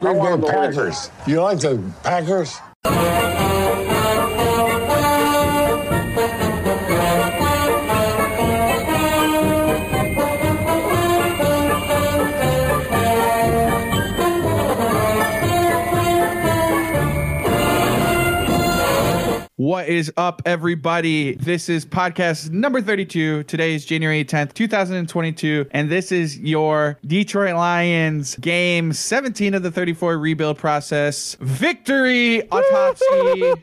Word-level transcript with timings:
Green 0.00 0.40
Bay 0.40 0.48
Packers. 0.48 1.10
You 1.26 1.40
like 1.42 1.60
the 1.60 1.82
Packers? 2.02 2.58
What 19.78 19.88
is 19.88 20.12
up, 20.16 20.42
everybody? 20.44 21.36
This 21.36 21.68
is 21.68 21.86
podcast 21.86 22.50
number 22.50 22.82
32. 22.82 23.44
Today 23.44 23.76
is 23.76 23.84
January 23.84 24.24
10th, 24.24 24.52
2022, 24.52 25.68
and 25.70 25.88
this 25.88 26.10
is 26.10 26.36
your 26.40 26.98
Detroit 27.06 27.54
Lions 27.54 28.34
game 28.38 28.92
17 28.92 29.54
of 29.54 29.62
the 29.62 29.70
34 29.70 30.18
rebuild 30.18 30.58
process. 30.58 31.36
Victory 31.38 32.42
autopsy. 32.50 33.54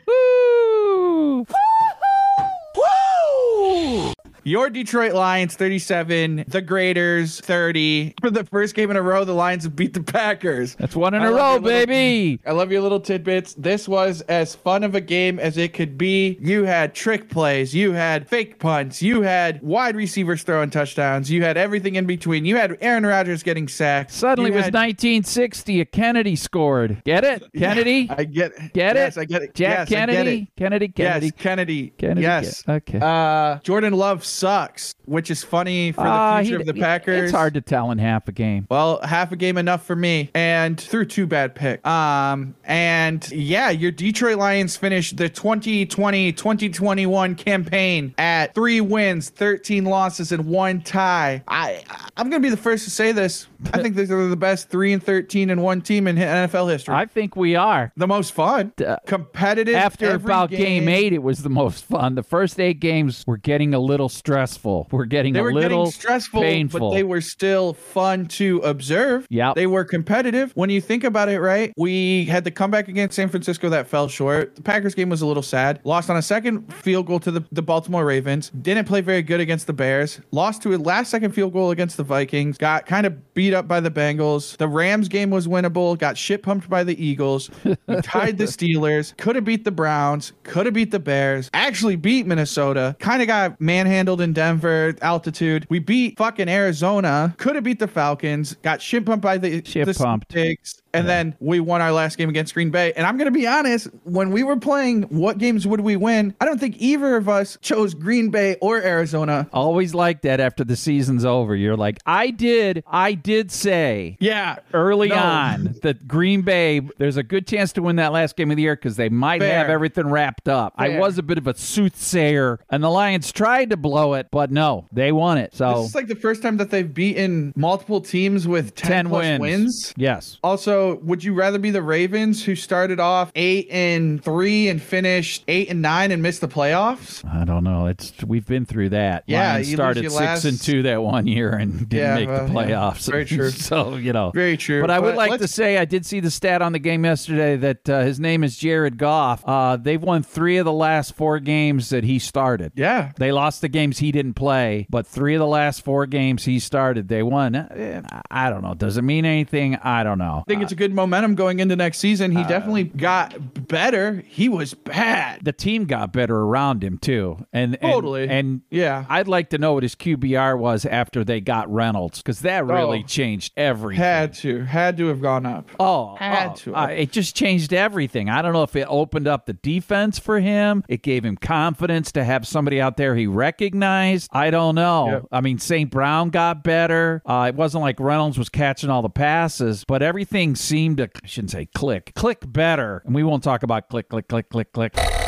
Your 4.48 4.70
Detroit 4.70 5.14
Lions 5.14 5.56
37, 5.56 6.46
the 6.48 6.62
Graders 6.62 7.40
30. 7.42 8.14
For 8.22 8.30
the 8.30 8.44
first 8.44 8.76
game 8.76 8.92
in 8.92 8.96
a 8.96 9.02
row, 9.02 9.26
the 9.26 9.34
Lions 9.34 9.68
beat 9.68 9.96
the 9.96 10.04
Packers. 10.04 10.76
That's 10.76 10.96
one 10.96 11.16
in 11.16 11.24
I 11.24 11.26
a 11.26 11.32
row, 11.32 11.54
your 11.54 11.60
little- 11.62 11.88
baby. 11.88 12.40
I 12.46 12.52
love 12.52 12.72
your 12.72 12.82
little 12.82 13.00
tidbits. 13.00 13.56
This 13.56 13.88
was 13.88 14.22
as 14.22 14.54
fun 14.54 14.84
of 14.84 14.94
a 14.94 15.02
game 15.02 15.40
as 15.40 15.58
it 15.58 15.74
could 15.74 15.98
be. 15.98 16.38
You 16.40 16.66
had 16.66 16.94
trick 16.94 17.28
plays, 17.28 17.74
you 17.74 17.94
had 17.94 18.30
fake 18.30 18.60
punts, 18.60 19.02
you 19.02 19.24
had 19.24 19.64
wide 19.64 19.96
receivers 19.96 20.44
throwing 20.44 20.70
touchdowns, 20.70 21.32
you 21.32 21.42
had 21.42 21.58
everything 21.58 21.96
in 21.96 22.06
between. 22.06 22.46
You 22.46 22.56
had 22.58 22.78
Aaron 22.82 23.04
Rodgers 23.04 23.42
getting 23.42 23.68
sacked. 23.68 24.12
Suddenly 24.12 24.52
You 24.52 24.54
it 24.54 24.58
was 24.58 24.66
had- 24.66 24.74
1960. 24.76 25.82
A 25.82 25.86
Kennedy 25.86 26.36
scored. 26.36 27.02
Get 27.04 27.24
it? 27.24 27.44
Kennedy? 27.58 28.08
I 28.12 28.26
get 28.26 28.52
it. 28.52 28.74
Get 28.74 28.96
yes, 28.96 29.18
it? 29.18 29.22
I 29.22 29.26
get 29.26 29.42
it. 29.42 29.56
Jack 29.56 29.70
yes, 29.70 29.80
I 29.80 29.86
get 29.90 30.10
Kennedy? 30.10 30.38
it. 30.56 30.56
Kennedy? 30.56 30.88
Kennedy? 30.90 31.26
Yes, 31.26 31.34
Kennedy. 31.36 31.94
Kennedy, 31.98 32.22
Yes. 32.22 32.64
yeah, 32.68 32.74
okay. 32.76 33.00
Uh, 33.02 33.58
Jordan 33.64 33.94
Love 33.94 34.24
sucks, 34.36 34.94
which 35.06 35.32
is 35.32 35.44
funny 35.44 35.92
for 35.92 36.04
the 36.04 36.10
Ah, 36.10 36.40
future 36.42 36.58
he- 36.58 36.62
of 36.62 36.68
the 36.68 36.74
Packers. 36.80 37.24
It's 37.24 37.34
hard 37.34 37.54
to 37.56 37.62
tell 37.62 37.92
in 37.92 37.98
half 37.98 38.28
a 38.28 38.32
game. 38.32 38.68
Well, 38.70 39.00
half 39.02 39.32
a 39.32 39.36
game 39.36 39.58
enough 39.58 39.86
for 39.86 39.96
me, 39.96 40.30
and 40.36 40.80
through 40.80 41.06
two 41.06 41.26
bad 41.26 41.56
picks. 41.56 41.86
Um, 41.88 42.56
and 42.66 43.30
yeah, 43.32 43.70
your 43.70 43.92
Detroit 43.92 44.38
Lions 44.38 44.76
finished 44.76 45.18
the 45.18 45.30
2020-2021 45.30 47.38
campaign 47.38 48.14
at 48.18 48.54
three 48.54 48.82
wins, 48.82 49.30
13 49.30 49.86
losses, 49.86 50.32
and 50.32 50.46
one 50.46 50.82
tie. 50.82 51.44
I 51.48 51.84
I'm 52.18 52.30
gonna 52.30 52.42
be 52.42 52.50
the 52.50 52.58
first 52.58 52.84
to 52.86 52.90
say 52.92 53.12
this. 53.12 53.48
I 53.74 53.82
think 53.82 53.96
these 53.96 54.12
are 54.12 54.28
the 54.28 54.36
best 54.36 54.70
three 54.70 54.94
and 54.94 55.02
13 55.02 55.50
and 55.50 55.62
one 55.64 55.82
team 55.82 56.08
in 56.08 56.16
NFL 56.18 56.72
history. 56.72 56.94
I 56.96 57.06
think 57.06 57.36
we 57.36 57.56
are. 57.56 57.92
the 57.98 58.08
most 58.08 58.34
fun, 58.34 58.72
Uh, 58.86 58.98
competitive. 59.06 59.76
After 59.76 60.12
about 60.16 60.50
game. 60.50 60.88
eight, 60.90 61.14
it 61.14 61.24
was 61.24 61.40
the 61.44 61.50
most 61.50 61.86
fun. 61.86 62.16
The 62.16 62.24
first 62.24 62.60
eight 62.60 62.80
games 62.80 63.24
were 63.28 63.38
getting 63.38 63.74
a 63.74 63.80
little 63.80 64.10
stressful. 64.10 64.88
We're 64.92 65.06
getting 65.06 65.34
They 65.34 65.40
a 65.40 65.44
were 65.44 65.54
little 65.54 65.86
getting 65.86 65.92
stressful, 65.92 66.42
painful. 66.42 66.80
but 66.92 66.96
they 66.96 67.04
were 67.04 67.22
still 67.22 67.74
fun 67.74 68.26
to 68.28 68.60
observe. 68.60 69.26
Yeah, 69.30 69.54
They 69.56 69.68
were 69.68 69.84
competitive. 69.86 70.52
When 70.56 70.70
you 70.70 70.82
think 70.82 71.04
about 71.04 71.30
it, 71.30 71.40
right? 71.40 71.74
We 71.78 72.26
had 72.26 72.44
the 72.44 72.52
comeback 72.52 72.88
against 72.88 73.16
San 73.16 73.30
Francisco 73.30 73.70
that 73.70 73.88
fell 73.88 74.08
short. 74.08 74.56
The 74.56 74.62
Packers 74.62 74.94
game 74.96 75.10
was 75.10 75.22
a 75.22 75.26
little 75.26 75.44
sad. 75.44 75.80
Lost 75.84 76.10
on 76.10 76.18
a 76.18 76.22
second 76.22 76.72
field 76.74 77.08
goal 77.08 77.20
to 77.22 77.32
the, 77.32 77.44
the 77.52 77.62
Baltimore 77.62 78.06
Ravens. 78.06 78.50
Didn't 78.62 78.86
play 78.86 79.02
very 79.02 79.22
good 79.22 79.40
against 79.40 79.68
the 79.68 79.74
Bears. 79.74 80.20
Lost 80.32 80.62
to 80.64 80.74
a 80.74 80.78
last 80.78 81.10
second 81.10 81.32
field 81.32 81.54
goal 81.54 81.72
against 81.72 81.98
the 81.98 82.04
Vikings. 82.04 82.58
Got 82.58 82.86
kind 82.86 83.06
of 83.08 83.34
beat 83.34 83.54
up 83.56 83.68
by 83.68 83.80
the 83.80 83.92
Bengals. 83.92 84.58
The 84.58 84.68
Rams 84.68 85.08
game 85.08 85.30
was 85.30 85.48
winnable. 85.48 85.98
Got 85.98 86.18
shit 86.18 86.44
pumped 86.44 86.70
by 86.70 86.84
the 86.84 87.04
Eagles. 87.04 87.50
We 87.64 87.76
tied 88.04 88.38
the 88.38 88.46
Steelers. 88.46 89.16
Could 89.18 89.36
have 89.36 89.46
beat 89.46 89.64
the 89.64 89.72
Browns. 89.72 90.34
Could 90.44 90.66
have 90.66 90.76
beat 90.76 90.92
the 90.92 91.00
Bears. 91.00 91.50
Actually 91.54 91.96
beat 91.96 92.28
Minnesota. 92.28 92.96
Kind 93.00 93.22
of 93.22 93.28
got 93.28 93.60
manhandled 93.60 94.22
in 94.22 94.34
Denver 94.34 94.96
altitude. 95.02 95.66
We 95.70 95.80
beat 95.80 96.18
fucking 96.18 96.50
Arizona. 96.50 97.34
Could 97.38 97.56
have 97.56 97.64
beat 97.64 97.80
the 97.80 97.88
Falcons. 97.88 98.56
Got 98.62 98.82
shit 98.82 99.06
pumped 99.06 99.24
by 99.24 99.38
the 99.38 99.64
Shit 99.66 99.88
the 99.88 99.94
pumped. 99.94 100.30
Pigs. 100.30 100.82
And 100.96 101.10
then 101.10 101.36
we 101.40 101.60
won 101.60 101.82
our 101.82 101.92
last 101.92 102.18
game 102.18 102.30
against 102.30 102.54
Green 102.54 102.72
Bay. 102.72 102.94
And 102.94 103.06
I'm 103.06 103.18
going 103.18 103.26
to 103.26 103.38
be 103.38 103.46
honest, 103.46 103.90
when 104.04 104.32
we 104.32 104.44
were 104.44 104.56
playing, 104.56 105.04
what 105.04 105.38
games 105.38 105.68
would 105.68 105.82
we 105.82 105.98
win? 105.98 106.34
I 106.40 106.46
don't 106.46 106.58
think 106.58 106.78
either 106.80 107.18
of 107.18 107.28
us 107.28 107.58
chose 107.62 107.94
Green 107.94 108.30
Bay 108.30 108.56
or 108.62 108.82
Arizona. 108.82 109.50
Always 109.52 109.94
like 109.94 110.22
that 110.22 110.40
after 110.40 110.64
the 110.64 110.78
season's 110.78 111.26
over. 111.26 111.54
You're 111.54 111.76
like, 111.76 112.00
I 112.06 112.30
did, 112.30 112.82
I 112.88 113.14
did 113.14 113.35
say 113.52 114.18
Yeah. 114.20 114.58
early 114.74 115.10
No. 115.10 115.16
on 115.16 115.76
that 115.84 116.08
Green 116.08 116.42
Bay, 116.42 116.82
there's 116.98 117.18
a 117.18 117.24
good 117.24 117.48
chance 117.48 117.74
to 117.74 117.82
win 117.82 117.96
that 117.98 118.12
last 118.14 118.36
game 118.36 118.52
of 118.52 118.58
the 118.58 118.64
year 118.64 118.76
because 118.76 118.96
they 118.96 119.10
might 119.10 119.42
Fair. 119.42 119.58
have 119.60 119.70
everything 119.70 120.08
wrapped 120.10 120.48
up. 120.50 120.74
I 120.78 120.98
was 121.00 121.18
a 121.18 121.24
bit 121.24 121.38
of 121.38 121.48
a 121.48 121.54
soothsayer, 121.56 122.60
and 122.70 122.84
the 122.84 122.90
Lions 122.90 123.32
tried 123.32 123.70
to 123.72 123.78
blow 123.78 124.14
it, 124.14 124.28
but 124.32 124.52
no, 124.52 124.86
they 124.92 125.12
won 125.12 125.38
it. 125.38 125.56
So 125.56 125.84
it's 125.84 125.96
like 125.96 126.08
the 126.08 126.16
first 126.16 126.42
time 126.42 126.58
that 126.58 126.72
they've 126.72 126.92
beaten 126.92 127.54
multiple 127.56 128.02
teams 128.02 128.48
with 128.48 128.76
10, 128.76 128.90
10 128.92 129.10
plus 129.10 129.22
wins. 129.22 129.40
wins. 129.42 129.94
Yes. 129.98 130.38
Also, 130.44 131.00
would 131.04 131.24
you 131.24 131.34
rather 131.34 131.60
be 131.60 131.72
the 131.72 131.82
Ravens 131.82 132.44
who 132.44 132.56
started 132.56 133.00
off 133.00 133.32
eight 133.36 133.68
and 133.72 134.24
three 134.24 134.68
and 134.68 134.82
finished 134.82 135.44
eight 135.48 135.70
and 135.70 135.82
nine 135.82 136.12
and 136.12 136.22
missed 136.22 136.42
the 136.42 136.48
playoffs? 136.48 137.24
I 137.30 137.46
don't 137.46 137.64
know. 137.64 137.88
It's 137.88 138.14
we've 138.26 138.46
been 138.46 138.66
through 138.66 138.90
that. 138.90 139.24
Yeah, 139.28 139.54
Lions 139.54 139.72
started 139.72 140.02
six 140.04 140.14
last- 140.16 140.46
and 140.46 140.60
two 140.62 140.84
that 140.84 141.02
one 141.04 141.28
year 141.28 141.52
and 141.52 141.88
didn't 141.90 141.92
Yeah, 141.94 142.16
make 142.16 142.28
well, 142.30 142.48
the 142.48 142.54
yeah. 142.70 142.94
Very 143.26 143.38
true. 143.38 143.50
so 143.60 143.96
you 143.96 144.14
know, 144.14 144.32
Very 144.32 144.58
true. 144.58 144.82
But 144.82 144.92
I 144.92 145.00
would 145.00 145.10
But 145.12 145.18
like 145.18 145.32
let's- 145.32 145.42
to 145.44 145.48
say 145.48 145.78
I 145.78 145.86
did 145.86 146.06
see 146.06 146.20
the 146.20 146.32
stat 146.32 146.62
on 146.62 146.72
the 146.72 146.80
game 146.80 147.06
yesterday 147.06 147.56
that 147.58 147.90
uh, 147.90 148.02
his 148.02 148.20
name 148.20 148.44
is 148.44 148.58
Jared 148.58 148.98
Goff. 148.98 149.44
Uh, 149.48 149.78
they've 149.78 150.02
won 150.02 150.24
three 150.24 150.58
of 150.58 150.66
the 150.66 150.72
last 150.74 151.16
four 151.16 151.40
games 151.40 151.90
that 151.90 152.04
he 152.04 152.20
started. 152.20 152.72
Yeah. 152.76 153.12
They 153.18 153.32
lost 153.32 153.62
the 153.62 153.70
games 153.70 154.00
he 154.00 154.12
didn't 154.12 154.34
play, 154.36 154.88
but 154.90 155.06
three 155.08 155.36
of 155.36 155.40
the 155.40 155.48
last 155.48 155.84
four 155.84 156.06
games 156.06 156.46
he 156.46 156.60
started, 156.60 157.08
they 157.08 157.24
won. 157.24 157.56
Eh, 157.56 158.02
I 158.32 158.50
don't 158.50 158.62
know. 158.62 158.74
Does 158.74 158.98
it 158.98 159.02
mean 159.04 159.26
anything? 159.26 159.76
I 159.78 160.04
don't 160.04 160.18
know. 160.18 160.44
I 160.48 160.50
think 160.50 160.62
it's 160.64 160.72
a 160.72 160.76
good 160.76 160.94
momentum 160.94 161.36
going 161.36 161.60
into 161.60 161.76
next 161.76 162.00
season. 162.00 162.32
He 162.32 162.44
definitely 162.44 162.84
got 162.86 163.68
better. 163.68 164.24
He 164.28 164.50
was 164.50 164.74
bad. 164.74 165.42
the 165.44 165.52
team 165.54 165.86
got 165.86 166.12
better 166.14 166.36
around 166.38 166.84
him 166.84 166.98
too, 166.98 167.46
and, 167.54 167.76
and 167.82 167.92
Totally. 167.92 168.28
And 168.28 168.62
Yeah. 168.70 169.06
I'd 169.10 169.28
like 169.28 169.50
to 169.52 169.58
know 169.58 169.74
what 169.74 169.84
his 169.84 169.96
QBR 169.96 170.58
was 170.58 170.86
after 170.86 171.24
they 171.24 171.40
got 171.42 171.72
Reynolds 171.72 172.20
because 172.20 172.42
that 172.42 172.66
really 172.66 173.00
Oh. 173.00 173.08
Changed 173.16 173.54
everything. 173.56 174.04
Had 174.04 174.34
to, 174.36 174.64
had 174.66 174.98
to 174.98 175.08
have 175.08 175.22
gone 175.22 175.46
up. 175.46 175.70
Oh, 175.80 176.16
Had 176.16 176.50
oh, 176.50 176.56
to. 176.56 176.76
uh, 176.76 176.88
it 176.88 177.12
just 177.12 177.36
changed 177.36 177.74
everything. 177.74 178.30
I 178.30 178.42
don't 178.42 178.52
know 178.52 178.64
if 178.64 178.76
it 178.76 178.88
opened 178.90 179.28
up 179.28 179.46
the 179.46 179.54
defense 179.54 180.20
for 180.20 180.40
him. 180.40 180.84
It 180.90 181.02
gave 181.02 181.24
him 181.24 181.38
confidence 181.38 182.12
to 182.14 182.24
have 182.26 182.46
somebody 182.46 182.82
out 182.82 182.98
there 182.98 183.16
he 183.16 183.26
recognized. 183.26 184.30
I 184.34 184.50
don't 184.52 184.76
know. 184.76 185.10
Yep. 185.12 185.26
I 185.32 185.42
mean, 185.42 185.60
St. 185.60 185.90
Brown 185.90 186.30
got 186.30 186.64
better. 186.64 187.22
Uh, 187.26 187.46
it 187.50 187.56
wasn't 187.56 187.84
like 187.84 188.00
Reynolds 188.00 188.38
was 188.38 188.50
catching 188.50 188.90
all 188.90 189.02
the 189.02 189.10
passes, 189.10 189.86
but 189.88 190.02
everything 190.02 190.56
seemed 190.56 190.98
to, 190.98 191.10
I 191.24 191.28
shouldn't 191.28 191.52
say 191.52 191.68
click, 191.74 192.12
click 192.16 192.40
better. 192.46 193.02
And 193.06 193.16
we 193.16 193.24
won't 193.24 193.44
talk 193.44 193.64
about 193.64 193.90
click, 193.90 194.10
click, 194.10 194.28
click, 194.28 194.50
click, 194.50 194.74
click. 194.74 195.25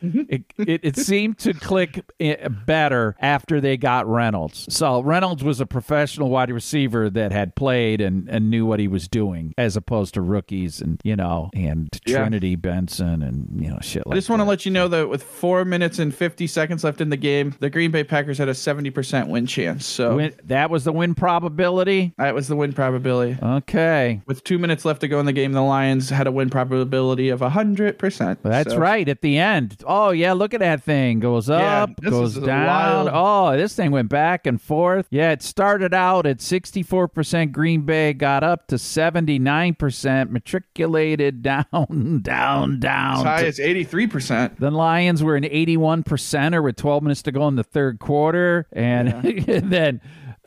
Mm-hmm. 0.00 0.22
it, 0.28 0.44
it, 0.58 0.80
it 0.82 0.96
seemed 0.96 1.38
to 1.40 1.52
click 1.54 2.04
eh, 2.20 2.48
better 2.48 3.16
after 3.20 3.60
they 3.60 3.76
got 3.76 4.06
Reynolds. 4.08 4.66
So 4.74 5.00
Reynolds 5.00 5.44
was 5.44 5.60
a 5.60 5.66
professional 5.66 6.30
wide 6.30 6.50
receiver 6.50 7.10
that 7.10 7.32
had 7.32 7.54
played 7.54 8.00
and, 8.00 8.28
and 8.28 8.50
knew 8.50 8.64
what 8.66 8.80
he 8.80 8.88
was 8.88 9.08
doing, 9.08 9.54
as 9.58 9.76
opposed 9.76 10.14
to 10.14 10.20
rookies 10.20 10.80
and 10.80 11.00
you 11.04 11.16
know 11.16 11.50
and 11.54 11.88
Yeah. 12.06 12.18
Trinity 12.20 12.56
Benson 12.56 13.22
and 13.22 13.62
you 13.62 13.70
know 13.70 13.78
shit 13.82 14.06
like 14.06 14.14
I 14.14 14.18
just 14.18 14.30
want 14.30 14.40
to 14.40 14.44
let 14.48 14.64
you 14.64 14.70
know 14.72 14.88
that 14.88 15.08
with 15.08 15.22
four 15.22 15.64
minutes 15.64 15.98
and 15.98 16.14
50 16.14 16.46
seconds 16.46 16.84
left 16.84 17.00
in 17.00 17.10
the 17.10 17.16
game, 17.16 17.54
the 17.60 17.70
Green 17.70 17.90
Bay 17.90 18.04
Packers 18.04 18.38
had 18.38 18.48
a 18.48 18.52
70% 18.52 19.28
win 19.28 19.46
chance. 19.46 19.86
So 19.86 20.16
Win, 20.16 20.34
that 20.44 20.70
was 20.70 20.84
the 20.84 20.92
win 20.92 21.14
probability. 21.14 22.12
that 22.18 22.34
was 22.34 22.48
the 22.48 22.56
win 22.56 22.72
probability. 22.72 23.36
Okay. 23.42 24.20
With 24.26 24.44
two 24.44 24.58
minutes 24.58 24.84
left 24.84 25.00
to 25.02 25.08
go 25.08 25.20
in 25.20 25.26
the 25.26 25.32
game, 25.32 25.52
the 25.52 25.62
Lions 25.62 26.10
had 26.10 26.26
a 26.26 26.32
win 26.32 26.50
probability 26.50 27.28
of 27.28 27.40
100%. 27.40 28.38
That's 28.42 28.72
So- 28.72 28.78
right. 28.78 29.08
At 29.08 29.22
the 29.22 29.38
end. 29.38 29.82
Oh, 29.92 30.10
yeah. 30.10 30.34
Look 30.34 30.54
at 30.54 30.60
that 30.60 30.82
thing. 30.84 31.18
Goes 31.20 31.50
up, 31.50 31.90
this 32.00 32.10
goes 32.10 32.34
down. 32.36 32.66
wild- 32.66 33.10
Oh, 33.12 33.56
this 33.56 33.74
thing 33.74 33.90
went 33.90 34.08
back 34.08 34.46
and 34.46 34.60
forth. 34.62 35.06
Yeah, 35.10 35.32
it 35.32 35.42
started 35.42 35.92
out 35.92 36.26
at 36.26 36.38
64% 36.38 37.50
Green 37.52 37.82
Bay, 37.82 38.12
got 38.12 38.44
up 38.44 38.68
to 38.68 38.76
79%, 38.76 40.30
matriculated 40.30 41.42
down, 41.42 42.20
down, 42.22 42.80
down. 42.80 43.16
As 43.18 43.22
high 43.24 43.44
as 43.44 43.58
83%. 43.58 44.58
the 44.58 44.70
Lions 44.70 45.22
were 45.22 45.36
an 45.36 45.44
81 45.44 46.04
percenter 46.04 46.62
with 46.62 46.76
12 46.76 47.02
minutes 47.02 47.22
to 47.22 47.32
go 47.32 47.48
in 47.48 47.56
the 47.56 47.64
third 47.64 47.98
quarter, 47.98 48.66
and, 48.72 49.08
then 49.46 50.00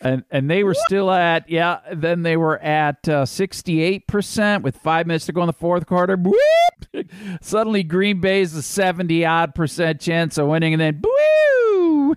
and 0.04 0.24
and 0.30 0.50
they 0.50 0.64
were 0.64 0.74
still 0.74 1.10
at 1.10 1.50
yeah. 1.50 1.80
Then 1.92 2.24
they 2.24 2.38
were 2.38 2.60
at 2.60 3.08
uh, 3.08 3.26
68 3.26 4.08
percent 4.08 4.64
with 4.64 4.76
five 4.78 5.08
minutes 5.08 5.26
to 5.28 5.32
go 5.32 5.42
in 5.42 5.48
the 5.48 5.54
fourth 5.54 5.86
quarter. 5.86 6.16
Whoop! 6.16 7.08
Suddenly, 7.42 7.84
Green 7.84 8.20
Bay's 8.20 8.54
a 8.54 8.62
70 8.62 9.26
odd 9.26 9.56
percent 9.56 10.02
chance 10.02 10.38
of 10.38 10.48
winning, 10.48 10.74
and 10.74 10.82
then 10.82 11.02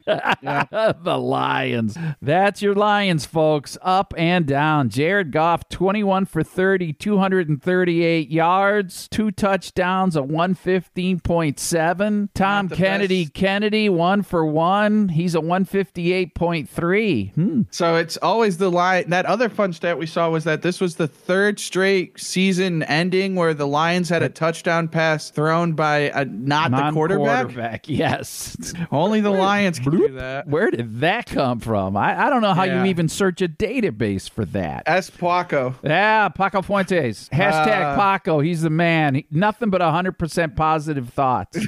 the 0.06 1.16
Lions. 1.18 1.96
That's 2.20 2.62
your 2.62 2.74
Lions, 2.74 3.26
folks. 3.26 3.78
Up 3.82 4.12
and 4.16 4.46
down. 4.46 4.88
Jared 4.88 5.32
Goff, 5.32 5.68
21 5.68 6.26
for 6.26 6.42
30, 6.42 6.92
238 6.94 8.30
yards, 8.30 9.08
two 9.08 9.30
touchdowns, 9.30 10.16
a 10.16 10.22
115.7. 10.22 12.28
Tom 12.34 12.68
Kennedy, 12.68 13.24
best. 13.24 13.34
Kennedy, 13.34 13.88
one 13.88 14.22
for 14.22 14.44
one. 14.44 15.08
He's 15.08 15.34
a 15.34 15.40
158.3. 15.40 17.34
Hmm. 17.34 17.62
So 17.70 17.96
it's 17.96 18.16
always 18.18 18.58
the 18.58 18.70
line. 18.70 19.10
That 19.10 19.26
other 19.26 19.48
fun 19.48 19.72
stat 19.72 19.98
we 19.98 20.06
saw 20.06 20.30
was 20.30 20.44
that 20.44 20.62
this 20.62 20.80
was 20.80 20.96
the 20.96 21.08
third 21.08 21.58
straight 21.60 22.18
season 22.20 22.82
ending 22.84 23.34
where 23.34 23.54
the 23.54 23.66
Lions 23.66 24.08
had 24.08 24.22
a 24.22 24.28
touchdown 24.28 24.88
pass 24.88 25.30
thrown 25.30 25.72
by 25.72 26.10
a, 26.14 26.24
not 26.24 26.70
the 26.70 26.90
quarterback. 26.92 27.26
Non-quarterback, 27.46 27.88
Yes. 27.88 28.56
Only 28.90 29.20
the 29.20 29.30
Lions 29.30 29.78
can 29.90 30.00
do 30.00 30.12
that. 30.14 30.48
Where 30.48 30.70
did 30.70 31.00
that 31.00 31.26
come 31.26 31.60
from? 31.60 31.96
I, 31.96 32.26
I 32.26 32.30
don't 32.30 32.42
know 32.42 32.54
how 32.54 32.64
Yeah. 32.64 32.82
you 32.84 32.90
even 32.90 33.08
search 33.08 33.40
a 33.42 33.48
database 33.48 34.28
for 34.28 34.44
that. 34.46 34.82
S. 34.86 35.10
Paco. 35.10 35.74
Yeah, 35.82 36.28
Paco 36.28 36.62
Fuentes. 36.62 37.28
Hashtag 37.32 37.92
Uh, 37.92 37.96
Paco. 37.96 38.40
He's 38.40 38.62
the 38.62 38.70
man. 38.70 39.14
He- 39.16 39.26
nothing 39.30 39.70
but 39.70 39.80
100% 39.80 40.56
positive 40.56 41.08
thoughts. 41.10 41.58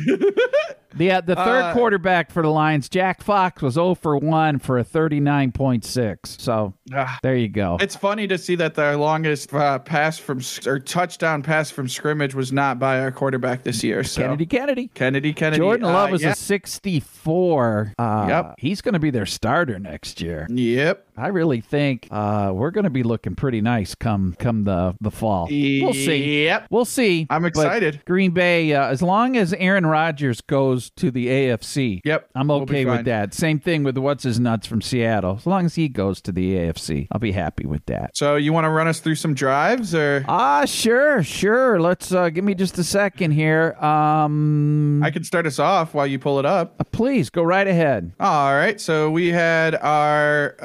the, 0.94 1.10
uh, 1.12 1.20
the 1.20 1.34
third 1.36 1.62
Uh, 1.64 1.72
quarterback 1.72 2.30
for 2.30 2.42
the 2.42 2.48
Lions, 2.50 2.88
Jack 2.88 3.22
Fox, 3.22 3.60
was 3.62 3.74
0 3.74 3.94
for 3.94 4.16
1 4.16 4.58
for 4.58 4.78
a 4.78 4.84
39.6. 4.84 6.40
So 6.40 6.74
Ah. 6.94 7.18
there 7.22 7.36
you 7.36 7.48
go. 7.48 7.76
It's 7.80 7.96
funny 7.96 8.26
to 8.28 8.38
see 8.38 8.54
that 8.56 8.74
their 8.74 8.96
longest 8.96 9.52
uh, 9.52 9.78
pass 9.80 10.18
from 10.18 10.40
or 10.66 10.78
touchdown 10.78 11.42
pass 11.42 11.70
from 11.70 11.88
scrimmage 11.88 12.34
was 12.34 12.52
not 12.52 12.78
by 12.78 13.00
our 13.00 13.10
quarterback 13.10 13.62
this 13.64 13.82
year. 13.84 14.02
So 14.04 14.22
Kennedy 14.22 14.46
Kennedy. 14.46 14.90
Kennedy, 14.94 15.32
Kennedy. 15.32 15.58
Jordan 15.58 15.86
uh, 15.86 15.92
Love 15.92 16.10
was 16.10 16.22
yeah. 16.22 16.30
a 16.30 16.34
64. 16.34 17.94
Uh, 17.98 18.26
Yep. 18.28 18.54
He's 18.58 18.80
going 18.80 18.92
to 18.94 18.98
be 18.98 19.10
their 19.10 19.26
starter 19.26 19.78
next 19.78 20.20
year. 20.20 20.46
Yep. 20.50 21.06
I 21.18 21.28
really 21.28 21.60
think 21.60 22.08
uh, 22.10 22.52
we're 22.54 22.70
going 22.70 22.84
to 22.84 22.90
be 22.90 23.02
looking 23.02 23.34
pretty 23.34 23.60
nice 23.60 23.94
come 23.94 24.36
come 24.38 24.64
the 24.64 24.94
the 25.00 25.10
fall. 25.10 25.48
We'll 25.50 25.92
see. 25.92 26.44
Yep. 26.44 26.66
We'll 26.70 26.84
see. 26.84 27.26
I'm 27.30 27.42
But 27.42 27.48
excited. 27.48 28.02
Green 28.06 28.30
Bay, 28.30 28.72
uh, 28.74 28.86
as 28.88 29.02
long 29.02 29.36
as 29.36 29.52
Aaron 29.54 29.86
Rodgers 29.86 30.40
goes 30.40 30.90
to 30.90 31.10
the 31.10 31.26
AFC, 31.26 32.00
Yep, 32.04 32.30
I'm 32.34 32.48
we'll 32.48 32.62
okay 32.62 32.84
with 32.84 33.04
that. 33.06 33.34
Same 33.34 33.58
thing 33.58 33.82
with 33.82 33.98
what's 33.98 34.22
his 34.24 34.38
nuts 34.38 34.66
from 34.66 34.80
Seattle. 34.80 35.36
As 35.36 35.46
long 35.46 35.66
as 35.66 35.74
he 35.74 35.88
goes 35.88 36.20
to 36.22 36.32
the 36.32 36.54
AFC, 36.54 37.08
I'll 37.12 37.18
be 37.20 37.32
happy 37.32 37.66
with 37.66 37.84
that. 37.86 38.16
So 38.16 38.36
you 38.36 38.52
want 38.52 38.64
to 38.64 38.70
run 38.70 38.86
us 38.88 39.00
through 39.00 39.16
some 39.16 39.34
drives 39.34 39.94
or 39.94 40.24
Ah, 40.28 40.64
sure, 40.64 41.22
sure. 41.22 41.80
Let's 41.80 42.12
uh, 42.12 42.28
give 42.30 42.44
me 42.44 42.54
just 42.54 42.78
a 42.78 42.84
second 42.84 43.32
here. 43.32 43.72
Um, 43.82 45.02
I 45.02 45.10
can 45.10 45.24
start 45.24 45.46
us 45.46 45.58
off 45.58 45.94
while 45.94 46.06
you 46.06 46.18
pull 46.18 46.38
it 46.38 46.46
up. 46.46 46.90
please 46.92 47.30
go 47.30 47.42
right 47.42 47.66
ahead. 47.66 48.12
All 48.20 48.54
right. 48.54 48.80
So 48.80 49.10
we 49.10 49.28
had 49.28 49.74
our 49.76 50.56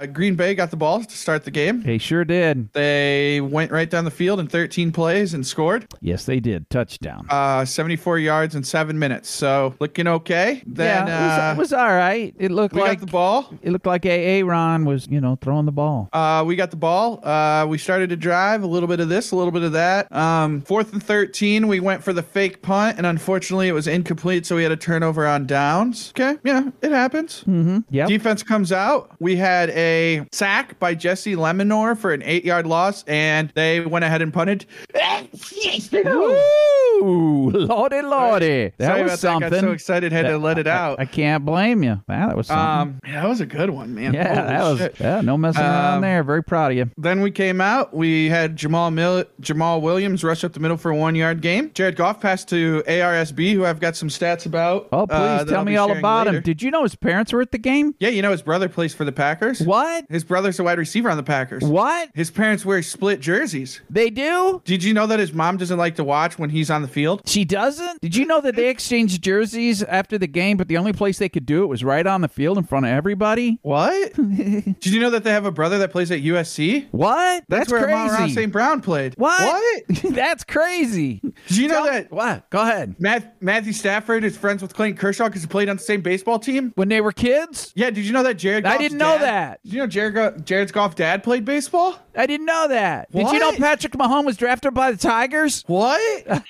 uh, 0.00 0.06
Green 0.06 0.34
Bay 0.34 0.54
got 0.54 0.70
the 0.70 0.76
ball 0.76 1.02
to 1.04 1.16
start 1.16 1.44
the 1.44 1.50
game. 1.50 1.82
They 1.82 1.98
sure 1.98 2.24
did. 2.24 2.72
They 2.72 3.40
went 3.40 3.70
right 3.70 3.88
down 3.88 4.04
the 4.04 4.10
field 4.10 4.40
in 4.40 4.46
13 4.46 4.92
plays 4.92 5.34
and 5.34 5.46
scored 5.46 5.86
Yes, 6.00 6.24
they 6.24 6.40
did. 6.40 6.68
Touchdown. 6.70 7.26
uh, 7.28 7.64
74 7.64 8.18
yards 8.18 8.54
in 8.54 8.64
seven 8.64 8.98
minutes. 8.98 9.28
So 9.30 9.74
looking 9.80 10.06
okay. 10.06 10.62
Then 10.66 11.06
yeah, 11.06 11.12
it 11.12 11.26
was, 11.26 11.38
uh, 11.38 11.52
it 11.54 11.58
was 11.58 11.72
all 11.72 11.94
right. 11.94 12.34
It 12.38 12.50
looked 12.50 12.74
we 12.74 12.80
like 12.80 13.00
got 13.00 13.06
the 13.06 13.12
ball. 13.12 13.54
it 13.62 13.70
looked 13.72 13.86
like 13.86 14.06
AA 14.06 14.44
Ron 14.44 14.84
was, 14.84 15.06
you 15.08 15.20
know, 15.20 15.36
throwing 15.40 15.66
the 15.66 15.72
ball. 15.72 16.08
Uh, 16.12 16.44
we 16.46 16.56
got 16.56 16.70
the 16.70 16.76
ball. 16.76 17.20
Uh, 17.26 17.66
we 17.68 17.78
started 17.78 18.10
to 18.10 18.16
drive 18.16 18.62
a 18.62 18.66
little 18.66 18.88
bit 18.88 19.00
of 19.00 19.08
this, 19.08 19.32
a 19.32 19.36
little 19.36 19.52
bit 19.52 19.62
of 19.62 19.72
that. 19.72 20.10
Um, 20.14 20.60
fourth 20.62 20.92
and 20.92 21.02
13, 21.02 21.68
we 21.68 21.80
went 21.80 22.02
for 22.02 22.12
the 22.12 22.22
fake 22.22 22.62
punt, 22.62 22.96
and 22.96 23.06
unfortunately, 23.06 23.68
it 23.68 23.72
was 23.72 23.86
incomplete, 23.86 24.46
so 24.46 24.56
we 24.56 24.62
had 24.62 24.72
a 24.72 24.76
turnover 24.76 25.26
on 25.26 25.46
downs. 25.46 26.12
Okay, 26.16 26.38
yeah, 26.44 26.70
it 26.82 26.92
happens. 26.92 27.44
Yep. 27.90 28.08
Defense 28.08 28.42
comes 28.42 28.72
out. 28.72 29.10
We 29.18 29.36
had 29.36 29.70
a 29.70 29.89
sack 30.32 30.78
by 30.78 30.94
Jessie 30.94 31.36
Lemonier 31.36 31.96
for 31.96 32.12
an 32.12 32.22
eight 32.24 32.44
yard 32.44 32.66
loss, 32.66 33.04
and 33.06 33.50
they 33.54 33.80
went 33.80 34.04
ahead 34.04 34.22
and 34.22 34.32
punted. 34.32 34.66
Woo! 35.92 37.50
Lordy, 37.50 38.02
lordy. 38.02 38.72
That 38.76 38.86
Sorry 38.86 39.02
was 39.04 39.20
something. 39.20 39.48
That. 39.50 39.56
Got 39.56 39.66
so 39.68 39.72
excited, 39.72 40.12
had 40.12 40.26
to 40.26 40.38
let 40.38 40.58
it 40.58 40.66
out. 40.66 41.00
I 41.00 41.06
can't 41.06 41.44
blame 41.44 41.82
you. 41.82 42.00
Man, 42.08 42.28
that 42.28 42.36
was 42.36 42.48
something. 42.48 42.94
um, 42.94 43.00
yeah, 43.06 43.22
that 43.22 43.28
was 43.28 43.40
a 43.40 43.46
good 43.46 43.70
one, 43.70 43.94
man. 43.94 44.12
yeah, 44.12 44.34
Holy 44.34 44.46
that 44.48 44.62
was 44.62 44.78
shit. 44.80 45.00
yeah, 45.00 45.20
no 45.22 45.36
messing 45.38 45.62
around 45.62 45.94
Um, 45.96 46.00
there. 46.02 46.22
Very 46.22 46.42
proud 46.42 46.72
of 46.72 46.76
you. 46.76 46.90
Then 46.98 47.22
we 47.22 47.30
came 47.30 47.60
out. 47.60 47.94
We 47.94 48.28
had 48.28 48.56
Jamaal 48.56 48.92
Mill- 48.92 49.24
Jamaal 49.40 49.80
Williams 49.80 50.22
rush 50.22 50.44
up 50.44 50.52
the 50.52 50.60
middle 50.60 50.76
for 50.76 50.90
a 50.90 50.96
one 50.96 51.14
yard 51.14 51.40
game. 51.40 51.70
Jared 51.74 51.96
Goff 51.96 52.20
passed 52.20 52.48
to 52.50 52.82
ARSB, 52.86 53.54
who 53.54 53.64
I've 53.64 53.80
got 53.80 53.96
some 53.96 54.08
stats 54.08 54.44
about. 54.46 54.88
Oh, 54.92 55.06
please 55.06 55.16
uh, 55.16 55.44
tell 55.46 55.64
me 55.64 55.76
all 55.76 55.90
about 55.96 56.26
later. 56.26 56.38
him. 56.38 56.42
Did 56.42 56.62
you 56.62 56.70
know 56.70 56.82
his 56.82 56.94
parents 56.96 57.32
were 57.32 57.40
at 57.40 57.52
the 57.52 57.58
game? 57.58 57.94
Yeah, 57.98 58.10
you 58.10 58.20
know 58.22 58.30
his 58.32 58.42
brother 58.42 58.68
plays 58.68 58.94
for 58.94 59.04
the 59.04 59.12
Packers. 59.12 59.60
What? 59.62 59.79
His 60.08 60.24
brother's 60.24 60.58
a 60.58 60.64
wide 60.64 60.78
receiver 60.78 61.10
on 61.10 61.16
the 61.16 61.22
Packers. 61.22 61.62
What? 61.64 62.10
His 62.14 62.30
parents 62.30 62.64
wear 62.64 62.82
split 62.82 63.20
jerseys. 63.20 63.80
They 63.90 64.10
do? 64.10 64.62
Did 64.64 64.82
you 64.84 64.94
know 64.94 65.06
that 65.06 65.18
his 65.18 65.32
mom 65.32 65.56
doesn't 65.56 65.78
like 65.78 65.96
to 65.96 66.04
watch 66.04 66.38
when 66.38 66.50
he's 66.50 66.70
on 66.70 66.82
the 66.82 66.88
field? 66.88 67.22
She 67.26 67.44
doesn't? 67.44 68.00
Did 68.00 68.16
you 68.16 68.26
know 68.26 68.40
that 68.40 68.56
they 68.56 68.68
exchanged 68.68 69.22
jerseys 69.22 69.82
after 69.82 70.18
the 70.18 70.26
game, 70.26 70.56
but 70.56 70.68
the 70.68 70.76
only 70.76 70.92
place 70.92 71.18
they 71.18 71.28
could 71.28 71.46
do 71.46 71.62
it 71.62 71.66
was 71.66 71.82
right 71.84 72.06
on 72.06 72.20
the 72.20 72.28
field 72.28 72.58
in 72.58 72.64
front 72.64 72.86
of 72.86 72.92
everybody? 72.92 73.58
What? 73.62 74.12
Did 74.14 74.86
you 74.86 75.00
know 75.00 75.10
that 75.10 75.24
they 75.24 75.30
have 75.30 75.44
a 75.46 75.50
brother 75.52 75.78
that 75.78 75.92
plays 75.92 76.10
at 76.10 76.20
USC? 76.20 76.88
What? 76.90 77.44
That's, 77.48 77.70
That's, 77.70 77.72
where 77.72 77.84
crazy. 78.16 78.34
St. 78.34 78.52
Brown 78.52 78.80
played. 78.80 79.14
what? 79.16 79.40
What? 79.40 80.02
That's 80.14 80.44
crazy. 80.44 81.20
Did 81.48 81.56
you 81.56 81.68
know 81.68 81.74
Tell- 81.84 81.92
that 81.92 82.10
What? 82.12 82.48
Go 82.50 82.60
ahead. 82.62 82.96
Matt, 82.98 83.40
Matthew 83.42 83.72
Stafford 83.72 84.24
is 84.24 84.36
friends 84.36 84.62
with 84.62 84.74
Clayton 84.74 84.96
Kershaw 84.98 85.26
because 85.28 85.42
he 85.42 85.48
played 85.48 85.68
on 85.68 85.76
the 85.76 85.82
same 85.82 86.00
baseball 86.00 86.38
team? 86.38 86.72
When 86.76 86.88
they 86.88 87.00
were 87.00 87.12
kids? 87.12 87.72
Yeah, 87.74 87.90
did 87.90 88.04
you 88.04 88.12
know 88.12 88.22
that 88.22 88.34
Jared 88.34 88.66
I 88.66 88.76
didn't 88.78 88.98
know 88.98 89.18
dad- 89.18 89.22
that. 89.22 89.60
Did 89.70 89.76
you 89.76 89.82
know 89.82 89.86
Jared, 89.86 90.14
Go- 90.14 90.36
Jared's 90.38 90.72
Goff 90.72 90.96
dad 90.96 91.22
played 91.22 91.44
baseball? 91.44 91.96
I 92.16 92.26
didn't 92.26 92.46
know 92.46 92.66
that. 92.66 93.08
Did 93.12 93.30
you 93.30 93.38
know 93.38 93.52
Patrick 93.52 93.92
Mahomes 93.92 94.24
was 94.24 94.36
drafted 94.36 94.74
by 94.74 94.90
the 94.90 94.98
Tigers? 94.98 95.62
What? 95.68 96.26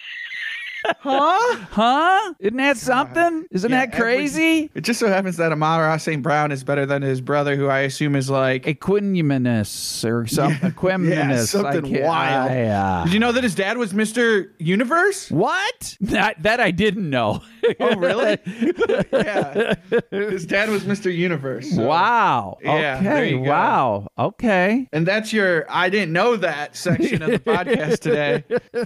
huh? 1.01 1.57
Huh? 1.71 2.35
Isn't 2.41 2.57
that 2.57 2.79
something? 2.79 3.47
Isn't 3.51 3.71
Yeah, 3.71 3.85
that 3.85 3.95
crazy? 3.95 4.71
It 4.75 4.81
just 4.81 4.99
so 5.01 5.09
happens 5.09 5.37
that 5.37 5.53
Amon 5.53 5.81
Ra 5.81 5.99
St. 5.99 6.23
Brown 6.23 6.51
is 6.51 6.65
better 6.65 6.87
than 6.87 7.03
his 7.03 7.21
brother, 7.21 7.57
who 7.57 7.69
I 7.69 7.81
assume 7.81 8.17
is 8.17 8.31
like. 8.31 8.63
Equanimeous 8.65 10.09
or 10.11 10.27
something. 10.27 10.73
Yeah, 11.11 11.45
something 11.45 12.03
wild. 12.03 12.51
Yeah. 12.53 13.01
Uh, 13.01 13.05
Did 13.05 13.13
you 13.13 13.19
know 13.19 13.33
that 13.33 13.45
his 13.45 13.55
dad 13.55 13.77
was 13.77 13.93
Mr. 13.93 14.49
Universe? 14.59 15.31
What? 15.31 15.99
That 16.11 16.43
that 16.43 16.59
I 16.59 16.71
didn't 16.71 17.09
know. 17.11 17.43
Oh, 17.81 17.97
really? 17.97 18.39
yeah. 19.12 19.75
His 20.11 20.47
dad 20.47 20.69
was 20.69 20.85
Mr. 20.85 21.15
Universe. 21.15 21.71
so- 21.75 21.85
wow. 21.87 22.59
Yeah, 22.62 23.01
there 23.03 23.17
okay. 23.19 23.31
you 23.31 23.45
go. 23.45 23.51
Wow. 23.51 24.09
Okay. 24.19 24.89
And 24.93 25.07
that's 25.07 25.33
your 25.33 25.67
I 25.71 25.89
didn't 25.89 26.12
know 26.12 26.37
that 26.37 26.77
section 26.77 27.23
of 27.23 27.31
the 27.31 27.39
podcast 27.39 28.01
today. 28.01 28.45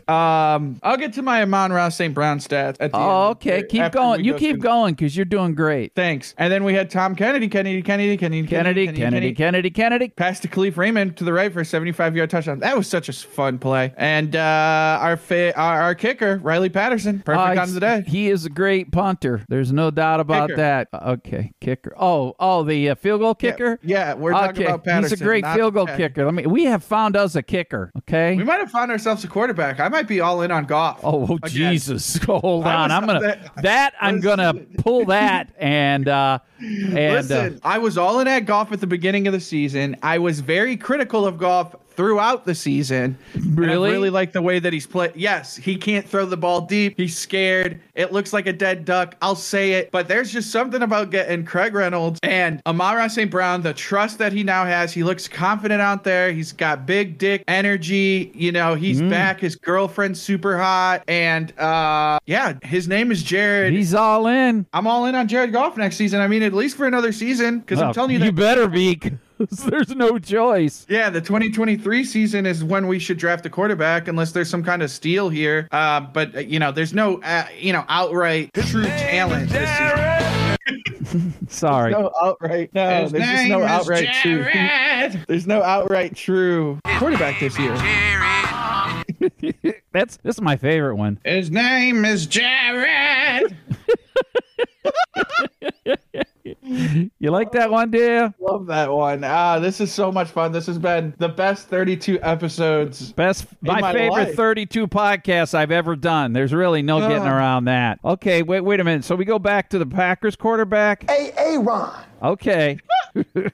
Um, 0.08 0.78
I'll 0.82 0.96
get 0.96 1.12
to 1.14 1.22
my 1.22 1.42
Amon 1.42 1.72
Ra 1.72 1.88
St. 1.88 2.14
Brown 2.14 2.38
stats 2.38 2.76
at 2.80 2.92
the 2.92 2.96
Oh, 2.98 3.28
end. 3.28 3.36
okay. 3.36 3.62
Keep 3.64 3.82
after 3.82 3.98
going. 3.98 4.24
You 4.24 4.32
go 4.32 4.38
keep 4.38 4.56
through- 4.56 4.62
going 4.62 4.94
because 4.94 5.16
you're 5.16 5.24
doing 5.24 5.54
great. 5.54 5.92
Thanks. 5.94 6.34
And 6.38 6.52
then 6.52 6.64
we 6.64 6.74
had 6.74 6.90
Tom 6.90 7.14
Kennedy, 7.16 7.48
Kennedy, 7.48 7.82
Kennedy, 7.82 8.16
Kennedy, 8.16 8.46
Kennedy, 8.46 8.46
Kennedy, 8.46 8.86
Kennedy, 8.86 9.32
Kennedy. 9.34 9.70
Kennedy. 9.70 10.08
Pass 10.10 10.40
to 10.40 10.48
Kalif 10.48 10.76
Raymond 10.76 11.16
to 11.18 11.24
the 11.24 11.32
right 11.32 11.52
for 11.52 11.60
a 11.60 11.64
75 11.64 12.16
yard 12.16 12.30
touchdown. 12.30 12.58
That 12.60 12.76
was 12.76 12.86
such 12.88 13.08
a 13.08 13.12
fun 13.12 13.58
play. 13.58 13.92
And 13.96 14.34
uh, 14.36 14.98
our, 15.00 15.16
fa- 15.16 15.56
our 15.58 15.82
our 15.82 15.94
kicker, 15.94 16.38
Riley 16.42 16.68
Patterson, 16.70 17.20
perfect 17.20 17.58
Uh, 17.58 17.62
on 17.62 17.74
the 17.74 17.80
day. 17.80 18.04
He 18.06 18.28
is 18.30 18.44
a 18.44 18.50
great 18.64 18.90
punter. 18.90 19.44
There's 19.48 19.72
no 19.72 19.90
doubt 19.90 20.20
about 20.20 20.48
Kicker. 20.48 20.56
that. 20.56 20.88
Uh, 20.92 21.12
Okay, 21.14 21.52
kicker. 21.60 21.94
Oh, 21.96 22.34
oh, 22.40 22.64
the 22.64 22.90
uh, 22.90 22.94
field 22.96 23.20
goal 23.20 23.34
kicker. 23.34 23.78
Yeah, 23.82 24.14
we're 24.14 24.32
talking 24.32 24.62
okay. 24.62 24.64
about 24.64 24.84
Patterson. 24.84 25.10
He's 25.16 25.20
a 25.20 25.24
great 25.24 25.46
field 25.46 25.74
goal 25.74 25.86
kicker. 25.86 26.24
Let 26.24 26.34
me. 26.34 26.46
We 26.46 26.64
have 26.64 26.82
found 26.82 27.14
us 27.14 27.36
a 27.36 27.42
kicker. 27.42 27.92
Okay. 27.98 28.34
We 28.34 28.42
might 28.42 28.58
have 28.58 28.70
found 28.70 28.90
ourselves 28.90 29.22
a 29.22 29.28
quarterback. 29.28 29.78
I 29.80 29.88
might 29.88 30.08
be 30.08 30.20
all 30.20 30.42
in 30.42 30.50
on 30.50 30.64
Goff. 30.64 31.00
Oh. 31.04 31.38
Jesus! 31.46 32.16
Hold 32.24 32.66
on, 32.66 32.90
I'm 32.90 33.06
gonna 33.06 33.20
that- 33.20 33.54
that 33.62 33.94
I'm 34.00 34.20
gonna 34.20 34.54
pull 34.78 35.04
that 35.06 35.52
and 35.58 36.08
uh 36.08 36.38
and 36.60 37.30
uh, 37.30 37.50
I 37.62 37.78
was 37.78 37.98
all 37.98 38.20
in 38.20 38.28
at 38.28 38.40
Goff 38.40 38.72
at 38.72 38.80
the 38.80 38.86
beginning 38.86 39.26
of 39.26 39.32
the 39.32 39.40
season. 39.40 39.96
I 40.02 40.18
was 40.18 40.40
very 40.40 40.76
critical 40.76 41.26
of 41.26 41.38
Goff 41.38 41.76
throughout 41.96 42.44
the 42.44 42.54
season. 42.54 43.16
Really? 43.54 43.88
I 43.90 43.92
really 43.92 44.10
like 44.10 44.32
the 44.32 44.42
way 44.42 44.58
that 44.58 44.72
he's 44.72 44.86
played. 44.86 45.12
Yes, 45.14 45.56
he 45.56 45.76
can't 45.76 46.06
throw 46.06 46.26
the 46.26 46.36
ball 46.36 46.62
deep. 46.62 46.94
He's 46.96 47.16
scared. 47.16 47.80
It 47.94 48.12
looks 48.12 48.32
like 48.32 48.46
a 48.46 48.52
dead 48.52 48.84
duck. 48.84 49.16
I'll 49.22 49.36
say 49.36 49.72
it. 49.74 49.90
But 49.90 50.08
there's 50.08 50.32
just 50.32 50.50
something 50.50 50.82
about 50.82 51.10
getting 51.10 51.44
Craig 51.44 51.74
Reynolds 51.74 52.18
and 52.22 52.60
Amon 52.66 52.96
Ra 52.96 53.06
St. 53.08 53.30
Brown, 53.30 53.62
the 53.62 53.72
trust 53.74 54.18
that 54.18 54.32
he 54.32 54.42
now 54.42 54.64
has. 54.64 54.92
He 54.92 55.04
looks 55.04 55.28
confident 55.28 55.80
out 55.80 56.04
there. 56.04 56.32
He's 56.32 56.52
got 56.52 56.86
big 56.86 57.18
dick 57.18 57.44
energy. 57.48 58.32
You 58.34 58.52
know, 58.52 58.74
he's 58.74 59.00
Mm. 59.00 59.10
back. 59.10 59.40
His 59.40 59.56
girlfriend's 59.56 60.20
super 60.20 60.58
hot. 60.58 61.02
And 61.08 61.56
uh 61.58 62.18
yeah, 62.26 62.54
his 62.62 62.88
name 62.88 63.10
is 63.12 63.22
Jared. 63.22 63.72
he's 63.72 63.94
all 63.94 64.26
in. 64.26 64.66
I'm 64.72 64.86
all 64.86 65.06
in 65.06 65.14
on 65.14 65.28
Jared 65.28 65.52
Goff 65.52 65.76
next 65.76 65.96
season. 65.96 66.20
I 66.20 66.28
mean, 66.28 66.42
at 66.42 66.52
least 66.54 66.76
for 66.76 66.86
another 66.86 67.12
season, 67.12 67.60
because 67.60 67.80
I'm 67.80 67.92
telling 67.92 68.10
you 68.12 68.18
that- 68.20 68.26
you 68.26 68.32
better 68.32 68.68
be. 68.68 69.00
'Cause 69.38 69.64
There's 69.70 69.90
no 69.90 70.18
choice. 70.18 70.86
yeah, 70.88 71.10
the 71.10 71.20
2023 71.20 72.04
season 72.04 72.46
is 72.46 72.62
when 72.64 72.86
we 72.86 72.98
should 72.98 73.18
draft 73.18 73.44
a 73.46 73.50
quarterback, 73.50 74.08
unless 74.08 74.32
there's 74.32 74.48
some 74.50 74.62
kind 74.62 74.82
of 74.82 74.90
steal 74.90 75.28
here. 75.28 75.68
Uh, 75.72 76.00
but 76.00 76.36
uh, 76.36 76.40
you 76.40 76.58
know, 76.58 76.72
there's 76.72 76.94
no 76.94 77.20
uh, 77.22 77.46
you 77.58 77.72
know 77.72 77.84
outright 77.88 78.50
true 78.54 78.84
talent 78.84 79.50
this 79.50 79.68
season. 79.70 81.34
Sorry. 81.48 81.92
No 81.92 82.10
outright. 82.22 82.70
No, 82.74 83.02
His 83.02 83.12
there's 83.12 83.24
just 83.24 83.48
no 83.48 83.60
is 83.60 83.70
outright 83.70 84.08
true. 84.22 84.44
There's 85.28 85.46
no 85.46 85.62
outright 85.62 86.16
true 86.16 86.80
quarterback 86.98 87.38
this 87.40 87.58
year. 87.58 87.74
That's 89.92 90.16
this 90.18 90.36
is 90.36 90.40
my 90.40 90.56
favorite 90.56 90.96
one. 90.96 91.18
His 91.24 91.50
name 91.50 92.04
is 92.06 92.26
Jared. 92.26 93.54
You 96.44 97.30
like 97.30 97.52
that 97.52 97.70
one, 97.70 97.90
dear? 97.90 98.34
Love 98.38 98.66
that 98.66 98.92
one. 98.92 99.24
Ah, 99.24 99.58
this 99.58 99.80
is 99.80 99.90
so 99.92 100.12
much 100.12 100.28
fun. 100.28 100.52
This 100.52 100.66
has 100.66 100.78
been 100.78 101.14
the 101.18 101.28
best 101.28 101.68
32 101.68 102.18
episodes. 102.20 103.12
Best, 103.12 103.46
my, 103.62 103.80
my 103.80 103.92
favorite 103.92 104.10
life. 104.12 104.34
32 104.34 104.86
podcasts 104.86 105.54
I've 105.54 105.70
ever 105.70 105.96
done. 105.96 106.32
There's 106.34 106.52
really 106.52 106.82
no 106.82 107.00
getting 107.00 107.26
Ah. 107.26 107.34
around 107.36 107.64
that. 107.64 107.98
Okay, 108.04 108.42
wait, 108.42 108.60
wait 108.60 108.78
a 108.80 108.84
minute. 108.84 109.04
So 109.04 109.14
we 109.16 109.24
go 109.24 109.38
back 109.38 109.70
to 109.70 109.78
the 109.78 109.86
Packers 109.86 110.36
quarterback. 110.36 111.08
Hey, 111.10 111.32
hey, 111.36 111.56
Ron. 111.58 112.04
Okay, 112.22 112.78
We're 113.14 113.50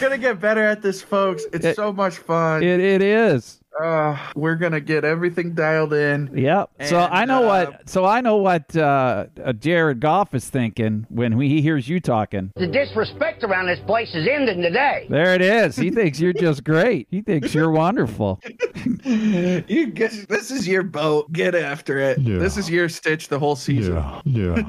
gonna 0.00 0.18
get 0.18 0.40
better 0.40 0.62
at 0.64 0.82
this, 0.82 1.00
folks. 1.02 1.44
It's 1.52 1.64
It- 1.64 1.76
so 1.76 1.92
much 1.92 2.18
fun. 2.18 2.62
it 2.62 2.80
it 2.80 3.02
is. 3.02 3.60
Uh, 3.80 4.16
we're 4.34 4.56
gonna 4.56 4.80
get 4.80 5.04
everything 5.04 5.54
dialed 5.54 5.92
in. 5.92 6.30
Yep. 6.36 6.70
so 6.86 6.98
I 6.98 7.24
know 7.24 7.44
uh, 7.44 7.66
what. 7.70 7.88
So 7.88 8.04
I 8.04 8.20
know 8.20 8.36
what 8.36 8.74
uh, 8.76 9.26
uh, 9.44 9.52
Jared 9.52 10.00
Goff 10.00 10.34
is 10.34 10.48
thinking 10.50 11.06
when 11.10 11.38
he 11.40 11.60
hears 11.60 11.88
you 11.88 12.00
talking. 12.00 12.50
The 12.56 12.66
disrespect 12.66 13.44
around 13.44 13.66
this 13.66 13.78
place 13.86 14.14
is 14.14 14.26
ending 14.26 14.62
today. 14.62 15.06
There 15.08 15.34
it 15.34 15.42
is. 15.42 15.76
He 15.76 15.90
thinks 15.90 16.18
you're 16.18 16.32
just 16.32 16.64
great. 16.64 17.06
He 17.10 17.20
thinks 17.22 17.54
you're 17.54 17.70
wonderful. 17.70 18.40
You 19.04 19.86
guess 19.88 20.24
this 20.26 20.50
is 20.50 20.66
your 20.68 20.82
boat. 20.82 21.32
Get 21.32 21.54
after 21.54 21.98
it. 21.98 22.18
Yeah. 22.18 22.38
This 22.38 22.56
is 22.56 22.68
your 22.70 22.88
stitch 22.88 23.28
the 23.28 23.38
whole 23.38 23.56
season. 23.56 23.94
Yeah, 23.94 24.20
yeah. 24.24 24.62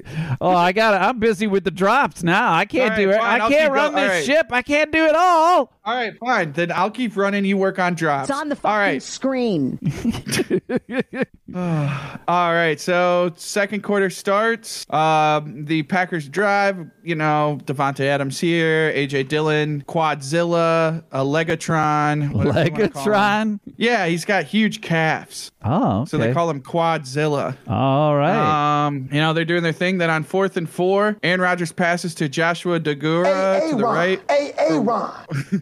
Oh, 0.40 0.50
I 0.54 0.72
got. 0.72 0.92
to 0.92 0.98
I'm 0.98 1.18
busy 1.18 1.46
with 1.46 1.64
the 1.64 1.70
drops 1.70 2.22
now. 2.22 2.52
I 2.52 2.64
can't 2.64 2.92
All 2.92 2.96
do 2.96 3.10
it. 3.10 3.18
fine, 3.18 3.40
I 3.40 3.48
can't 3.48 3.72
run 3.72 3.92
going. 3.92 4.04
this 4.04 4.10
All 4.10 4.16
right. 4.16 4.24
ship. 4.24 4.46
I 4.50 4.62
can't 4.62 4.92
do 4.92 5.04
it 5.04 5.14
all. 5.16 5.72
All 5.86 5.94
right, 5.94 6.18
fine. 6.18 6.50
Then 6.52 6.72
I'll 6.72 6.90
keep 6.90 7.16
running. 7.16 7.44
You 7.44 7.56
work 7.56 7.78
on 7.78 7.94
drops. 7.94 8.28
It's 8.28 8.36
on 8.36 8.48
the 8.48 8.56
fucking 8.56 8.76
right. 8.76 9.00
screen. 9.02 9.78
All 11.54 12.52
right, 12.52 12.78
so 12.80 13.32
second 13.36 13.82
quarter 13.84 14.10
starts. 14.10 14.84
Um, 14.92 15.64
the 15.64 15.84
Packers 15.84 16.28
drive. 16.28 16.90
You 17.04 17.14
know, 17.14 17.58
Davante 17.64 18.00
Adams 18.00 18.40
here, 18.40 18.92
AJ 18.92 19.28
Dillon, 19.28 19.84
Quadzilla, 19.86 21.04
a 21.12 21.20
Legatron, 21.20 22.32
whatever 22.32 22.64
you 22.64 22.72
wanna 22.72 22.88
call 22.88 23.04
him. 23.04 23.12
Legatron. 23.12 23.60
Yeah, 23.76 24.06
he's 24.06 24.24
got 24.24 24.44
huge 24.44 24.80
calves, 24.80 25.52
Oh, 25.64 26.00
okay. 26.00 26.08
so 26.10 26.18
they 26.18 26.32
call 26.32 26.50
him 26.50 26.62
Quadzilla. 26.62 27.56
all 27.68 28.16
right. 28.16 28.86
Um, 28.86 29.08
you 29.12 29.20
know, 29.20 29.32
they're 29.34 29.44
doing 29.44 29.62
their 29.62 29.72
thing. 29.72 29.98
Then 29.98 30.10
on 30.10 30.24
fourth 30.24 30.56
and 30.56 30.68
four, 30.68 31.16
Aaron 31.22 31.40
Rodgers 31.40 31.70
passes 31.70 32.12
to 32.16 32.28
Josiah 32.28 32.80
Deguara 32.80 33.60
hey, 33.60 33.70
to 33.70 33.76
the 33.76 33.84
Ron. 33.84 33.94
right 33.94 34.20
Hey, 34.28 34.52
hey, 34.58 34.78
Ron. 34.80 35.12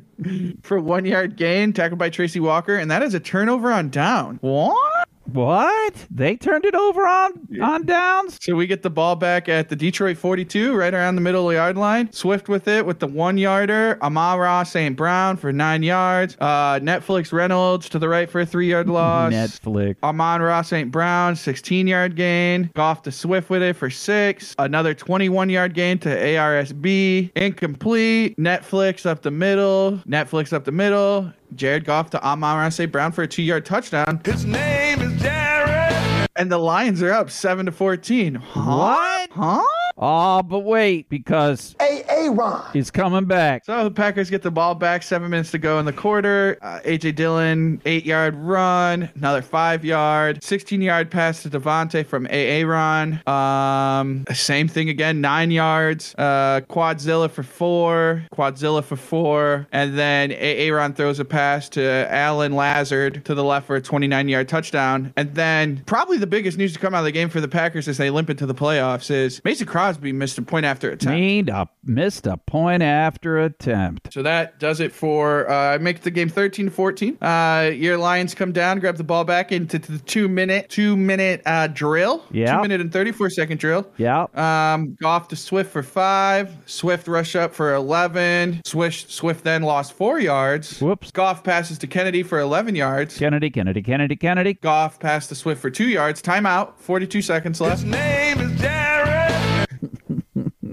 for 0.63 0.81
one 0.81 1.05
yard 1.05 1.37
gain, 1.37 1.73
tackled 1.73 1.99
by 1.99 2.11
Tracy 2.11 2.41
Walker, 2.41 2.77
and 2.77 2.91
that 2.91 3.03
is 3.03 3.15
a 3.15 3.21
turnover 3.21 3.73
on 3.73 3.91
down. 3.91 4.39
What? 4.41 4.94
What? 5.33 5.95
They 6.11 6.37
turned 6.37 6.65
it 6.65 6.75
over 6.75 7.07
on 7.07 7.49
on 7.61 7.87
downs. 7.87 8.39
So 8.41 8.55
we 8.55 8.67
get 8.67 8.83
the 8.83 8.91
ball 8.91 9.17
back 9.17 9.49
at 9.49 9.69
the 9.69 9.77
Detroit 9.77 10.17
42, 10.17 10.75
right 10.75 10.93
around 10.93 11.15
the 11.15 11.21
middle 11.21 11.49
of 11.49 11.53
the 11.53 11.57
yard 11.57 11.77
line. 11.77 12.13
Swift 12.13 12.49
with 12.49 12.69
it 12.69 12.85
with 12.87 12.99
the 13.01 13.07
one 13.07 13.39
yarder. 13.39 13.99
Amon 14.03 14.39
Ra 14.39 14.63
St. 14.63 14.97
Brown 14.97 15.37
for 15.37 15.53
nine 15.53 15.83
yards. 15.83 16.37
Uh, 16.41 16.79
Netflix 16.81 17.33
Reynolds 17.33 17.89
to 17.89 17.99
the 17.99 18.09
right 18.09 18.31
for 18.31 18.41
a 18.43 18.47
three 18.47 18.69
yard 18.69 18.89
loss. 18.89 19.33
Netflix. 19.33 19.97
Amon 20.03 20.43
Ra 20.43 20.63
St. 20.63 20.91
Brown, 20.91 21.37
16 21.37 21.87
yard 21.87 22.17
gain. 22.17 22.71
Goff 22.75 23.03
to 23.03 23.13
Swift 23.13 23.51
with 23.51 23.63
it 23.63 23.77
for 23.77 23.91
six. 23.91 24.55
Another 24.59 24.95
21 24.95 25.49
yard 25.51 25.75
gain 25.75 25.99
to 26.01 26.09
ARSB. 26.09 27.31
Incomplete. 27.37 28.37
Netflix 28.37 29.07
up 29.07 29.23
the 29.23 29.31
middle. 29.31 30.01
Netflix 30.07 30.53
up 30.53 30.65
the 30.65 30.73
middle. 30.73 31.33
Jared 31.55 31.85
Goff 31.85 32.11
to 32.11 32.23
Amon 32.25 32.57
Ra 32.57 32.69
St. 32.69 32.91
Brown 32.91 33.13
for 33.13 33.23
a 33.23 33.29
two 33.29 33.43
yard 33.43 33.65
touchdown. 33.65 34.21
His 34.25 34.45
name 34.45 35.01
is 35.01 35.23
Jared. 35.23 36.29
And 36.37 36.51
the 36.51 36.59
Lions 36.59 37.03
are 37.03 37.13
up 37.13 37.31
7 37.31 37.67
to 37.67 37.73
14. 37.73 38.35
Huh? 38.35 38.77
What? 38.77 39.31
Huh? 39.31 39.63
Oh, 39.97 40.43
but 40.43 40.61
wait, 40.61 41.09
because 41.09 41.77
Hey, 41.79 42.03
hey, 42.09 42.29
Ron. 42.29 42.65
he's 42.73 42.91
coming 42.91 43.27
back. 43.27 43.65
So 43.65 43.85
the 43.85 43.91
Packers 43.93 44.29
get 44.29 44.43
the 44.43 44.51
ball 44.51 44.75
back. 44.75 45.03
Seven 45.05 45.31
minutes 45.31 45.53
to 45.53 45.59
go 45.59 45.79
in 45.79 45.85
the 45.87 45.93
quarter. 45.93 46.59
Uh, 46.61 46.81
AJ 46.85 47.15
Dillon, 47.15 47.81
eight 47.85 48.05
yard 48.05 48.35
run, 48.35 49.09
another 49.15 49.41
five 49.41 49.85
yard, 49.85 50.43
16 50.43 50.83
yard 50.83 51.11
pass 51.13 51.43
to 51.45 51.51
Davante 51.51 52.05
from 52.05 52.27
AA 52.27 52.67
run. 52.69 53.23
Um, 53.29 54.25
same 54.35 54.67
thing 54.67 54.89
again, 54.89 55.21
nine 55.21 55.53
yards. 55.53 56.15
Uh, 56.19 56.61
Quadzilla 56.69 57.31
for 57.31 57.45
four, 57.45 58.25
Quadzilla 58.35 58.83
for 58.83 58.97
four, 58.97 59.69
and 59.71 59.97
then 59.97 60.33
AA 60.33 60.75
run 60.75 60.93
throws 60.95 61.21
a 61.21 61.25
pass 61.25 61.69
to 61.71 62.07
Allen 62.13 62.53
Lazard 62.53 63.25
to 63.27 63.35
the 63.35 63.45
left 63.45 63.69
for 63.69 63.77
a 63.77 63.81
29 63.81 64.29
yard 64.29 64.49
touchdown. 64.49 65.13
And 65.17 65.35
then 65.37 65.83
probably 65.87 66.19
the 66.19 66.27
biggest 66.27 66.59
news 66.59 66.73
to 66.73 66.81
come 66.81 66.95
out 66.95 66.99
of 66.99 67.05
the 67.05 67.13
game 67.13 67.29
for 67.29 67.41
the 67.41 67.49
Packers 67.49 67.87
as 67.87 67.97
they 67.99 68.11
limp 68.11 68.29
into 68.29 68.45
the 68.47 68.55
playoffs 68.55 69.09
is 69.11 69.41
Mason 69.45 69.67
Crosby 69.69 69.84
missed 69.93 70.39
a 70.39 70.43
point 70.43 70.67
after 70.67 70.91
attempt. 70.91 71.11
Made 71.19 71.49
a 71.49 71.69
missed 71.85 72.27
a 72.27 72.37
point 72.37 72.83
after 72.83 73.39
attempt. 73.39 74.13
So 74.13 74.23
that 74.23 74.59
does 74.59 74.81
it 74.81 74.93
for 74.93 75.51
uh 75.51 75.79
make 75.81 76.03
the 76.03 76.11
game 76.11 76.29
13 76.29 76.71
14. 76.71 77.19
Uh 77.23 77.71
your 77.75 77.97
Lions 77.97 78.35
come 78.35 78.53
down, 78.53 78.79
grab 78.81 78.97
the 78.97 79.05
ball 79.05 79.25
back 79.25 79.53
into 79.53 79.79
the 79.79 79.99
2 79.99 80.29
minute 80.29 80.69
2 80.71 80.97
minute 80.97 81.43
uh 81.47 81.67
drill. 81.69 82.25
Yeah. 82.31 82.57
2 82.57 82.63
minute 82.63 82.81
and 82.81 82.93
34 82.93 83.31
second 83.31 83.59
drill. 83.59 83.87
Yeah. 83.97 84.27
Um 84.35 84.97
Goff 85.01 85.29
to 85.29 85.37
Swift 85.37 85.71
for 85.73 85.83
5, 85.83 86.57
Swift 86.67 87.09
rush 87.09 87.37
up 87.37 87.55
for 87.55 87.75
11. 87.75 88.63
Swift 88.65 89.11
Swift 89.11 89.45
then 89.45 89.63
lost 89.63 89.93
4 89.93 90.21
yards. 90.21 90.81
Whoops. 90.81 91.11
Goff 91.11 91.45
passes 91.45 91.79
to 91.79 91.87
Kennedy 91.87 92.23
for 92.23 92.39
11 92.39 92.75
yards. 92.75 93.19
Kennedy, 93.19 93.51
Kennedy, 93.51 93.83
Kennedy, 93.83 94.17
Kennedy. 94.17 94.55
Goff 94.55 94.99
passed 94.99 95.29
to 95.29 95.35
Swift 95.35 95.61
for 95.61 95.71
2 95.71 95.85
yards. 95.89 96.23
Timeout. 96.23 96.79
42 96.79 97.23
seconds 97.23 97.61
left. 97.61 97.83
His 97.83 97.85
name 97.85 98.41
is 98.41 98.61
Jared. 98.61 98.84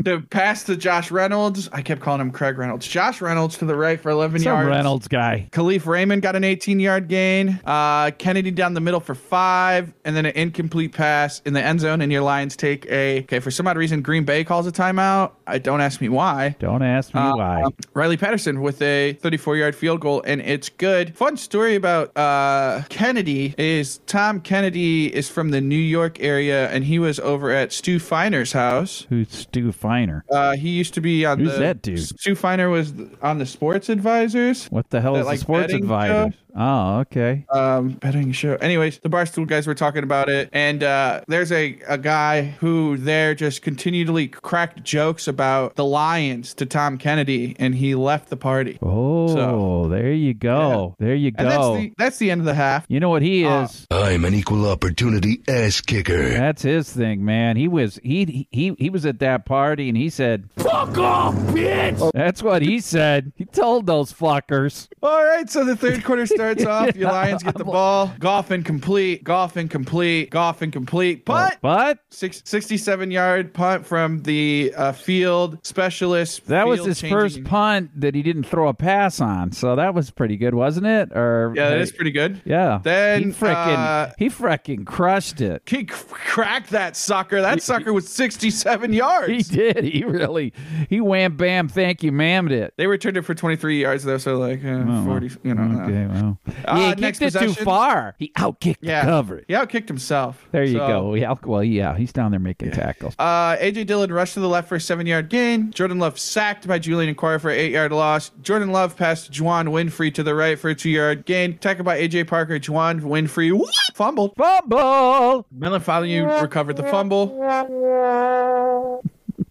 The 0.03 0.25
pass 0.29 0.63
to 0.65 0.75
Josh 0.75 1.11
Reynolds. 1.11 1.69
I 1.71 1.81
kept 1.81 2.01
calling 2.01 2.21
him 2.21 2.31
Craig 2.31 2.57
Reynolds. 2.57 2.87
Josh 2.87 3.21
Reynolds 3.21 3.57
to 3.59 3.65
the 3.65 3.75
right 3.75 3.99
for 3.99 4.09
11 4.09 4.39
Some 4.39 4.45
yards. 4.53 4.67
Reynolds 4.69 5.07
guy. 5.07 5.47
Kalif 5.51 5.85
Raymond 5.85 6.21
got 6.21 6.35
an 6.35 6.43
18 6.43 6.79
yard 6.79 7.07
gain. 7.07 7.59
Uh, 7.65 8.11
Kennedy 8.17 8.51
down 8.51 8.73
the 8.73 8.81
middle 8.81 8.99
for 8.99 9.13
five, 9.15 9.93
and 10.03 10.15
then 10.15 10.25
an 10.25 10.33
incomplete 10.35 10.93
pass 10.93 11.41
in 11.45 11.53
the 11.53 11.61
end 11.61 11.79
zone. 11.81 12.01
And 12.01 12.11
your 12.11 12.21
Lions 12.23 12.55
take 12.55 12.85
a 12.87 13.19
okay 13.21 13.39
for 13.39 13.51
some 13.51 13.67
odd 13.67 13.77
reason. 13.77 14.01
Green 14.01 14.23
Bay 14.25 14.43
calls 14.43 14.65
a 14.65 14.71
timeout. 14.71 15.33
I 15.45 15.57
don't 15.59 15.81
ask 15.81 16.01
me 16.01 16.09
why. 16.09 16.55
Don't 16.59 16.81
ask 16.81 17.13
me 17.13 17.19
Uh, 17.21 17.35
why. 17.35 17.61
um, 17.63 17.73
Riley 17.93 18.17
Patterson 18.17 18.61
with 18.61 18.81
a 18.81 19.13
34 19.13 19.57
yard 19.57 19.75
field 19.75 19.99
goal, 20.01 20.23
and 20.25 20.41
it's 20.41 20.69
good. 20.69 21.15
Fun 21.15 21.37
story 21.37 21.75
about 21.75 22.15
uh, 22.17 22.81
Kennedy 22.89 23.53
is 23.57 23.99
Tom 24.07 24.41
Kennedy 24.41 25.13
is 25.13 25.29
from 25.29 25.49
the 25.49 25.61
New 25.61 25.75
York 25.75 26.19
area, 26.21 26.69
and 26.71 26.85
he 26.85 26.97
was 26.97 27.19
over 27.19 27.51
at 27.51 27.71
Stu 27.71 27.99
Feiner's 27.99 28.53
house. 28.53 29.05
Who's 29.09 29.29
Stu 29.29 29.71
Feiner? 29.71 29.90
Uh, 30.29 30.55
he 30.55 30.69
used 30.69 30.93
to 30.95 31.01
be 31.01 31.25
on 31.25 31.39
Who's 31.39 31.53
the 31.53 31.59
that 31.59 31.81
dude? 31.81 31.99
Stu 31.99 32.35
Feiner 32.35 32.69
was 32.69 32.93
on 33.21 33.37
the 33.37 33.45
Sports 33.45 33.89
Advisors. 33.89 34.67
What 34.67 34.89
the 34.89 35.01
hell 35.01 35.13
That, 35.13 35.21
is 35.21 35.25
like, 35.25 35.39
the 35.39 35.43
sports 35.43 35.73
advisor? 35.73 36.33
Oh, 36.55 36.99
okay. 36.99 37.45
um 37.49 37.89
betting 37.93 38.31
show 38.31 38.55
anyways 38.55 38.99
the 38.99 39.09
barstool 39.09 39.47
guys 39.47 39.67
were 39.67 39.75
talking 39.75 40.03
about 40.03 40.29
it 40.29 40.49
and 40.51 40.83
uh 40.83 41.21
there's 41.27 41.51
a 41.51 41.77
a 41.87 41.97
guy 41.97 42.41
who 42.59 42.97
there 42.97 43.33
just 43.35 43.61
continually 43.61 44.27
cracked 44.27 44.83
jokes 44.83 45.27
about 45.27 45.75
the 45.75 45.85
lions 45.85 46.53
to 46.55 46.65
tom 46.65 46.97
kennedy 46.97 47.55
and 47.59 47.75
he 47.75 47.95
left 47.95 48.29
the 48.29 48.37
party 48.37 48.77
Oh, 48.81 49.27
So- 49.33 49.87
there 49.89 50.11
you 50.13 50.33
go. 50.33 50.95
There 50.99 51.15
you 51.15 51.31
and 51.37 51.47
that's 51.47 51.57
go. 51.57 51.75
the 51.77 51.93
that's 51.97 52.17
the 52.17 52.31
end 52.31 52.41
of 52.41 52.45
the 52.45 52.53
half 52.53 52.85
You 52.89 52.99
know 52.99 53.09
what 53.09 53.21
he 53.21 53.45
Uh, 53.45 53.63
is? 53.63 53.87
I'm 53.91 54.25
an 54.25 54.33
equal 54.33 54.67
opportunity 54.69 55.41
ass 55.47 55.81
kicker. 55.81 56.29
That's 56.29 56.61
his 56.61 56.91
thing, 56.91 57.23
man. 57.25 57.55
He 57.57 57.67
was 57.67 57.99
he 58.03 58.47
he 58.51 58.75
he 58.77 58.89
was 58.89 59.05
at 59.05 59.19
that 59.19 59.45
party 59.45 59.87
and 59.89 59.97
he 59.97 60.09
said, 60.09 60.49
"Fuck 60.57 60.97
off, 60.97 61.35
bitch." 61.53 62.11
That's 62.13 62.41
what 62.43 62.61
he 62.61 62.79
said. 62.79 63.31
He 63.35 63.45
told 63.45 63.85
those 63.85 64.11
fuckers. 64.13 64.87
all 65.03 65.23
right 65.23 65.49
so 65.49 65.63
the 65.63 65.75
third 65.75 66.03
quarter 66.03 66.25
starts 66.41 66.65
off 66.65 66.95
your 66.95 67.11
lions 67.11 67.43
get 67.43 67.55
the 67.55 67.63
ball 67.63 68.11
Goff 68.19 68.51
incomplete 68.51 69.23
Goff 69.23 69.57
incomplete 69.57 70.29
Goff 70.31 70.61
incomplete 70.61 71.23
but 71.25 71.57
But 71.61 71.99
six, 72.09 72.41
67 72.45 73.11
yard 73.11 73.53
punt 73.53 73.85
from 73.85 74.23
the 74.23 74.73
uh, 74.75 74.91
field 74.91 75.59
specialist 75.65 76.45
that 76.47 76.67
was 76.67 76.79
field 76.79 76.87
his 76.87 76.99
changing- 77.01 77.17
first 77.17 77.43
punt 77.43 77.91
that 77.99 78.15
he 78.15 78.23
didn't 78.23 78.43
throw 78.43 78.67
a 78.67 78.73
pass 78.73 79.19
on. 79.21 79.51
So 79.51 79.75
that 79.75 79.93
was 79.93 80.09
pretty 80.11 80.37
good, 80.37 80.55
wasn't 80.55 80.87
it? 80.87 81.11
Or 81.15 81.53
yeah 81.55 81.69
that 81.69 81.79
is 81.79 81.91
pretty 81.91 82.11
good 82.11 82.41
Yeah. 82.45 82.79
Then, 82.83 83.23
he 83.23 83.29
frickin' 83.29 83.77
uh, 83.77 84.11
he 84.17 84.29
frickin' 84.29 84.85
crushed 84.85 85.41
it. 85.41 85.61
He 85.67 85.79
c- 85.79 85.85
cracked 85.85 86.71
that 86.71 86.95
sucker. 86.95 87.41
That 87.41 87.61
sucker 87.61 87.93
was 87.93 88.07
67 88.07 88.93
yards. 88.93 89.31
He 89.31 89.43
did. 89.55 89.83
He 89.83 90.03
really 90.03 90.53
he 90.89 91.01
wham 91.01 91.37
bam 91.37 91.67
thank 91.67 92.03
you 92.03 92.11
mammed 92.11 92.51
it. 92.51 92.73
They 92.77 92.87
returned 92.87 93.17
it 93.17 93.23
for 93.23 93.33
23 93.35 93.81
yards 93.81 94.03
though, 94.03 94.17
so 94.17 94.37
like 94.37 94.63
uh, 94.65 94.83
Oh, 94.87 95.05
40, 95.05 95.29
you 95.43 95.53
know. 95.53 95.79
uh, 95.79 95.85
Okay, 95.85 96.05
well. 96.07 96.30
Know. 96.47 96.53
Uh, 96.65 96.77
yeah, 96.77 96.95
he 96.95 97.01
kicked 97.01 97.21
it 97.21 97.33
too 97.39 97.53
far. 97.53 98.15
He 98.19 98.31
outkicked 98.37 98.77
Yeah. 98.81 99.05
the 99.05 99.11
coverage. 99.11 99.45
He 99.47 99.53
outkicked 99.53 99.87
himself. 99.87 100.47
There 100.51 100.63
you 100.63 100.77
So, 100.77 100.87
go. 100.87 101.13
Yeah, 101.15 101.33
well, 101.43 101.63
yeah, 101.63 101.95
he's 101.97 102.11
down 102.13 102.31
there 102.31 102.39
making 102.39 102.71
tackles. 102.71 103.15
Uh, 103.19 103.55
AJ 103.59 103.85
Dillon 103.87 104.11
rushed 104.11 104.33
to 104.35 104.39
the 104.39 104.49
left 104.49 104.67
for 104.69 104.75
a 104.75 104.81
seven 104.81 105.07
yard 105.07 105.29
gain. 105.29 105.71
Jordan 105.71 105.99
Love 105.99 106.19
sacked 106.19 106.67
by 106.67 106.79
Julian 106.79 107.13
Okwara 107.15 107.39
for 107.41 107.49
an 107.49 107.57
eight 107.57 107.71
yard 107.71 107.91
loss. 107.91 108.31
Jordan 108.41 108.71
Love 108.71 108.95
passed 108.97 109.31
Juwann 109.31 109.67
Winfree 109.69 110.13
to 110.15 110.23
the 110.23 110.35
right 110.35 110.57
for 110.57 110.69
a 110.69 110.75
two 110.75 110.89
yard 110.89 111.25
gain. 111.25 111.57
Tackled 111.57 111.85
by 111.85 111.99
AJ 111.99 112.27
Parker. 112.27 112.59
Juwann 112.59 113.01
Winfree 113.01 113.51
whoop, 113.51 113.69
fumbled. 113.93 114.33
Fumble. 114.37 115.45
Melon 115.51 115.81
Follow 115.81 116.05
recovered 116.41 116.77
the 116.77 116.83
fumble. 116.83 117.37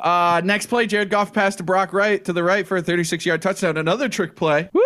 Uh, 0.00 0.40
next 0.44 0.66
play, 0.66 0.86
Jared 0.86 1.10
Goff 1.10 1.32
passed 1.34 1.58
to 1.58 1.64
Brock 1.64 1.92
Wright 1.92 2.24
to 2.24 2.32
the 2.32 2.42
right 2.42 2.66
for 2.66 2.78
a 2.78 2.82
36 2.82 3.26
yard 3.26 3.42
touchdown. 3.42 3.76
Another 3.76 4.08
trick 4.08 4.34
play. 4.34 4.70
Woo 4.72 4.80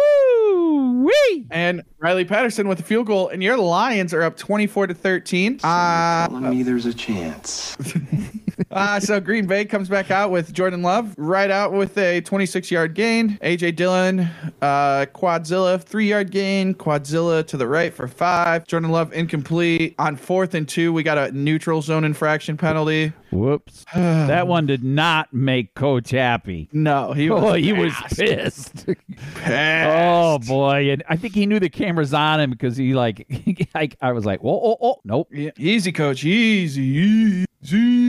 wee. 1.05 1.47
And 1.51 1.83
Riley 1.99 2.25
Patterson 2.25 2.69
with 2.69 2.81
a 2.81 2.83
field 2.83 3.07
goal. 3.07 3.29
And 3.29 3.43
your 3.43 3.57
Lions 3.57 4.13
are 4.13 4.23
up 4.23 4.37
24 4.37 4.89
to 4.89 4.95
13. 4.95 5.61
Uh, 5.63 6.29
telling 6.29 6.51
me 6.51 6.63
there's 6.63 6.87
a 6.87 6.95
chance. 6.95 7.77
Uh, 8.71 8.99
so 9.01 9.21
Green 9.21 9.47
Bay 9.47 9.65
comes 9.65 9.89
back 9.89 10.11
out 10.11 10.31
with 10.31 10.53
Jordan 10.53 10.83
Love, 10.83 11.15
right 11.17 11.51
out 11.51 11.73
with 11.73 11.97
a 11.99 12.21
26 12.21 12.71
yard 12.71 12.95
gain. 12.95 13.39
AJ 13.39 13.77
Dillon, 13.77 14.21
uh, 14.63 15.07
Quadzilla, 15.15 15.83
three 15.83 16.09
yard 16.09 16.31
gain. 16.31 16.75
Quadzilla 16.75 17.47
to 17.47 17.57
the 17.57 17.67
right 17.67 17.93
for 17.93 18.09
five. 18.09 18.67
Jordan 18.67 18.91
Love 18.91 19.13
incomplete. 19.13 19.95
On 19.99 20.17
fourth 20.17 20.55
and 20.55 20.69
two, 20.69 20.93
we 20.93 21.03
got 21.03 21.19
a 21.19 21.33
neutral 21.33 21.83
zone 21.83 22.05
infraction 22.05 22.57
penalty. 22.57 23.13
Whoops. 23.35 23.85
that 23.95 24.47
one 24.47 24.67
did 24.67 24.85
not 24.85 25.33
make 25.33 25.75
Coach 25.75 26.11
happy. 26.11 26.69
No, 26.73 27.13
he 27.13 27.31
was. 27.31 27.43
Oh, 27.43 27.53
he 27.55 27.73
was 27.73 27.93
pissed. 28.15 28.87
pissed. 29.35 29.47
Oh 29.47 30.39
boy, 30.47 30.91
and 30.91 31.03
I 31.09 31.17
think 31.17 31.35
he 31.35 31.47
knew 31.47 31.61
the 31.61 31.69
cameras 31.69 32.15
on 32.15 32.41
him 32.41 32.51
because 32.51 32.77
he 32.77 32.95
like, 32.95 33.27
I, 33.75 33.91
I 34.01 34.13
was 34.13 34.25
like, 34.25 34.41
oh, 34.43 34.61
oh, 34.65 34.77
oh, 34.81 34.97
nope. 35.05 35.29
Yeah, 35.33 35.51
easy, 35.59 35.93
coach. 35.93 36.25
Easy, 36.25 36.83
easy. 36.83 37.47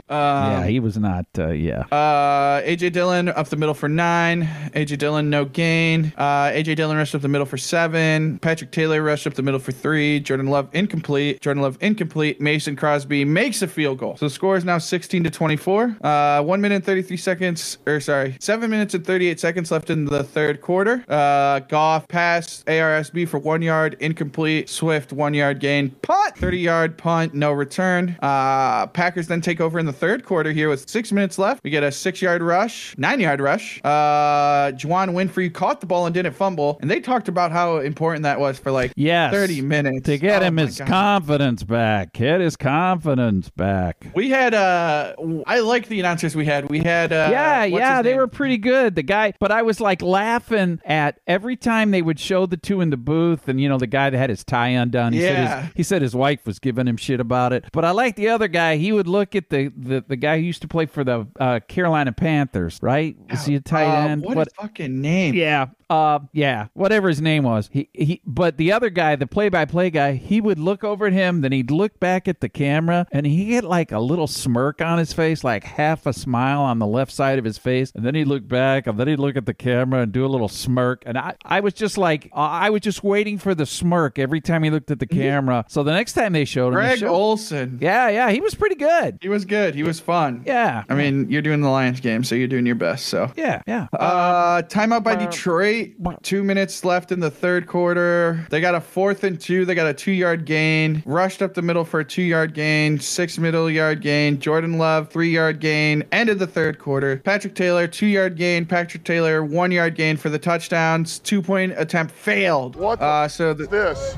Um, 0.08 0.52
yeah, 0.52 0.66
he 0.66 0.80
was 0.80 0.98
not. 0.98 1.26
Uh, 1.36 1.48
yeah. 1.48 1.80
Uh, 1.90 2.60
AJ 2.62 2.92
Dillon 2.92 3.28
up 3.28 3.48
the 3.48 3.56
middle 3.56 3.74
for 3.74 3.88
nine. 3.88 4.44
AJ 4.74 4.98
Dillon 4.98 5.30
no 5.30 5.46
gain. 5.46 6.12
Uh, 6.16 6.50
AJ 6.50 6.76
Dillon 6.76 6.96
rushed 6.96 7.14
up 7.14 7.22
the 7.22 7.28
middle 7.28 7.46
for 7.46 7.56
seven. 7.56 8.38
Patrick 8.38 8.70
Taylor 8.70 9.02
rushed 9.02 9.26
up 9.26 9.34
the 9.34 9.42
middle 9.42 9.58
for 9.58 9.72
three. 9.72 10.20
Jordan 10.20 10.48
Love 10.48 10.68
incomplete. 10.74 11.40
Jordan 11.40 11.62
Love 11.62 11.78
incomplete. 11.80 12.40
Mason 12.40 12.76
Crosby 12.76 13.24
makes 13.24 13.62
a 13.62 13.68
field 13.68 13.98
goal. 13.98 14.16
So 14.16 14.26
the 14.26 14.30
score 14.30 14.56
is 14.56 14.64
now 14.64 14.78
16 15.16 15.24
to 15.24 15.30
24. 15.30 15.96
Uh, 16.02 16.42
one 16.42 16.60
minute 16.60 16.74
and 16.76 16.84
33 16.84 17.16
seconds, 17.16 17.78
or 17.86 18.00
sorry, 18.00 18.36
seven 18.40 18.70
minutes 18.70 18.92
and 18.94 19.06
38 19.06 19.40
seconds 19.40 19.70
left 19.70 19.88
in 19.88 20.04
the 20.04 20.22
third 20.22 20.60
quarter. 20.60 21.02
Uh, 21.08 21.60
Goff 21.60 22.06
pass 22.08 22.62
ARSB 22.66 23.26
for 23.26 23.38
one 23.38 23.62
yard, 23.62 23.96
incomplete. 24.00 24.68
Swift 24.68 25.12
one 25.14 25.32
yard 25.32 25.58
gain. 25.60 25.90
Punt, 26.02 26.36
30 26.36 26.58
yard 26.58 26.98
punt, 26.98 27.32
no 27.34 27.52
return. 27.52 28.16
Uh, 28.20 28.86
Packers 28.88 29.26
then 29.26 29.40
take 29.40 29.58
over 29.60 29.78
in 29.78 29.86
the 29.86 29.92
third 29.92 30.24
quarter 30.24 30.52
here 30.52 30.68
with 30.68 30.88
six 30.88 31.12
minutes 31.12 31.38
left. 31.38 31.64
We 31.64 31.70
get 31.70 31.82
a 31.82 31.90
six 31.90 32.20
yard 32.20 32.42
rush, 32.42 32.94
nine 32.98 33.20
yard 33.20 33.40
rush. 33.40 33.80
Uh, 33.84 34.72
Juwann 34.72 35.10
Winfree 35.14 35.52
caught 35.52 35.80
the 35.80 35.86
ball 35.86 36.04
and 36.06 36.14
didn't 36.14 36.34
fumble, 36.34 36.78
and 36.82 36.90
they 36.90 37.00
talked 37.00 37.28
about 37.28 37.52
how 37.52 37.78
important 37.78 38.22
that 38.24 38.38
was 38.38 38.58
for 38.58 38.70
like 38.70 38.92
Yes. 38.96 39.32
30 39.32 39.62
minutes 39.62 40.06
To 40.06 40.18
get 40.18 40.42
Oh 40.42 40.46
him 40.46 40.58
his 40.58 40.78
God. 40.78 40.88
confidence 40.88 41.62
back. 41.62 42.12
Get 42.12 42.40
his 42.40 42.56
confidence 42.56 43.48
back. 43.50 44.06
We 44.14 44.28
had 44.28 44.52
uh, 44.52 45.05
I 45.46 45.60
like 45.60 45.88
the 45.88 46.00
announcers 46.00 46.34
we 46.36 46.44
had. 46.46 46.68
We 46.70 46.80
had 46.80 47.12
uh, 47.12 47.28
yeah, 47.30 47.64
yeah, 47.64 48.02
they 48.02 48.10
name? 48.10 48.18
were 48.18 48.26
pretty 48.26 48.58
good. 48.58 48.94
The 48.94 49.02
guy, 49.02 49.32
but 49.38 49.50
I 49.52 49.62
was 49.62 49.80
like 49.80 50.02
laughing 50.02 50.80
at 50.84 51.20
every 51.26 51.56
time 51.56 51.90
they 51.90 52.02
would 52.02 52.18
show 52.18 52.46
the 52.46 52.56
two 52.56 52.80
in 52.80 52.90
the 52.90 52.96
booth, 52.96 53.48
and 53.48 53.60
you 53.60 53.68
know 53.68 53.78
the 53.78 53.86
guy 53.86 54.10
that 54.10 54.16
had 54.18 54.30
his 54.30 54.44
tie 54.44 54.68
undone. 54.68 55.12
He 55.12 55.20
said 55.20 55.32
Yeah. 55.32 55.60
his, 55.62 55.70
he 55.76 55.82
said 55.82 56.02
his 56.02 56.14
wife 56.16 56.46
was 56.46 56.58
giving 56.58 56.86
him 56.88 56.96
shit 56.96 57.20
about 57.20 57.52
it. 57.52 57.64
But 57.72 57.84
I 57.84 57.90
like 57.90 58.16
the 58.16 58.28
other 58.28 58.48
guy. 58.48 58.76
He 58.76 58.92
would 58.92 59.06
look 59.08 59.34
at 59.34 59.50
the 59.50 59.72
the, 59.76 60.04
the 60.06 60.16
guy 60.16 60.38
who 60.38 60.44
used 60.44 60.62
to 60.62 60.68
play 60.68 60.86
for 60.86 61.04
the 61.04 61.26
uh, 61.38 61.60
Carolina 61.68 62.12
Panthers, 62.12 62.78
right? 62.82 63.16
Is 63.30 63.44
he 63.46 63.54
a 63.56 63.60
tight 63.60 63.86
Uh, 63.86 64.08
end? 64.08 64.24
what 64.24 64.38
his 64.38 64.48
fucking 64.58 65.00
name? 65.00 65.34
Yeah. 65.34 65.66
Uh 65.88 66.18
yeah, 66.32 66.66
whatever 66.74 67.08
his 67.08 67.20
name 67.20 67.44
was. 67.44 67.70
He 67.72 67.88
he 67.92 68.20
but 68.26 68.56
the 68.56 68.72
other 68.72 68.90
guy, 68.90 69.14
the 69.14 69.26
play-by-play 69.26 69.90
guy, 69.90 70.14
he 70.14 70.40
would 70.40 70.58
look 70.58 70.82
over 70.82 71.06
at 71.06 71.12
him, 71.12 71.42
then 71.42 71.52
he'd 71.52 71.70
look 71.70 72.00
back 72.00 72.26
at 72.26 72.40
the 72.40 72.48
camera 72.48 73.06
and 73.12 73.24
he 73.26 73.52
had 73.54 73.64
like 73.64 73.92
a 73.92 74.00
little 74.00 74.26
smirk 74.26 74.80
on 74.80 74.98
his 74.98 75.12
face, 75.12 75.44
like 75.44 75.62
half 75.62 76.04
a 76.06 76.12
smile 76.12 76.60
on 76.62 76.80
the 76.80 76.86
left 76.86 77.12
side 77.12 77.38
of 77.38 77.44
his 77.44 77.56
face, 77.56 77.92
and 77.94 78.04
then 78.04 78.14
he'd 78.16 78.26
look 78.26 78.48
back 78.48 78.86
and 78.88 78.98
then 78.98 79.06
he'd 79.06 79.20
look 79.20 79.36
at 79.36 79.46
the 79.46 79.54
camera 79.54 80.00
and 80.02 80.10
do 80.12 80.24
a 80.24 80.28
little 80.28 80.48
smirk. 80.48 81.04
And 81.06 81.16
I 81.16 81.34
I 81.44 81.60
was 81.60 81.72
just 81.72 81.96
like 81.96 82.30
uh, 82.32 82.38
I 82.40 82.70
was 82.70 82.80
just 82.80 83.04
waiting 83.04 83.38
for 83.38 83.54
the 83.54 83.66
smirk 83.66 84.18
every 84.18 84.40
time 84.40 84.64
he 84.64 84.70
looked 84.70 84.90
at 84.90 84.98
the 84.98 85.06
camera. 85.22 85.64
So 85.68 85.84
the 85.84 85.92
next 85.92 86.14
time 86.14 86.32
they 86.32 86.44
showed 86.46 86.68
him, 86.68 86.74
they 86.80 86.86
Greg 86.86 86.98
showed- 86.98 87.10
Olsen. 87.14 87.78
Yeah, 87.80 88.08
yeah, 88.08 88.30
he 88.30 88.40
was 88.40 88.56
pretty 88.56 88.74
good. 88.76 89.18
He 89.22 89.28
was 89.28 89.44
good. 89.44 89.76
He 89.76 89.84
was 89.84 90.00
fun. 90.00 90.42
Yeah. 90.46 90.82
I 90.88 90.94
mean, 90.94 91.30
you're 91.30 91.42
doing 91.42 91.60
the 91.60 91.68
Lions 91.68 92.00
game, 92.00 92.24
so 92.24 92.34
you're 92.34 92.48
doing 92.48 92.66
your 92.66 92.74
best. 92.74 93.06
So 93.06 93.30
Yeah, 93.36 93.62
yeah. 93.68 93.86
Uh, 93.92 94.62
timeout 94.62 95.04
by 95.04 95.14
Detroit. 95.14 95.75
Two 96.22 96.42
minutes 96.42 96.84
left 96.84 97.12
in 97.12 97.20
the 97.20 97.30
third 97.30 97.66
quarter. 97.66 98.46
They 98.50 98.60
got 98.60 98.74
a 98.74 98.80
fourth 98.80 99.24
and 99.24 99.40
two. 99.40 99.64
They 99.64 99.74
got 99.74 99.86
a 99.86 99.94
two 99.94 100.12
yard 100.12 100.44
gain. 100.44 101.02
Rushed 101.06 101.42
up 101.42 101.54
the 101.54 101.62
middle 101.62 101.84
for 101.84 102.00
a 102.00 102.04
two 102.04 102.22
yard 102.22 102.54
gain. 102.54 102.98
Six 102.98 103.38
middle 103.38 103.70
yard 103.70 104.00
gain. 104.00 104.38
Jordan 104.40 104.78
Love, 104.78 105.08
three 105.10 105.30
yard 105.30 105.60
gain. 105.60 106.04
Ended 106.12 106.38
the 106.38 106.46
third 106.46 106.78
quarter. 106.78 107.18
Patrick 107.18 107.54
Taylor, 107.54 107.86
two 107.86 108.06
yard 108.06 108.36
gain. 108.36 108.64
Patrick 108.66 109.04
Taylor, 109.04 109.44
one 109.44 109.70
yard 109.70 109.94
gain 109.94 110.16
for 110.16 110.28
the 110.30 110.38
touchdowns. 110.38 111.18
Two 111.20 111.42
point 111.42 111.74
attempt 111.76 112.12
failed. 112.14 112.76
What 112.76 112.98
the 112.98 113.04
Uh, 113.04 113.28
so 113.28 113.54
the, 113.54 113.66
This. 113.66 114.16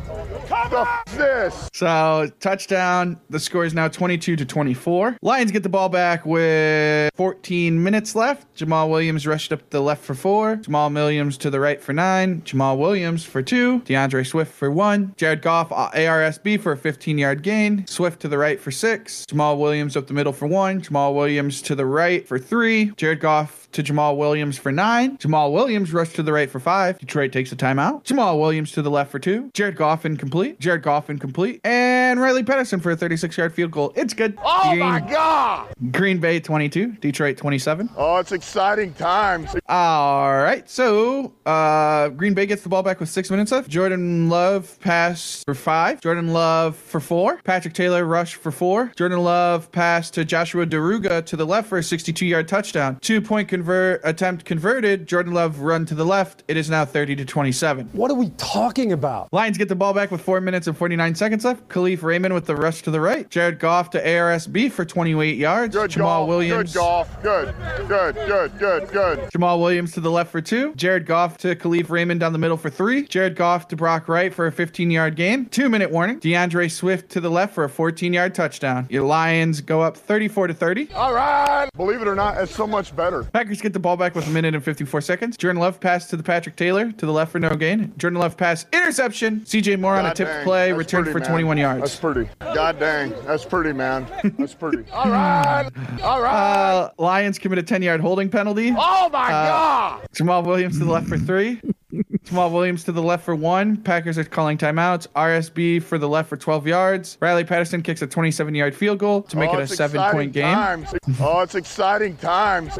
The 0.70 0.80
f- 0.80 1.04
this. 1.16 1.68
so 1.74 2.30
touchdown. 2.40 3.20
The 3.30 3.40
score 3.40 3.64
is 3.64 3.74
now 3.74 3.88
22 3.88 4.36
to 4.36 4.44
24. 4.44 5.18
Lions 5.22 5.50
get 5.50 5.62
the 5.62 5.68
ball 5.68 5.88
back 5.88 6.24
with 6.26 7.10
14 7.16 7.82
minutes 7.82 8.14
left. 8.14 8.46
Jamaal 8.56 8.88
Williams 8.90 9.26
rushed 9.26 9.52
up 9.52 9.68
the 9.70 9.80
left 9.80 10.04
for 10.04 10.14
four. 10.14 10.56
Jamaal 10.56 10.92
Williams 10.92 11.38
to 11.38 11.47
the 11.50 11.60
right 11.60 11.80
for 11.80 11.92
nine. 11.92 12.42
Jamaal 12.42 12.78
Williams 12.78 13.24
for 13.24 13.42
two. 13.42 13.80
DeAndre 13.80 14.26
Swift 14.26 14.52
for 14.52 14.70
one. 14.70 15.14
Jared 15.16 15.42
Goff 15.42 15.72
uh, 15.72 15.90
ARSB 15.90 16.60
for 16.60 16.72
a 16.72 16.76
15 16.76 17.18
yard 17.18 17.42
gain. 17.42 17.86
Swift 17.86 18.20
to 18.20 18.28
the 18.28 18.38
right 18.38 18.60
for 18.60 18.70
six. 18.70 19.24
Jamaal 19.26 19.58
Williams 19.58 19.96
up 19.96 20.06
the 20.06 20.14
middle 20.14 20.32
for 20.32 20.46
one. 20.46 20.80
Jamaal 20.80 21.14
Williams 21.14 21.62
to 21.62 21.74
the 21.74 21.86
right 21.86 22.26
for 22.26 22.38
three. 22.38 22.92
Jared 22.96 23.20
Goff 23.20 23.57
to 23.72 23.82
Jamaal 23.82 24.16
Williams 24.16 24.58
for 24.58 24.72
nine. 24.72 25.16
Jamaal 25.18 25.52
Williams 25.52 25.92
rushed 25.92 26.16
to 26.16 26.22
the 26.22 26.32
right 26.32 26.50
for 26.50 26.60
five. 26.60 26.98
Detroit 26.98 27.32
takes 27.32 27.52
a 27.52 27.56
timeout. 27.56 28.04
Jamaal 28.04 28.38
Williams 28.40 28.72
to 28.72 28.82
the 28.82 28.90
left 28.90 29.10
for 29.10 29.18
two. 29.18 29.50
Jared 29.54 29.76
Goff 29.76 30.04
incomplete. 30.04 30.58
Jared 30.60 30.82
Goff 30.82 31.10
incomplete. 31.10 31.60
And 31.64 32.20
Riley 32.20 32.42
Patterson 32.42 32.80
for 32.80 32.90
a 32.90 32.96
36 32.96 33.36
yard 33.36 33.54
field 33.54 33.70
goal. 33.70 33.92
It's 33.96 34.14
good. 34.14 34.38
Oh 34.44 34.70
Green, 34.70 34.80
my 34.80 35.00
God. 35.00 35.72
Green 35.92 36.18
Bay 36.18 36.40
22, 36.40 36.92
Detroit 36.92 37.36
27. 37.36 37.90
Oh, 37.96 38.16
it's 38.16 38.32
exciting 38.32 38.94
times. 38.94 39.54
All 39.68 40.32
right. 40.36 40.68
So 40.68 41.32
uh, 41.46 42.08
Green 42.08 42.34
Bay 42.34 42.46
gets 42.46 42.62
the 42.62 42.68
ball 42.68 42.82
back 42.82 43.00
with 43.00 43.08
six 43.08 43.30
minutes 43.30 43.52
left. 43.52 43.68
Jordan 43.68 44.28
Love 44.28 44.78
pass 44.80 45.42
for 45.44 45.54
five. 45.54 46.00
Jordan 46.00 46.32
Love 46.32 46.76
for 46.76 47.00
four. 47.00 47.40
Patrick 47.44 47.74
Taylor 47.74 48.04
rush 48.04 48.34
for 48.34 48.50
four. 48.50 48.92
Jordan 48.96 49.20
Love 49.20 49.70
pass 49.72 50.10
to 50.10 50.24
Josiah 50.24 50.66
Deguara 50.66 51.24
to 51.26 51.36
the 51.36 51.46
left 51.46 51.68
for 51.68 51.78
a 51.78 51.82
62 51.82 52.26
yard 52.26 52.48
touchdown. 52.48 52.98
Two 53.00 53.20
point 53.20 53.48
convert 53.58 54.00
attempt 54.04 54.44
converted. 54.44 55.08
Jordan 55.08 55.32
Love 55.34 55.58
run 55.58 55.84
to 55.86 55.94
the 55.96 56.04
left. 56.04 56.44
It 56.46 56.56
is 56.56 56.70
now 56.70 56.84
30 56.84 57.16
to 57.16 57.24
27. 57.24 57.88
What 57.92 58.08
are 58.08 58.14
we 58.14 58.30
talking 58.36 58.92
about? 58.92 59.32
Lions 59.32 59.58
get 59.58 59.68
the 59.68 59.74
ball 59.74 59.92
back 59.92 60.12
with 60.12 60.20
four 60.20 60.40
minutes 60.40 60.68
and 60.68 60.76
49 60.76 61.16
seconds 61.16 61.44
left. 61.44 61.68
Kalif 61.68 62.04
Raymond 62.04 62.34
with 62.34 62.46
the 62.46 62.54
rush 62.54 62.82
to 62.82 62.92
the 62.92 63.00
right. 63.00 63.28
Jared 63.30 63.58
Goff 63.58 63.90
to 63.90 64.04
ARSB 64.04 64.70
for 64.70 64.84
28 64.84 65.36
yards. 65.36 65.74
Good 65.74 65.90
Jamaal 65.90 65.98
Goff. 65.98 66.28
Williams. 66.28 66.72
Good 66.72 66.78
Goff. 66.78 67.22
Good. 67.22 67.54
Good. 67.88 68.14
Good. 68.14 68.58
Good. 68.58 68.88
Good. 68.90 69.18
Jamaal 69.30 69.58
Williams 69.60 69.92
to 69.94 70.00
the 70.00 70.10
left 70.10 70.30
for 70.30 70.40
two. 70.40 70.72
Jared 70.76 71.04
Goff 71.04 71.36
to 71.38 71.56
Kalif 71.56 71.90
Raymond 71.90 72.20
down 72.20 72.32
the 72.32 72.38
middle 72.38 72.56
for 72.56 72.70
three. 72.70 73.06
Jared 73.08 73.34
Goff 73.34 73.66
to 73.68 73.76
Brock 73.76 74.08
Wright 74.08 74.32
for 74.32 74.46
a 74.46 74.52
15 74.52 74.88
yard 74.92 75.16
game. 75.16 75.46
Two 75.46 75.68
minute 75.68 75.90
warning. 75.90 76.20
DeAndre 76.20 76.70
Swift 76.70 77.10
to 77.10 77.20
the 77.20 77.30
left 77.30 77.54
for 77.54 77.64
a 77.64 77.68
14 77.68 78.12
yard 78.12 78.36
touchdown. 78.36 78.86
Your 78.88 79.02
Lions 79.02 79.60
go 79.60 79.80
up 79.82 79.96
34 79.96 80.46
to 80.46 80.54
30. 80.54 80.92
All 80.92 81.12
right. 81.12 81.68
Believe 81.76 82.02
it 82.02 82.06
or 82.06 82.14
not, 82.14 82.36
it's 82.38 82.54
so 82.54 82.68
much 82.68 82.94
better. 82.94 83.24
Packers 83.48 83.62
get 83.62 83.72
the 83.72 83.78
ball 83.78 83.96
back 83.96 84.14
with 84.14 84.26
a 84.26 84.30
minute 84.30 84.54
and 84.54 84.62
54 84.62 85.00
seconds. 85.00 85.34
Jordan 85.38 85.58
Love 85.58 85.80
pass 85.80 86.06
to 86.08 86.18
the 86.18 86.22
Patrick 86.22 86.54
Taylor 86.54 86.92
to 86.92 87.06
the 87.06 87.12
left 87.12 87.32
for 87.32 87.38
no 87.38 87.56
gain. 87.56 87.94
Jordan 87.96 88.18
Love 88.18 88.36
pass 88.36 88.66
interception. 88.74 89.40
CJ 89.40 89.80
Moore 89.80 89.94
on 89.94 90.04
a 90.04 90.12
tipped 90.12 90.30
dang, 90.30 90.44
play, 90.44 90.68
that's 90.68 90.76
returned 90.76 91.04
pretty, 91.06 91.14
for 91.24 91.32
man. 91.32 91.56
21 91.56 91.80
That's 91.80 91.96
pretty. 91.96 92.28
God 92.40 92.78
dang. 92.78 93.14
That's 93.24 93.46
pretty, 93.46 93.72
man. 93.72 94.06
That's 94.38 94.52
pretty. 94.52 94.84
All 94.92 95.08
right. 95.10 95.66
All 96.02 96.20
right. 96.20 96.30
Uh, 96.30 96.90
Lions 96.98 97.38
commit 97.38 97.58
a 97.58 97.62
10 97.62 97.80
yard 97.80 98.02
holding 98.02 98.28
penalty. 98.28 98.74
oh 98.76 99.08
my 99.10 99.30
God. 99.30 100.06
Jamaal 100.12 100.44
Williams 100.44 100.78
to 100.78 100.84
the 100.84 100.92
left 100.92 101.08
for 101.08 101.16
three. 101.16 101.62
Jamaal 101.92 102.52
Williams 102.52 102.84
to 102.84 102.92
the 102.92 103.02
left 103.02 103.24
for 103.24 103.34
one. 103.34 103.76
Packers 103.78 104.18
are 104.18 104.24
calling 104.24 104.58
timeouts. 104.58 105.06
RSB 105.16 105.82
for 105.82 105.96
the 105.96 106.08
left 106.08 106.28
for 106.28 106.36
12 106.36 106.66
yards. 106.66 107.16
Riley 107.20 107.44
Patterson 107.44 107.82
kicks 107.82 108.02
a 108.02 108.06
27 108.06 108.54
yard 108.54 108.74
field 108.74 108.98
goal 108.98 109.22
to 109.22 109.36
make 109.38 109.50
oh, 109.50 109.58
it 109.58 109.62
a 109.62 109.66
seven 109.66 110.00
point 110.12 110.32
game. 110.32 110.54
Times. 110.54 110.94
Oh, 111.18 111.40
it's 111.40 111.54
exciting 111.54 112.16
times. 112.18 112.78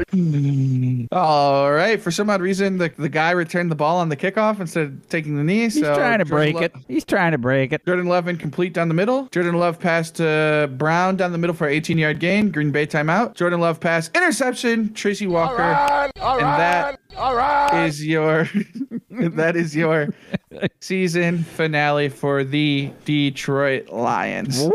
All 1.11 1.71
right. 1.71 1.99
For 1.99 2.11
some 2.11 2.29
odd 2.29 2.41
reason, 2.41 2.77
the, 2.77 2.93
the 2.97 3.09
guy 3.09 3.31
returned 3.31 3.71
the 3.71 3.75
ball 3.75 3.97
on 3.97 4.09
the 4.09 4.17
kickoff 4.17 4.59
instead 4.59 4.83
of 4.83 5.09
taking 5.09 5.35
the 5.35 5.43
knee. 5.43 5.61
He's 5.61 5.79
so 5.79 5.95
trying 5.95 6.19
to 6.19 6.25
Jordan 6.25 6.53
break 6.53 6.55
Lo- 6.55 6.61
it. 6.61 6.75
He's 6.87 7.05
trying 7.05 7.31
to 7.31 7.39
break 7.39 7.73
it. 7.73 7.83
Jordan 7.85 8.05
Love 8.05 8.27
incomplete 8.27 8.73
down 8.73 8.89
the 8.89 8.93
middle. 8.93 9.27
Jordan 9.29 9.55
Love 9.55 9.79
pass 9.79 10.11
to 10.11 10.69
Brown 10.77 11.15
down 11.15 11.31
the 11.31 11.37
middle 11.39 11.55
for 11.55 11.67
18 11.67 11.97
yard 11.97 12.19
gain. 12.19 12.51
Green 12.51 12.71
Bay 12.71 12.85
timeout. 12.85 13.33
Jordan 13.33 13.59
Love 13.59 13.79
pass 13.79 14.11
interception. 14.13 14.93
Tracy 14.93 15.25
Walker 15.25 15.57
right, 15.57 16.11
all 16.21 16.37
And 16.37 16.43
right, 16.43 16.57
that 16.57 16.99
all 17.17 17.35
right. 17.35 17.85
is 17.85 18.05
your 18.05 18.49
that 19.09 19.55
is 19.55 19.75
your 19.75 20.09
season 20.79 21.43
finale 21.43 22.09
for 22.09 22.43
the 22.43 22.91
Detroit 23.05 23.89
Lions. 23.89 24.61
Woo! 24.61 24.71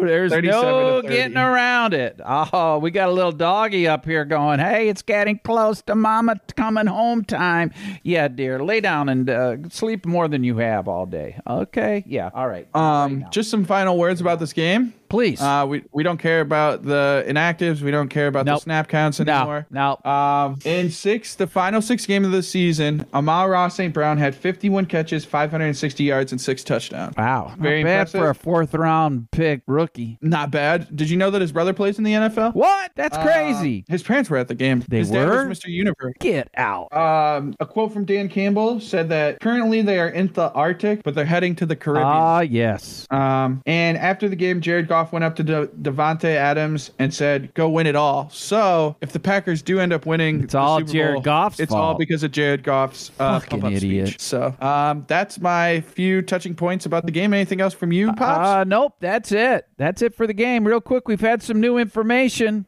There's 0.00 0.30
37 0.30 0.44
no 0.44 1.02
to 1.02 1.02
30. 1.02 1.14
getting 1.14 1.36
around 1.36 1.92
it. 1.92 2.20
Oh, 2.24 2.78
we 2.78 2.92
got 2.92 3.08
a 3.08 3.12
little 3.12 3.32
doggy 3.32 3.88
up 3.88 4.04
here 4.04 4.24
going, 4.24 4.60
hey, 4.60 4.88
it's 4.88 5.02
getting 5.02 5.40
close 5.40 5.82
to 5.82 5.96
mama 5.96 6.36
coming 6.56 6.86
home 6.86 7.24
time. 7.24 7.72
Yeah, 8.04 8.28
dear, 8.28 8.62
lay 8.62 8.80
down 8.80 9.08
and 9.08 9.28
uh, 9.28 9.56
sleep 9.70 10.06
more 10.06 10.28
than 10.28 10.44
you 10.44 10.58
have 10.58 10.86
all 10.86 11.04
day. 11.06 11.40
Okay, 11.48 12.04
yeah, 12.06 12.30
all 12.32 12.46
right. 12.46 12.68
Um, 12.76 13.26
just 13.30 13.50
some 13.50 13.64
final 13.64 13.98
words 13.98 14.20
about 14.20 14.38
this 14.38 14.52
game. 14.52 14.94
Please. 15.08 15.40
Uh, 15.40 15.66
we 15.68 15.84
we 15.92 16.02
don't 16.02 16.18
care 16.18 16.40
about 16.40 16.84
the 16.84 17.24
inactives. 17.26 17.80
We 17.80 17.90
don't 17.90 18.08
care 18.08 18.26
about 18.26 18.46
Nope. 18.46 18.58
the 18.58 18.62
snap 18.64 18.88
counts 18.88 19.20
anymore. 19.20 19.66
no. 19.70 19.98
Um, 20.04 20.58
in 20.64 20.90
six, 20.90 21.34
the 21.34 21.46
final 21.46 21.80
six 21.82 22.06
game 22.06 22.24
of 22.24 22.30
the 22.32 22.42
season, 22.42 23.06
Amon 23.14 23.48
Ra 23.50 23.68
St. 23.68 23.92
Brown 23.94 24.18
had 24.18 24.34
51 24.34 24.86
catches, 24.86 25.24
560 25.24 26.04
yards, 26.04 26.32
and 26.32 26.40
six 26.40 26.62
touchdowns. 26.64 27.16
wow. 27.16 27.54
very 27.58 27.82
Not 27.82 27.88
bad 27.88 28.10
for 28.10 28.30
a 28.30 28.34
fourth 28.34 28.74
round 28.74 29.30
pick 29.30 29.62
rookie. 29.66 30.18
Not 30.20 30.50
bad. 30.50 30.94
Did 30.94 31.10
you 31.10 31.16
know 31.16 31.30
that 31.30 31.40
his 31.40 31.52
brother 31.52 31.72
plays 31.72 31.98
in 31.98 32.04
the 32.04 32.12
NFL? 32.12 32.54
What? 32.54 32.90
That's 32.94 33.16
crazy. 33.18 33.84
His 33.88 34.02
parents 34.02 34.28
were 34.30 34.36
at 34.36 34.48
the 34.48 34.54
game. 34.54 34.84
They 34.88 34.98
his 34.98 35.10
were? 35.10 35.44
Mr. 35.46 35.66
Universe. 35.66 36.14
Get 36.20 36.48
out. 36.56 36.92
Um, 36.92 37.54
a 37.60 37.66
quote 37.66 37.92
from 37.92 38.04
Dan 38.04 38.28
Campbell 38.28 38.80
said 38.80 39.08
that 39.10 39.40
currently 39.40 39.82
they 39.82 39.98
are 39.98 40.08
in 40.08 40.32
the 40.32 40.50
Arctic, 40.52 41.02
but 41.02 41.14
they're 41.14 41.24
heading 41.24 41.54
to 41.56 41.66
the 41.66 41.76
Caribbean. 41.76 42.06
Ah, 42.06 42.40
yes. 42.40 43.06
Um, 43.10 43.62
and 43.66 43.96
after 43.96 44.28
the 44.28 44.36
game, 44.36 44.60
Jared 44.60 44.88
Goff 44.88 44.97
went 45.12 45.24
up 45.24 45.36
to 45.36 45.42
De- 45.42 45.66
Davante 45.68 46.24
Adams 46.34 46.90
and 46.98 47.12
said, 47.12 47.52
"Go 47.54 47.68
win 47.68 47.86
it 47.86 47.96
all." 47.96 48.28
So 48.30 48.96
if 49.00 49.12
the 49.12 49.20
Packers 49.20 49.62
do 49.62 49.78
end 49.80 49.92
up 49.92 50.06
winning, 50.06 50.42
It's 50.44 50.54
all 50.54 50.78
Super 50.80 50.92
Jared 50.92 51.14
Bowl, 51.14 51.22
Goff's 51.22 51.60
It's 51.60 51.72
all 51.72 51.94
because 51.94 52.22
of 52.22 52.32
Jared 52.32 52.62
Goff's 52.62 53.10
uh, 53.18 53.40
Fucking 53.40 53.72
idiot. 53.72 54.08
speech. 54.08 54.20
So 54.20 54.54
um, 54.60 55.04
that's 55.08 55.40
my 55.40 55.80
few 55.80 56.22
touching 56.22 56.54
points 56.54 56.86
about 56.86 57.06
the 57.06 57.12
game. 57.12 57.32
Anything 57.34 57.60
else 57.60 57.74
from 57.74 57.92
you, 57.92 58.12
pops? 58.12 58.48
Uh, 58.48 58.64
nope, 58.64 58.94
that's 59.00 59.32
it. 59.32 59.66
That's 59.76 60.02
it 60.02 60.14
for 60.14 60.26
the 60.26 60.34
game. 60.34 60.66
Real 60.66 60.80
quick, 60.80 61.08
we've 61.08 61.20
had 61.20 61.42
some 61.42 61.60
new 61.60 61.78
information. 61.78 62.66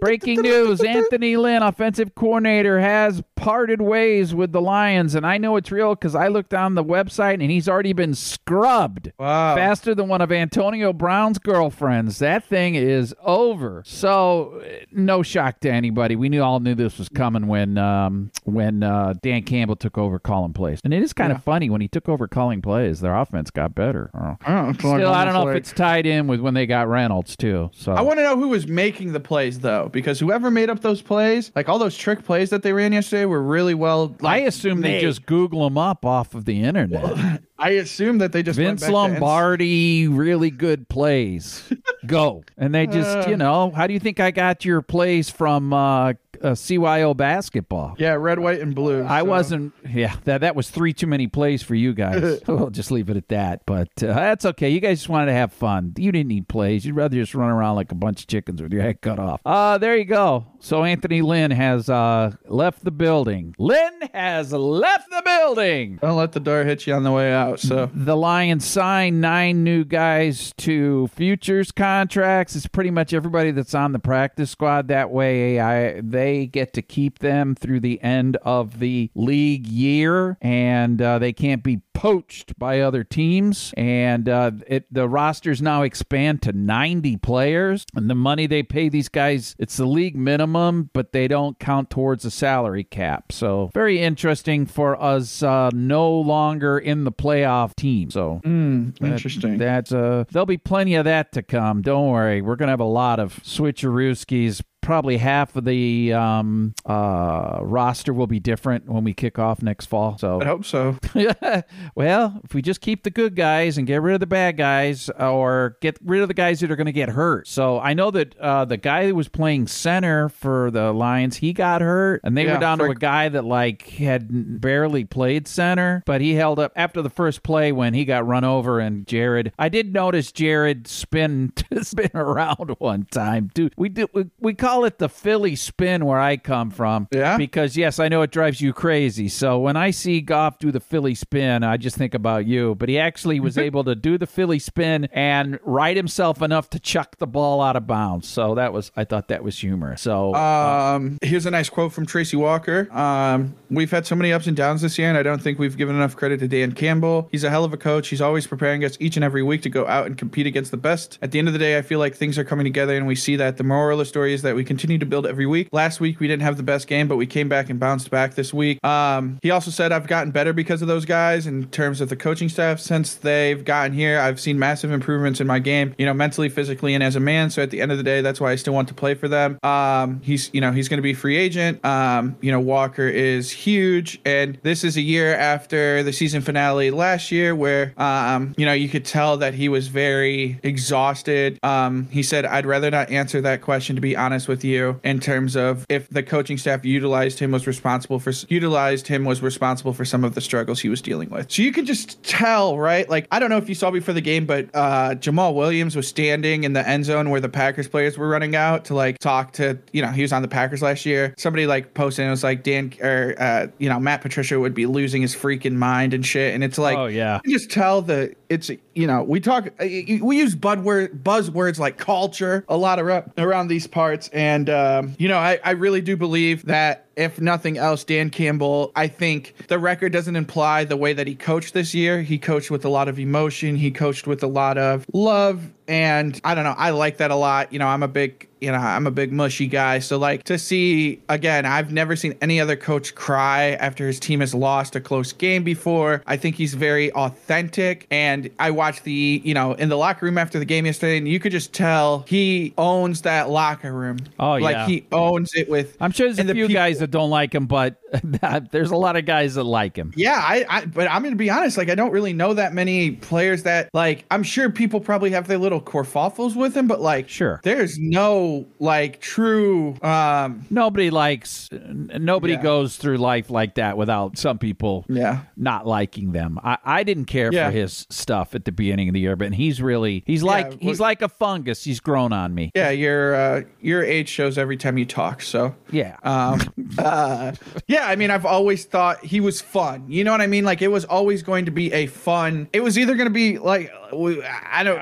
Breaking 0.00 0.40
news 0.40 0.80
Anthony 0.82 1.36
Lynn, 1.36 1.62
offensive 1.62 2.14
coordinator, 2.14 2.80
has 2.80 3.22
parted 3.36 3.80
ways 3.80 4.34
with 4.34 4.52
the 4.52 4.60
Lions. 4.60 5.14
And 5.14 5.26
I 5.26 5.38
know 5.38 5.56
it's 5.56 5.70
real 5.70 5.94
because 5.94 6.14
I 6.14 6.28
looked 6.28 6.54
on 6.54 6.74
the 6.74 6.82
website 6.84 7.34
and 7.34 7.50
he's 7.50 7.68
already 7.68 7.92
been 7.92 8.14
scrubbed 8.14 9.12
Wow. 9.18 9.54
faster 9.54 9.94
than 9.94 10.08
one 10.08 10.20
of 10.20 10.32
Antonio 10.32 10.92
Brown's 10.92 11.38
girlfriends. 11.42 12.18
That 12.18 12.44
thing 12.44 12.74
is 12.74 13.14
over. 13.22 13.82
So, 13.86 14.62
no 14.90 15.22
shock 15.22 15.60
to 15.60 15.70
anybody. 15.70 16.16
We 16.16 16.28
knew 16.28 16.42
all 16.42 16.60
knew 16.60 16.74
this 16.74 16.98
was 16.98 17.08
coming 17.08 17.46
when 17.46 17.78
um, 17.78 18.30
when 18.44 18.82
uh, 18.82 19.14
Dan 19.22 19.42
Campbell 19.42 19.76
took 19.76 19.98
over 19.98 20.18
calling 20.18 20.52
plays. 20.52 20.80
And 20.84 20.92
it 20.94 21.02
is 21.02 21.12
kind 21.12 21.32
of 21.32 21.42
funny 21.42 21.70
when 21.70 21.80
he 21.80 21.88
took 21.88 22.08
over 22.08 22.28
calling 22.28 22.62
plays, 22.62 23.00
their 23.00 23.14
offense 23.16 23.50
got 23.50 23.74
better. 23.74 24.10
Oh. 24.14 24.36
Oh, 24.46 24.66
like 24.66 24.76
Still, 24.80 25.08
I 25.12 25.24
don't 25.24 25.34
know 25.34 25.48
if 25.48 25.56
it's 25.56 25.72
tied 25.72 26.06
in 26.06 26.26
with 26.26 26.40
when 26.40 26.54
they 26.54 26.66
got 26.66 26.88
Reynolds 26.88 27.36
too. 27.36 27.70
So 27.72 27.92
I 27.92 28.00
want 28.02 28.18
to 28.18 28.22
know 28.22 28.36
who 28.36 28.48
was 28.48 28.66
making 28.66 29.12
the 29.12 29.20
plays 29.20 29.60
though, 29.60 29.88
because 29.92 30.18
whoever 30.20 30.50
made 30.50 30.70
up 30.70 30.80
those 30.80 31.02
plays, 31.02 31.52
like 31.54 31.68
all 31.68 31.78
those 31.78 31.96
trick 31.96 32.24
plays 32.24 32.50
that 32.50 32.62
they 32.62 32.72
ran 32.72 32.92
yesterday, 32.92 33.24
were 33.24 33.42
really 33.42 33.74
well. 33.74 34.14
I 34.20 34.22
Like, 34.24 34.46
assume 34.46 34.80
they 34.80 35.00
just 35.00 35.26
Google 35.26 35.64
them 35.64 35.78
up 35.78 36.04
off 36.04 36.34
of 36.34 36.44
the 36.44 36.62
internet. 36.62 37.42
I 37.62 37.70
assume 37.74 38.18
that 38.18 38.32
they 38.32 38.42
just 38.42 38.58
went 38.58 38.80
Vince 38.80 38.90
Lombardi, 38.90 40.08
really 40.08 40.50
good 40.50 40.88
plays. 40.88 41.62
Go. 42.06 42.42
And 42.58 42.74
they 42.74 42.88
just, 42.88 43.28
you 43.28 43.36
know, 43.36 43.70
how 43.70 43.86
do 43.86 43.94
you 43.94 44.00
think 44.00 44.18
I 44.18 44.32
got 44.32 44.64
your 44.64 44.82
plays 44.82 45.30
from 45.30 45.72
uh, 45.72 46.14
uh, 46.42 46.50
CYO 46.52 47.16
basketball? 47.16 47.94
Yeah, 47.98 48.12
red, 48.12 48.38
white, 48.38 48.60
and 48.60 48.74
blue. 48.74 49.04
I 49.04 49.20
so- 49.20 49.24
wasn't. 49.24 49.72
Yeah, 49.88 50.14
that 50.24 50.40
that 50.42 50.54
was 50.56 50.70
three 50.70 50.92
too 50.92 51.06
many 51.06 51.26
plays 51.26 51.62
for 51.62 51.74
you 51.74 51.92
guys. 51.92 52.40
we'll 52.46 52.70
just 52.70 52.90
leave 52.90 53.10
it 53.10 53.16
at 53.16 53.28
that. 53.28 53.66
But 53.66 53.88
uh, 54.02 54.12
that's 54.14 54.44
okay. 54.44 54.70
You 54.70 54.80
guys 54.80 54.98
just 54.98 55.08
wanted 55.08 55.26
to 55.26 55.32
have 55.34 55.52
fun. 55.52 55.92
You 55.96 56.12
didn't 56.12 56.28
need 56.28 56.48
plays. 56.48 56.86
You'd 56.86 56.96
rather 56.96 57.16
just 57.16 57.34
run 57.34 57.50
around 57.50 57.76
like 57.76 57.92
a 57.92 57.96
bunch 57.96 58.22
of 58.22 58.26
chickens 58.28 58.62
with 58.62 58.72
your 58.72 58.82
head 58.82 59.00
cut 59.00 59.18
off. 59.18 59.40
Uh 59.44 59.78
there 59.78 59.96
you 59.96 60.04
go. 60.04 60.46
So 60.60 60.84
Anthony 60.84 61.22
Lynn 61.22 61.50
has 61.50 61.88
uh, 61.90 62.32
left 62.46 62.84
the 62.84 62.92
building. 62.92 63.54
Lynn 63.58 64.00
has 64.14 64.52
left 64.52 65.10
the 65.10 65.20
building. 65.24 65.98
Don't 66.00 66.16
let 66.16 66.30
the 66.32 66.38
door 66.40 66.62
hit 66.62 66.86
you 66.86 66.94
on 66.94 67.02
the 67.02 67.10
way 67.10 67.32
out. 67.32 67.58
So 67.58 67.90
The 67.92 68.14
Lions 68.16 68.64
signed 68.64 69.20
nine 69.20 69.64
new 69.64 69.84
guys 69.84 70.52
to 70.58 71.08
futures 71.08 71.72
contracts. 71.72 72.54
It's 72.54 72.68
pretty 72.68 72.90
much 72.92 73.12
everybody 73.12 73.50
that's 73.50 73.74
on 73.74 73.90
the 73.90 73.98
practice 73.98 74.52
squad. 74.52 74.86
That 74.88 75.10
way, 75.10 75.58
I 75.58 76.00
they 76.00 76.21
get 76.52 76.72
to 76.74 76.82
keep 76.82 77.18
them 77.20 77.54
through 77.54 77.80
the 77.80 78.02
end 78.02 78.36
of 78.42 78.78
the 78.78 79.10
league 79.14 79.66
year, 79.66 80.36
and 80.40 81.00
uh, 81.00 81.18
they 81.18 81.32
can't 81.32 81.62
be 81.62 81.80
poached 81.94 82.58
by 82.58 82.80
other 82.80 83.04
teams. 83.04 83.72
And 83.76 84.28
uh, 84.28 84.50
it 84.66 84.92
the 84.92 85.08
rosters 85.08 85.62
now 85.62 85.82
expand 85.82 86.42
to 86.42 86.52
90 86.52 87.16
players, 87.18 87.86
and 87.94 88.08
the 88.10 88.14
money 88.14 88.46
they 88.46 88.62
pay 88.62 88.88
these 88.88 89.08
guys 89.08 89.54
it's 89.58 89.76
the 89.76 89.86
league 89.86 90.16
minimum, 90.16 90.90
but 90.92 91.12
they 91.12 91.28
don't 91.28 91.58
count 91.58 91.90
towards 91.90 92.22
the 92.24 92.30
salary 92.30 92.84
cap. 92.84 93.30
So 93.32 93.70
very 93.74 94.00
interesting 94.00 94.66
for 94.66 95.00
us. 95.00 95.42
Uh, 95.42 95.70
no 95.74 96.10
longer 96.12 96.78
in 96.78 97.04
the 97.04 97.12
playoff 97.12 97.74
team. 97.76 98.10
So 98.10 98.40
that- 98.42 98.94
interesting. 99.02 99.58
that's 99.58 99.92
uh, 99.92 100.24
there'll 100.30 100.46
be 100.46 100.56
plenty 100.58 100.94
of 100.96 101.04
that 101.04 101.32
to 101.32 101.42
come. 101.42 101.82
Don't 101.82 102.10
worry, 102.10 102.42
we're 102.42 102.56
gonna 102.56 102.72
have 102.72 102.80
a 102.80 102.84
lot 102.84 103.20
of 103.20 103.34
switcherooskies. 103.44 104.62
Probably 104.82 105.16
half 105.16 105.56
of 105.56 105.64
the 105.64 106.12
um, 106.12 106.74
uh, 106.84 107.58
roster 107.62 108.12
will 108.12 108.26
be 108.26 108.40
different 108.40 108.86
when 108.88 109.04
we 109.04 109.14
kick 109.14 109.38
off 109.38 109.62
next 109.62 109.86
fall. 109.86 110.18
So 110.18 110.40
I 110.42 110.44
hope 110.44 110.64
so. 110.64 110.96
well, 111.94 112.40
if 112.44 112.54
we 112.54 112.62
just 112.62 112.80
keep 112.80 113.02
the 113.04 113.10
good 113.10 113.36
guys 113.36 113.78
and 113.78 113.86
get 113.86 114.02
rid 114.02 114.14
of 114.14 114.20
the 114.20 114.26
bad 114.26 114.56
guys, 114.56 115.08
or 115.18 115.76
get 115.80 115.98
rid 116.04 116.22
of 116.22 116.28
the 116.28 116.34
guys 116.34 116.60
that 116.60 116.70
are 116.70 116.76
going 116.76 116.86
to 116.86 116.92
get 116.92 117.08
hurt. 117.08 117.46
So 117.48 117.78
I 117.78 117.94
know 117.94 118.10
that 118.10 118.36
uh, 118.38 118.64
the 118.64 118.76
guy 118.76 119.06
who 119.06 119.14
was 119.14 119.28
playing 119.28 119.66
center 119.68 120.28
for 120.28 120.70
the 120.70 120.92
Lions, 120.92 121.36
he 121.36 121.52
got 121.52 121.80
hurt, 121.80 122.20
and 122.24 122.36
they 122.36 122.44
Yeah, 122.44 122.54
were 122.54 122.60
down 122.60 122.78
to 122.78 122.84
a 122.86 122.94
guy 122.94 123.28
that 123.28 123.44
like 123.44 123.88
had 123.88 124.60
barely 124.60 125.04
played 125.04 125.46
center, 125.48 126.02
but 126.06 126.20
he 126.20 126.34
held 126.34 126.58
up 126.58 126.72
after 126.76 127.02
the 127.02 127.10
first 127.10 127.42
play 127.42 127.72
when 127.72 127.94
he 127.94 128.04
got 128.04 128.26
run 128.26 128.44
over. 128.44 128.80
And 128.80 129.06
Jared, 129.06 129.52
I 129.58 129.68
did 129.68 129.92
notice 129.92 130.32
Jared 130.32 130.86
spin 130.86 131.52
spin 131.82 132.10
around 132.14 132.74
one 132.78 133.06
time. 133.10 133.50
Dude, 133.54 133.74
we 133.76 133.88
do 133.88 134.08
we, 134.12 134.24
we 134.40 134.54
call 134.54 134.71
it 134.84 134.98
the 134.98 135.08
Philly 135.08 135.56
spin 135.56 136.04
where 136.06 136.18
I 136.18 136.36
come 136.36 136.70
from. 136.70 137.08
Yeah? 137.12 137.36
Because 137.36 137.76
yes, 137.76 137.98
I 137.98 138.08
know 138.08 138.22
it 138.22 138.30
drives 138.30 138.60
you 138.60 138.72
crazy. 138.72 139.28
So 139.28 139.58
when 139.58 139.76
I 139.76 139.90
see 139.90 140.20
Goff 140.20 140.58
do 140.58 140.70
the 140.72 140.80
Philly 140.80 141.14
spin, 141.14 141.62
I 141.62 141.76
just 141.76 141.96
think 141.96 142.14
about 142.14 142.46
you. 142.46 142.74
But 142.74 142.88
he 142.88 142.98
actually 142.98 143.40
was 143.40 143.58
able 143.68 143.84
to 143.84 143.94
do 143.94 144.18
the 144.18 144.26
Philly 144.26 144.58
spin 144.58 145.04
and 145.12 145.58
right 145.62 145.96
himself 145.96 146.42
enough 146.42 146.70
to 146.70 146.80
chuck 146.80 147.16
the 147.18 147.26
ball 147.26 147.60
out 147.60 147.76
of 147.76 147.86
bounds. 147.86 148.28
So 148.28 148.54
that 148.54 148.72
was 148.72 148.90
I 148.96 149.04
thought 149.04 149.28
that 149.28 149.44
was 149.44 149.58
humorous. 149.58 150.02
So 150.02 150.34
Um, 150.34 151.18
here's 151.22 151.46
a 151.46 151.50
nice 151.50 151.68
quote 151.68 151.92
from 151.92 152.06
Tracy 152.06 152.36
Walker. 152.36 152.88
Um, 152.92 153.54
we've 153.70 153.90
had 153.90 154.06
so 154.06 154.14
many 154.16 154.32
ups 154.32 154.46
and 154.46 154.56
downs 154.56 154.82
this 154.82 154.98
year, 154.98 155.08
and 155.08 155.18
I 155.18 155.22
don't 155.22 155.40
think 155.42 155.58
we've 155.58 155.76
given 155.76 155.94
enough 155.96 156.16
credit 156.16 156.40
to 156.40 156.48
Dan 156.48 156.72
Campbell. 156.72 157.28
He's 157.30 157.44
a 157.44 157.50
hell 157.50 157.64
of 157.64 157.72
a 157.72 157.76
coach. 157.76 158.08
He's 158.08 158.20
always 158.20 158.46
preparing 158.46 158.84
us 158.84 158.96
each 159.00 159.16
and 159.16 159.24
every 159.24 159.42
week 159.42 159.62
to 159.62 159.70
go 159.70 159.86
out 159.86 160.06
and 160.06 160.16
compete 160.18 160.46
against 160.46 160.70
the 160.70 160.76
best. 160.76 161.18
At 161.22 161.30
the 161.32 161.38
end 161.38 161.48
of 161.48 161.52
the 161.52 161.58
day, 161.58 161.78
I 161.78 161.82
feel 161.82 161.98
like 161.98 162.14
things 162.14 162.38
are 162.38 162.44
coming 162.44 162.64
together, 162.64 162.96
and 162.96 163.06
we 163.06 163.14
see 163.14 163.36
that. 163.36 163.56
The 163.56 163.64
moral 163.64 163.98
of 164.00 164.06
the 164.06 164.08
story 164.08 164.32
is 164.34 164.42
that 164.42 164.54
we 164.54 164.61
continue 164.64 164.98
to 164.98 165.06
build 165.06 165.26
every 165.26 165.46
week. 165.46 165.68
Last 165.72 166.00
week, 166.00 166.20
we 166.20 166.28
didn't 166.28 166.42
have 166.42 166.56
the 166.56 166.62
best 166.62 166.86
game, 166.86 167.08
but 167.08 167.16
we 167.16 167.26
came 167.26 167.48
back 167.48 167.70
and 167.70 167.78
bounced 167.80 168.10
back 168.10 168.34
this 168.34 168.52
week. 168.52 168.84
Um, 168.84 169.38
he 169.42 169.50
also 169.50 169.70
said, 169.70 169.92
I've 169.92 170.06
gotten 170.06 170.30
better 170.30 170.52
because 170.52 170.82
of 170.82 170.88
those 170.88 171.04
guys 171.04 171.46
in 171.46 171.68
terms 171.68 172.00
of 172.00 172.08
the 172.08 172.16
coaching 172.16 172.48
staff. 172.48 172.80
Since 172.80 173.16
they've 173.16 173.64
gotten 173.64 173.92
here, 173.92 174.18
I've 174.18 174.40
seen 174.40 174.58
massive 174.58 174.90
improvements 174.92 175.40
in 175.40 175.46
my 175.46 175.58
game, 175.58 175.94
you 175.98 176.06
know, 176.06 176.14
mentally, 176.14 176.48
physically, 176.48 176.94
and 176.94 177.02
as 177.02 177.16
a 177.16 177.20
man. 177.20 177.50
So 177.50 177.62
at 177.62 177.70
the 177.70 177.80
end 177.80 177.92
of 177.92 177.98
the 177.98 178.04
day, 178.04 178.20
that's 178.20 178.40
why 178.40 178.52
I 178.52 178.56
still 178.56 178.74
want 178.74 178.88
to 178.88 178.94
play 178.94 179.14
for 179.14 179.28
them. 179.28 179.58
Um, 179.62 180.20
he's, 180.22 180.50
you 180.52 180.60
know, 180.60 180.72
he's 180.72 180.88
going 180.88 180.98
to 180.98 181.02
be 181.02 181.14
free 181.14 181.36
agent. 181.36 181.84
Um, 181.84 182.36
you 182.40 182.52
know, 182.52 182.60
Walker 182.60 183.08
is 183.08 183.50
huge, 183.50 184.20
and 184.24 184.58
this 184.62 184.84
is 184.84 184.96
a 184.96 185.00
year 185.00 185.34
after 185.34 186.02
the 186.02 186.12
season 186.12 186.42
finale 186.42 186.90
last 186.90 187.32
year, 187.32 187.54
where, 187.54 187.94
um, 187.96 188.54
you 188.56 188.66
know, 188.66 188.72
you 188.72 188.88
could 188.88 189.04
tell 189.04 189.36
that 189.38 189.54
he 189.54 189.68
was 189.68 189.88
very 189.88 190.60
exhausted. 190.62 191.58
Um, 191.62 192.08
he 192.10 192.22
said, 192.22 192.44
"I'd 192.44 192.66
rather 192.66 192.90
not 192.90 193.10
answer 193.10 193.40
that 193.40 193.62
question, 193.62 193.96
to 193.96 194.02
be 194.02 194.16
honest 194.16 194.48
with." 194.48 194.51
With 194.52 194.64
you 194.64 195.00
in 195.02 195.18
terms 195.18 195.56
of 195.56 195.86
if 195.88 196.10
the 196.10 196.22
coaching 196.22 196.58
staff 196.58 196.84
utilized 196.84 197.38
him 197.38 197.52
was 197.52 197.66
responsible 197.66 198.18
for 198.18 198.32
utilized 198.48 199.06
him 199.06 199.24
was 199.24 199.40
responsible 199.40 199.94
for 199.94 200.04
some 200.04 200.24
of 200.24 200.34
the 200.34 200.42
struggles 200.42 200.78
he 200.80 200.90
was 200.90 201.00
dealing 201.00 201.30
with. 201.30 201.50
So 201.50 201.62
you 201.62 201.72
could 201.72 201.86
just 201.86 202.22
tell, 202.22 202.78
right? 202.78 203.08
Like 203.08 203.26
I 203.30 203.38
don't 203.38 203.48
know 203.48 203.56
if 203.56 203.66
you 203.70 203.74
saw 203.74 203.90
before 203.90 204.12
the 204.12 204.20
game, 204.20 204.44
but 204.44 204.68
uh, 204.74 205.14
Jamaal 205.14 205.54
Williams 205.54 205.96
was 205.96 206.06
standing 206.06 206.64
in 206.64 206.74
the 206.74 206.86
end 206.86 207.06
zone 207.06 207.30
where 207.30 207.40
the 207.40 207.48
Packers 207.48 207.88
players 207.88 208.18
were 208.18 208.28
running 208.28 208.54
out 208.54 208.84
to 208.86 208.94
like 208.94 209.18
talk 209.20 209.52
to 209.54 209.78
you 209.92 210.02
know 210.02 210.08
he 210.10 210.20
was 210.20 210.34
on 210.34 210.42
the 210.42 210.48
Packers 210.48 210.82
last 210.82 211.06
year. 211.06 211.32
Somebody 211.38 211.66
like 211.66 211.94
posted 211.94 212.24
and 212.24 212.28
it 212.28 212.32
was 212.32 212.44
like 212.44 212.62
Dan 212.62 212.92
or 213.00 213.34
uh, 213.38 213.68
you 213.78 213.88
know 213.88 213.98
Matt 213.98 214.20
Patricia 214.20 214.60
would 214.60 214.74
be 214.74 214.84
losing 214.84 215.22
his 215.22 215.34
freaking 215.34 215.76
mind 215.76 216.12
and 216.12 216.26
shit, 216.26 216.54
and 216.54 216.62
it's 216.62 216.76
like 216.78 216.98
Oh, 216.98 217.06
yeah. 217.06 217.40
you 217.46 217.56
just 217.58 217.70
tell 217.70 218.02
the 218.02 218.34
it's 218.50 218.70
you 218.94 219.06
know 219.06 219.22
we 219.22 219.40
talk 219.40 219.68
uh, 219.80 219.86
we 219.86 220.36
use 220.36 220.54
buzzword 220.54 221.22
buzzwords 221.22 221.78
like 221.78 221.96
culture 221.96 222.66
a 222.68 222.76
lot 222.76 222.98
ar- 222.98 223.24
around 223.38 223.68
these 223.68 223.86
parts 223.86 224.28
and 224.28 224.41
um, 224.70 225.14
you 225.18 225.28
know 225.28 225.38
I, 225.38 225.58
I 225.64 225.70
really 225.72 226.00
do 226.00 226.16
believe 226.16 226.66
that 226.66 227.06
if 227.16 227.40
nothing 227.40 227.76
else 227.78 228.04
dan 228.04 228.30
campbell 228.30 228.92
i 228.96 229.06
think 229.06 229.54
the 229.68 229.78
record 229.78 230.12
doesn't 230.12 230.36
imply 230.36 230.84
the 230.84 230.96
way 230.96 231.12
that 231.12 231.26
he 231.26 231.34
coached 231.34 231.74
this 231.74 231.94
year. 231.94 232.22
He 232.22 232.38
coached 232.38 232.70
with 232.70 232.84
a 232.84 232.88
lot 232.88 233.08
of 233.08 233.18
emotion. 233.18 233.76
He 233.76 233.90
coached 233.90 234.26
with 234.26 234.42
a 234.42 234.46
lot 234.46 234.78
of 234.78 235.06
love. 235.12 235.70
And 235.88 236.40
i 236.44 236.54
don't 236.54 236.64
know 236.64 236.74
i 236.76 236.90
like 236.90 237.18
that 237.18 237.30
a 237.30 237.36
lot. 237.36 237.72
You 237.72 237.78
know 237.78 237.86
i'm 237.86 238.02
a 238.02 238.08
big 238.08 238.48
you 238.62 238.70
know 238.70 238.78
i'm 238.78 239.06
a 239.06 239.10
big 239.10 239.32
mushy 239.32 239.66
guy 239.66 239.98
so 239.98 240.16
like 240.16 240.44
to 240.44 240.58
see 240.58 241.20
again 241.28 241.66
i've 241.66 241.92
never 241.92 242.14
seen 242.16 242.34
any 242.40 242.60
other 242.60 242.76
coach 242.76 243.14
cry 243.14 243.70
after 243.72 244.06
his 244.06 244.20
team 244.20 244.40
has 244.40 244.54
lost 244.54 244.94
a 244.96 245.00
close 245.00 245.32
game 245.32 245.64
before 245.64 246.22
i 246.26 246.36
think 246.36 246.54
he's 246.56 246.74
very 246.74 247.10
authentic 247.12 248.06
and 248.10 248.48
i 248.60 248.70
watched 248.70 249.04
the 249.04 249.42
you 249.44 249.52
know 249.54 249.72
in 249.74 249.88
the 249.88 249.96
locker 249.96 250.24
room 250.26 250.38
after 250.38 250.58
the 250.58 250.64
game 250.64 250.86
yesterday 250.86 251.18
and 251.18 251.26
you 251.26 251.40
could 251.40 251.52
just 251.52 251.72
tell 251.72 252.24
he 252.28 252.72
owns 252.78 253.22
that 253.22 253.50
locker 253.50 253.92
room 253.92 254.18
Oh, 254.38 254.52
like 254.54 254.74
yeah. 254.74 254.86
he 254.86 255.04
owns 255.12 255.54
it 255.54 255.68
with 255.68 255.96
I'm 256.00 256.12
sure 256.12 256.26
there's 256.28 256.38
a 256.38 256.44
the 256.44 256.54
few 256.54 256.66
people- 256.68 256.80
guys 256.80 256.98
that 257.00 257.10
don't 257.10 257.30
like 257.30 257.54
him, 257.54 257.66
but 257.66 257.96
there's 258.70 258.90
a 258.90 258.96
lot 258.96 259.16
of 259.16 259.24
guys 259.24 259.54
that 259.54 259.64
like 259.64 259.96
him. 259.96 260.12
Yeah, 260.16 260.34
I, 260.36 260.64
I 260.68 260.84
but 260.84 261.10
I'm 261.10 261.22
gonna 261.22 261.34
be 261.36 261.48
honest, 261.48 261.78
like 261.78 261.88
I 261.88 261.94
don't 261.94 262.10
really 262.10 262.32
know 262.34 262.52
that 262.54 262.74
many 262.74 263.12
players 263.12 263.62
that 263.62 263.88
like 263.94 264.24
I'm 264.30 264.42
sure 264.42 264.68
people 264.70 265.00
probably 265.00 265.30
have 265.30 265.48
their 265.48 265.56
little 265.58 265.80
kerfuffles 265.80 266.54
with 266.54 266.76
him, 266.76 266.86
but 266.86 267.00
like 267.00 267.28
Sure. 267.28 267.60
there's 267.64 267.98
no 267.98 268.51
like 268.78 269.20
true 269.20 269.96
um 270.02 270.64
Nobody 270.70 271.10
likes, 271.10 271.68
nobody 271.72 272.54
Yeah. 272.54 272.62
goes 272.62 272.96
through 272.96 273.18
life 273.18 273.50
like 273.50 273.74
that 273.76 273.96
without 273.96 274.38
some 274.38 274.58
people 274.58 275.04
Yeah. 275.08 275.40
not 275.56 275.86
liking 275.86 276.32
them. 276.32 276.58
I, 276.62 276.78
I 276.84 277.02
didn't 277.04 277.26
care 277.26 277.52
Yeah. 277.52 277.68
for 277.70 277.76
his 277.76 278.06
stuff 278.10 278.54
at 278.54 278.64
the 278.64 278.72
beginning 278.72 279.08
of 279.08 279.14
the 279.14 279.20
year, 279.20 279.36
but 279.36 279.52
he's 279.54 279.80
really, 279.82 280.22
he's 280.26 280.42
like, 280.42 280.68
well- 280.68 280.78
he's 280.80 281.00
like 281.00 281.22
a 281.22 281.28
fungus. 281.28 281.84
He's 281.84 282.00
grown 282.00 282.32
on 282.32 282.54
me. 282.54 282.70
yeah, 282.74 282.90
your 282.90 283.34
uh 283.34 283.62
your 283.80 284.02
age 284.02 284.28
shows 284.28 284.58
every 284.58 284.76
time 284.76 284.96
you 284.98 285.04
talk, 285.06 285.42
so 285.42 285.74
Yeah. 285.90 286.16
um 286.22 286.60
uh 286.98 287.52
yeah 287.86 288.06
i 288.06 288.16
mean 288.16 288.30
i've 288.30 288.44
always 288.46 288.84
thought 288.84 289.24
he 289.24 289.40
was 289.40 289.60
fun 289.60 290.04
you 290.08 290.24
know 290.24 290.30
what 290.32 290.40
i 290.40 290.46
mean 290.46 290.64
like 290.64 290.82
it 290.82 290.88
was 290.88 291.04
always 291.06 291.42
going 291.42 291.64
to 291.64 291.70
be 291.70 291.92
a 291.92 292.06
fun 292.06 292.68
it 292.72 292.80
was 292.82 292.98
either 292.98 293.14
going 293.14 293.26
to 293.26 293.32
be 293.32 293.58
like 293.58 293.90
i 294.12 294.82
don't 294.84 295.00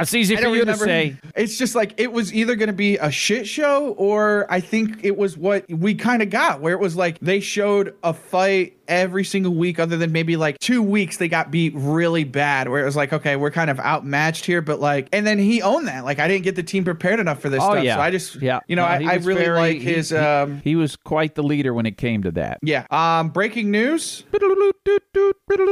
It's 0.00 0.14
easy 0.14 0.34
I 0.34 0.38
for 0.38 0.42
don't 0.44 0.52
you 0.54 0.64
to 0.64 0.72
remember- 0.72 0.84
say. 0.84 1.16
It's 1.36 1.56
just 1.58 1.74
like 1.74 1.94
it 1.96 2.12
was 2.12 2.23
either 2.32 2.54
going 2.54 2.68
to 2.68 2.72
be 2.72 2.96
a 2.98 3.10
shit 3.10 3.46
show 3.46 3.88
or 3.92 4.46
I 4.50 4.60
think 4.60 5.04
it 5.04 5.16
was 5.16 5.36
what 5.36 5.68
we 5.68 5.94
kind 5.94 6.22
of 6.22 6.30
got, 6.30 6.60
where 6.60 6.72
it 6.72 6.80
was 6.80 6.96
like 6.96 7.18
they 7.20 7.40
showed 7.40 7.94
a 8.02 8.12
fight 8.12 8.76
every 8.88 9.24
single 9.24 9.54
week, 9.54 9.78
other 9.78 9.96
than 9.96 10.12
maybe 10.12 10.36
like 10.36 10.58
two 10.58 10.82
weeks 10.82 11.16
they 11.16 11.28
got 11.28 11.50
beat 11.50 11.72
really 11.76 12.24
bad, 12.24 12.68
where 12.68 12.80
it 12.82 12.84
was 12.84 12.96
like, 12.96 13.12
okay, 13.12 13.36
we're 13.36 13.50
kind 13.50 13.70
of 13.70 13.78
outmatched 13.80 14.44
here, 14.46 14.60
but 14.62 14.80
like, 14.80 15.08
and 15.12 15.26
then 15.26 15.38
he 15.38 15.62
owned 15.62 15.88
that. 15.88 16.04
Like, 16.04 16.18
I 16.18 16.28
didn't 16.28 16.44
get 16.44 16.56
the 16.56 16.62
team 16.62 16.84
prepared 16.84 17.20
enough 17.20 17.40
for 17.40 17.48
this 17.48 17.62
Oh 17.62 17.72
stuff. 17.72 17.84
yeah. 17.84 17.96
So 17.96 18.00
I 18.02 18.10
just, 18.10 18.36
yeah. 18.36 18.60
you 18.66 18.76
know, 18.76 18.82
No, 18.82 18.88
I, 18.88 19.12
I 19.12 19.14
really 19.16 19.42
very- 19.44 19.58
like 19.58 19.80
his, 19.80 20.10
he- 20.10 20.16
um, 20.16 20.60
he 20.62 20.76
was 20.76 20.96
quite 20.96 21.34
the 21.34 21.42
leader 21.42 21.72
when 21.74 21.86
it 21.86 21.96
came 21.96 22.22
to 22.22 22.30
that. 22.32 22.58
yeah. 22.62 22.86
Um, 22.90 23.30
breaking 23.30 23.70
news. 23.70 24.24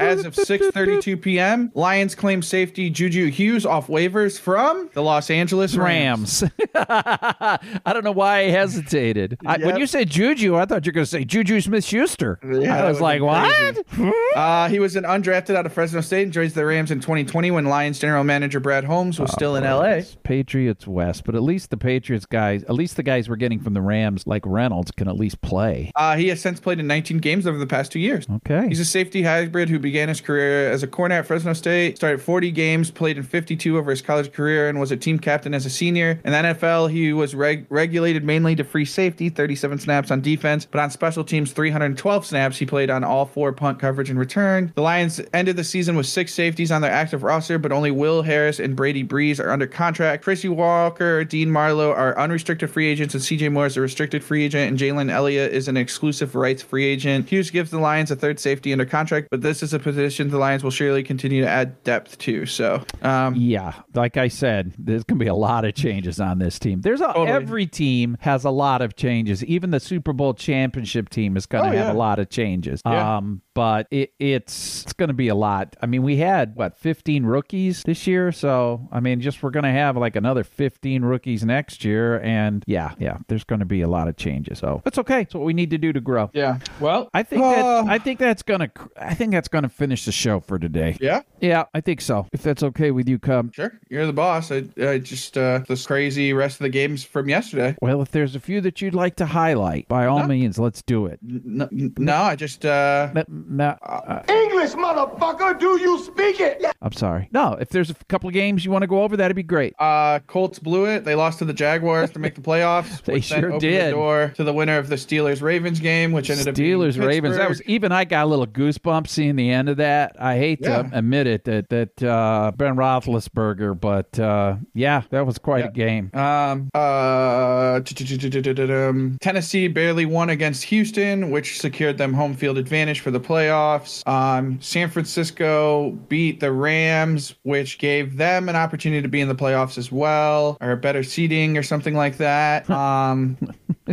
As 0.01 0.25
of 0.25 0.35
6:32 0.35 1.20
p.m., 1.20 1.70
Lions 1.75 2.14
claim 2.14 2.42
safety 2.42 2.90
Juju 2.90 3.31
Hughes 3.31 3.64
off 3.66 3.87
waivers 3.88 4.38
from 4.38 4.88
the 4.94 5.03
Los 5.03 5.31
Angeles 5.31 5.75
Rams. 5.77 6.42
Rams. 6.42 6.53
I 6.75 7.59
don't 7.92 8.05
know 8.05 8.12
why 8.12 8.40
I 8.40 8.42
hesitated. 8.51 9.38
I, 9.46 9.59
when 9.59 9.77
you 9.77 9.87
said 9.87 10.09
Juju, 10.11 10.57
I 10.57 10.64
thought 10.66 10.85
you 10.87 10.90
were 10.90 10.94
going 10.94 11.05
to 11.05 11.11
say 11.11 11.25
Juju 11.25 11.61
Smith 11.61 11.85
Schuster. 11.85 12.38
Yeah, 12.44 12.85
I 12.85 12.88
was 12.88 13.01
like, 13.03 13.23
what? 13.23 13.79
Uh, 14.35 14.67
he 14.71 14.79
was 14.79 14.97
an 14.97 15.05
undrafted 15.05 15.55
out 15.55 15.67
of 15.67 15.73
Fresno 15.75 16.01
State 16.01 16.23
and 16.23 16.33
joins 16.33 16.55
the 16.55 16.65
Rams 16.65 16.91
in 16.91 17.01
2020 17.01 17.51
when 17.51 17.67
Lions 17.67 17.99
general 17.99 18.25
manager 18.25 18.61
Brad 18.61 18.83
Holmes 18.85 19.21
was 19.21 19.31
still 19.31 19.57
in 19.57 19.65
LA. 19.65 20.01
Patriots 20.23 20.87
West, 20.87 21.25
but 21.25 21.35
at 21.35 21.43
least 21.43 21.69
the 21.69 21.77
Patriots 21.77 22.25
guys, 22.25 22.62
at 22.65 22.73
least 22.73 22.97
the 22.97 23.03
guys 23.03 23.29
we're 23.29 23.37
getting 23.37 23.61
from 23.61 23.75
the 23.75 23.83
Rams, 23.83 24.27
like 24.27 24.43
Reynolds, 24.47 24.91
can 24.91 25.07
at 25.07 25.17
least 25.17 25.43
play. 25.43 25.93
Uh, 25.95 26.17
he 26.17 26.29
has 26.29 26.41
since 26.41 26.61
played 26.61 26.81
in 26.81 26.87
19 26.87 27.19
games 27.19 27.47
over 27.47 27.59
the 27.59 27.67
past 27.67 27.93
two 27.93 27.99
years. 28.01 28.27
Okay. 28.37 28.67
He's 28.69 28.81
a 28.81 28.87
safety 28.87 29.23
hybrid 29.23 29.69
who 29.69 29.79
began 29.79 30.09
his 30.09 30.23
career 30.23 30.71
as 30.71 30.83
a 30.83 30.87
corner 30.87 31.17
at 31.17 31.27
Fresno 31.27 31.53
State, 31.53 31.97
started 31.97 32.23
40 32.23 32.51
games, 32.53 32.91
played 32.91 33.19
in 33.19 33.23
52 33.23 33.77
over 33.77 33.91
his 33.91 34.01
college 34.01 34.33
career, 34.33 34.71
and 34.71 34.81
was 34.81 34.91
a 34.93 34.97
team 34.97 35.19
captain 35.19 35.53
as 35.53 35.67
a 35.67 35.71
senior. 35.71 36.19
In 36.25 36.33
the 36.33 36.38
NFL, 36.38 36.91
he 36.91 37.12
was 37.12 37.35
reg- 37.35 37.67
regulated 37.69 38.25
mainly 38.25 38.57
to 38.57 38.65
free 38.65 38.87
safety, 38.87 39.29
37 39.29 39.79
snaps 39.79 40.11
on 40.11 40.23
defense, 40.23 40.65
but 40.65 40.81
on 40.81 40.91
special 40.91 41.23
teams, 41.23 41.53
312 41.53 42.25
snaps. 42.25 42.57
He 42.57 42.65
played 42.65 42.88
on 42.93 43.03
all 43.05 43.25
four 43.27 43.53
punt 43.53 43.79
coverage 43.79 44.11
and 44.11 44.19
return. 44.19 44.73
The 44.77 44.83
Lions 44.83 45.21
ended 45.33 45.57
the 45.57 45.65
season 45.65 45.97
with 45.97 46.07
six 46.07 46.33
safeties 46.35 46.71
on 46.71 46.83
their 46.83 46.91
active 46.91 47.23
roster, 47.23 47.59
but 47.59 47.73
only 47.73 47.91
Will 47.91 48.23
Harris 48.23 48.61
and 48.61 48.77
Brady 48.77 49.03
Breeze 49.03 49.41
are 49.41 49.51
under 49.51 49.67
contract. 49.67 50.23
Chrissy 50.23 50.49
Walker, 50.49 51.25
Dean 51.25 51.51
Marlowe 51.51 51.91
are 51.93 52.19
unrestricted 52.19 52.71
free 52.71 52.87
agents, 52.89 53.15
and 53.15 53.23
CJ 53.23 53.51
Moore 53.53 53.67
is 53.67 53.77
a 53.77 53.81
restricted 53.81 54.23
free 54.23 54.45
agent, 54.45 54.69
and 54.71 54.79
Jalen 54.79 55.11
Elliott 55.11 55.53
is 55.53 55.69
an 55.69 55.77
exclusive 55.77 56.35
rights 56.35 56.63
free 56.63 56.85
agent. 56.85 57.29
Hughes 57.29 57.51
gives 57.51 57.71
the 57.71 57.79
Lions 57.79 58.11
a 58.11 58.17
third 58.17 58.39
safety 58.39 58.73
under 58.73 58.85
contract, 58.85 59.29
but 59.31 59.41
this 59.41 59.63
is 59.63 59.73
a 59.75 59.79
position 59.79 60.29
the 60.31 60.39
Lions 60.39 60.63
will 60.63 60.71
surely 60.71 61.03
continue 61.03 61.43
to 61.43 61.49
add 61.49 61.83
depth 61.85 62.19
to. 62.19 62.47
So, 62.47 62.85
um, 63.03 63.35
Yeah, 63.37 63.73
like 63.95 64.17
I 64.17 64.29
said, 64.29 64.73
there's 64.79 65.05
going 65.05 65.19
to 65.19 65.25
be 65.25 65.29
a 65.29 65.35
lot 65.35 65.65
of 65.65 65.75
changes 65.75 66.21
on 66.21 66.39
this 66.39 66.59
team. 66.59 66.81
There's 66.83 67.01
a, 67.01 67.07
Totally. 67.07 67.29
every 67.29 67.67
team 67.67 68.17
has 68.21 68.45
a 68.45 68.51
lot 68.51 68.83
of 68.83 68.97
changes. 68.97 69.45
Even 69.45 69.71
the 69.71 69.81
Super 69.81 70.13
Bowl 70.13 70.35
championship 70.35 71.09
team 71.09 71.37
is 71.37 71.47
going 71.47 71.65
to 71.65 71.71
Oh, 71.71 71.73
have 71.73 71.87
yeah. 71.87 71.93
a 71.93 71.95
lot 71.95 72.19
of 72.19 72.29
changes. 72.29 72.82
Yeah. 72.85 73.18
Um, 73.18 73.42
but 73.55 73.87
it, 73.90 74.12
it's 74.18 74.83
it's 74.83 74.92
going 74.92 75.09
to 75.09 75.14
be 75.14 75.29
a 75.29 75.35
lot. 75.35 75.77
I 75.81 75.87
mean, 75.87 76.03
we 76.03 76.16
had 76.16 76.57
what 76.57 76.77
15 76.77 77.25
rookies 77.25 77.83
this 77.85 78.07
year, 78.07 78.33
so 78.33 78.88
I 78.90 79.01
mean, 79.01 79.21
just 79.21 79.42
we're 79.42 79.51
going 79.51 79.64
to 79.64 79.71
have 79.71 79.97
like 79.97 80.16
another 80.16 80.45
15 80.45 81.03
rookies 81.03 81.45
next 81.45 81.85
year, 81.85 82.21
and 82.21 82.64
yeah, 82.66 82.95
yeah, 82.99 83.18
there's 83.29 83.45
going 83.45 83.61
to 83.61 83.66
be 83.66 83.83
a 83.83 83.88
lot 83.88 84.09
of 84.09 84.16
changes. 84.16 84.59
So 84.59 84.81
that's 84.85 84.99
okay. 84.99 85.23
It's 85.23 85.35
what 85.35 85.45
we 85.45 85.53
need 85.53 85.71
to 85.71 85.79
do 85.79 85.92
to 85.92 86.01
grow. 86.01 86.31
yeah. 86.33 86.59
Well, 86.81 87.11
I 87.14 87.23
think 87.23 87.42
uh, 87.42 87.83
that 87.83 87.90
I 87.90 87.99
think 87.99 88.18
that's 88.18 88.42
gonna 88.42 88.71
I 88.97 89.14
think 89.14 89.33
that's 89.33 89.49
gonna 89.49 89.68
finish 89.68 90.05
the 90.05 90.12
show 90.12 90.40
for 90.40 90.59
today. 90.59 90.97
yeah. 91.01 91.23
Yeah, 91.40 91.64
I 91.75 91.81
think 91.81 92.01
so. 92.01 92.29
If 92.33 92.42
that's 92.42 92.62
okay 92.62 92.92
with 92.92 93.09
you, 93.09 93.18
Cub. 93.18 93.53
Sure, 93.55 93.73
you're 93.90 94.07
the 94.07 94.12
boss. 94.12 94.53
I, 94.53 94.64
I 94.81 94.99
just 94.99 95.37
uh, 95.37 95.61
this 95.68 95.87
crazy 95.87 96.33
rest 96.33 96.61
of 96.61 96.64
the 96.64 96.68
games 96.68 97.05
from 97.05 97.29
yesterday. 97.29 97.77
Well, 97.83 98.01
if 98.01 98.12
there's 98.12 98.37
a 98.37 98.40
few 98.40 98.61
that 98.61 98.81
you'd 98.81 98.95
like 98.95 99.16
to 99.16 99.27
highlight, 99.27 99.88
by 99.88 100.07
all 100.07 100.27
means, 100.27 100.59
let's 100.59 100.83
do 100.83 101.07
it. 101.07 101.18
No, 101.23 101.68
no 101.71 102.16
I 102.16 102.37
just 102.37 102.64
uh, 102.64 102.72
No, 103.15 103.25
no, 103.29 103.77
uh, 103.83 104.23
English, 104.29 104.71
motherfucker, 104.73 105.59
do 105.59 105.79
you 105.81 105.99
speak 106.03 106.41
it? 106.41 106.65
I'm 106.81 106.93
sorry. 106.93 107.29
No, 107.33 107.55
if 107.55 107.69
there's 107.71 107.91
a 107.91 107.95
couple 108.09 108.29
of 108.29 108.35
games 108.35 108.65
you 108.65 108.71
want 108.71 108.83
to 108.83 108.87
go 108.87 109.03
over, 109.03 109.17
that'd 109.17 109.37
be 109.37 109.43
great. 109.43 109.75
Uh, 109.79 110.19
Colts 110.27 110.59
blew 110.59 110.87
it. 110.87 111.05
They 111.05 111.15
lost 111.15 111.39
to 111.41 111.45
the 111.45 111.53
Jaguars 111.53 112.11
to 112.13 112.19
make 112.19 112.35
the 112.35 112.41
playoffs. 112.41 113.03
They 113.05 113.15
which 113.15 113.29
then 113.31 113.41
sure 113.41 113.49
opened 113.51 113.61
did. 113.61 113.87
The 113.87 113.91
door 113.91 114.33
to 114.37 114.45
the 114.45 114.53
winner 114.53 114.79
of 114.79 114.89
the 114.89 114.97
Steelers 114.97 115.43
Ravens 115.43 115.81
game, 115.81 116.13
which 116.13 116.31
ended 116.31 116.49
up 116.49 116.55
being 116.55 116.79
Steelers, 116.79 116.99
Ravens. 117.05 117.37
That 117.37 117.49
was 117.49 117.63
even 117.63 117.93
I 117.93 118.05
got 118.05 118.25
a 118.25 118.27
little 118.29 118.47
goosebumps 118.47 119.09
seeing 119.09 119.37
the 119.37 119.51
end 119.51 119.69
of 119.69 119.77
that. 119.79 120.17
I 120.19 120.37
hate 120.37 120.61
Yeah. 120.63 120.83
to 120.83 120.99
admit 120.99 121.27
it 121.27 121.45
that 121.45 121.69
that 121.69 122.03
uh, 122.03 122.53
Ben 122.57 122.77
Roethlisberger, 122.77 123.79
but 123.81 124.19
uh, 124.19 124.57
yeah, 124.75 125.03
that 125.11 125.27
was 125.27 125.39
quite 125.39 125.61
Yeah. 125.65 125.71
a 125.71 125.73
game. 125.73 126.11
Um, 126.15 126.71
uh, 126.75 127.81
um, 127.81 129.19
Tennessee 129.21 129.69
barely 129.69 130.05
won 130.07 130.31
against 130.31 130.65
Houston, 130.65 131.31
which 131.31 131.59
secured 131.61 131.99
them 131.99 132.15
home 132.15 132.35
field 132.35 132.59
advantage 132.62 133.01
for 133.01 133.11
the 133.11 133.20
playoffs. 133.20 134.07
Um, 134.07 134.61
San 134.61 134.88
Francisco 134.88 135.90
beat 136.09 136.40
the 136.40 136.53
Rams, 136.53 137.35
which 137.42 137.79
gave 137.79 138.16
them 138.16 138.48
an 138.48 138.57
opportunity 138.57 139.03
to 139.03 139.09
be 139.09 139.20
in 139.20 139.29
the 139.29 139.35
playoffs 139.35 139.77
as 139.77 139.92
well, 139.92 140.57
or 140.61 140.72
a 140.72 140.77
better 140.77 141.03
seating 141.03 141.59
or 141.59 141.62
something 141.62 141.94
like 141.94 142.16
that. 142.18 142.68
Um, 142.83 143.37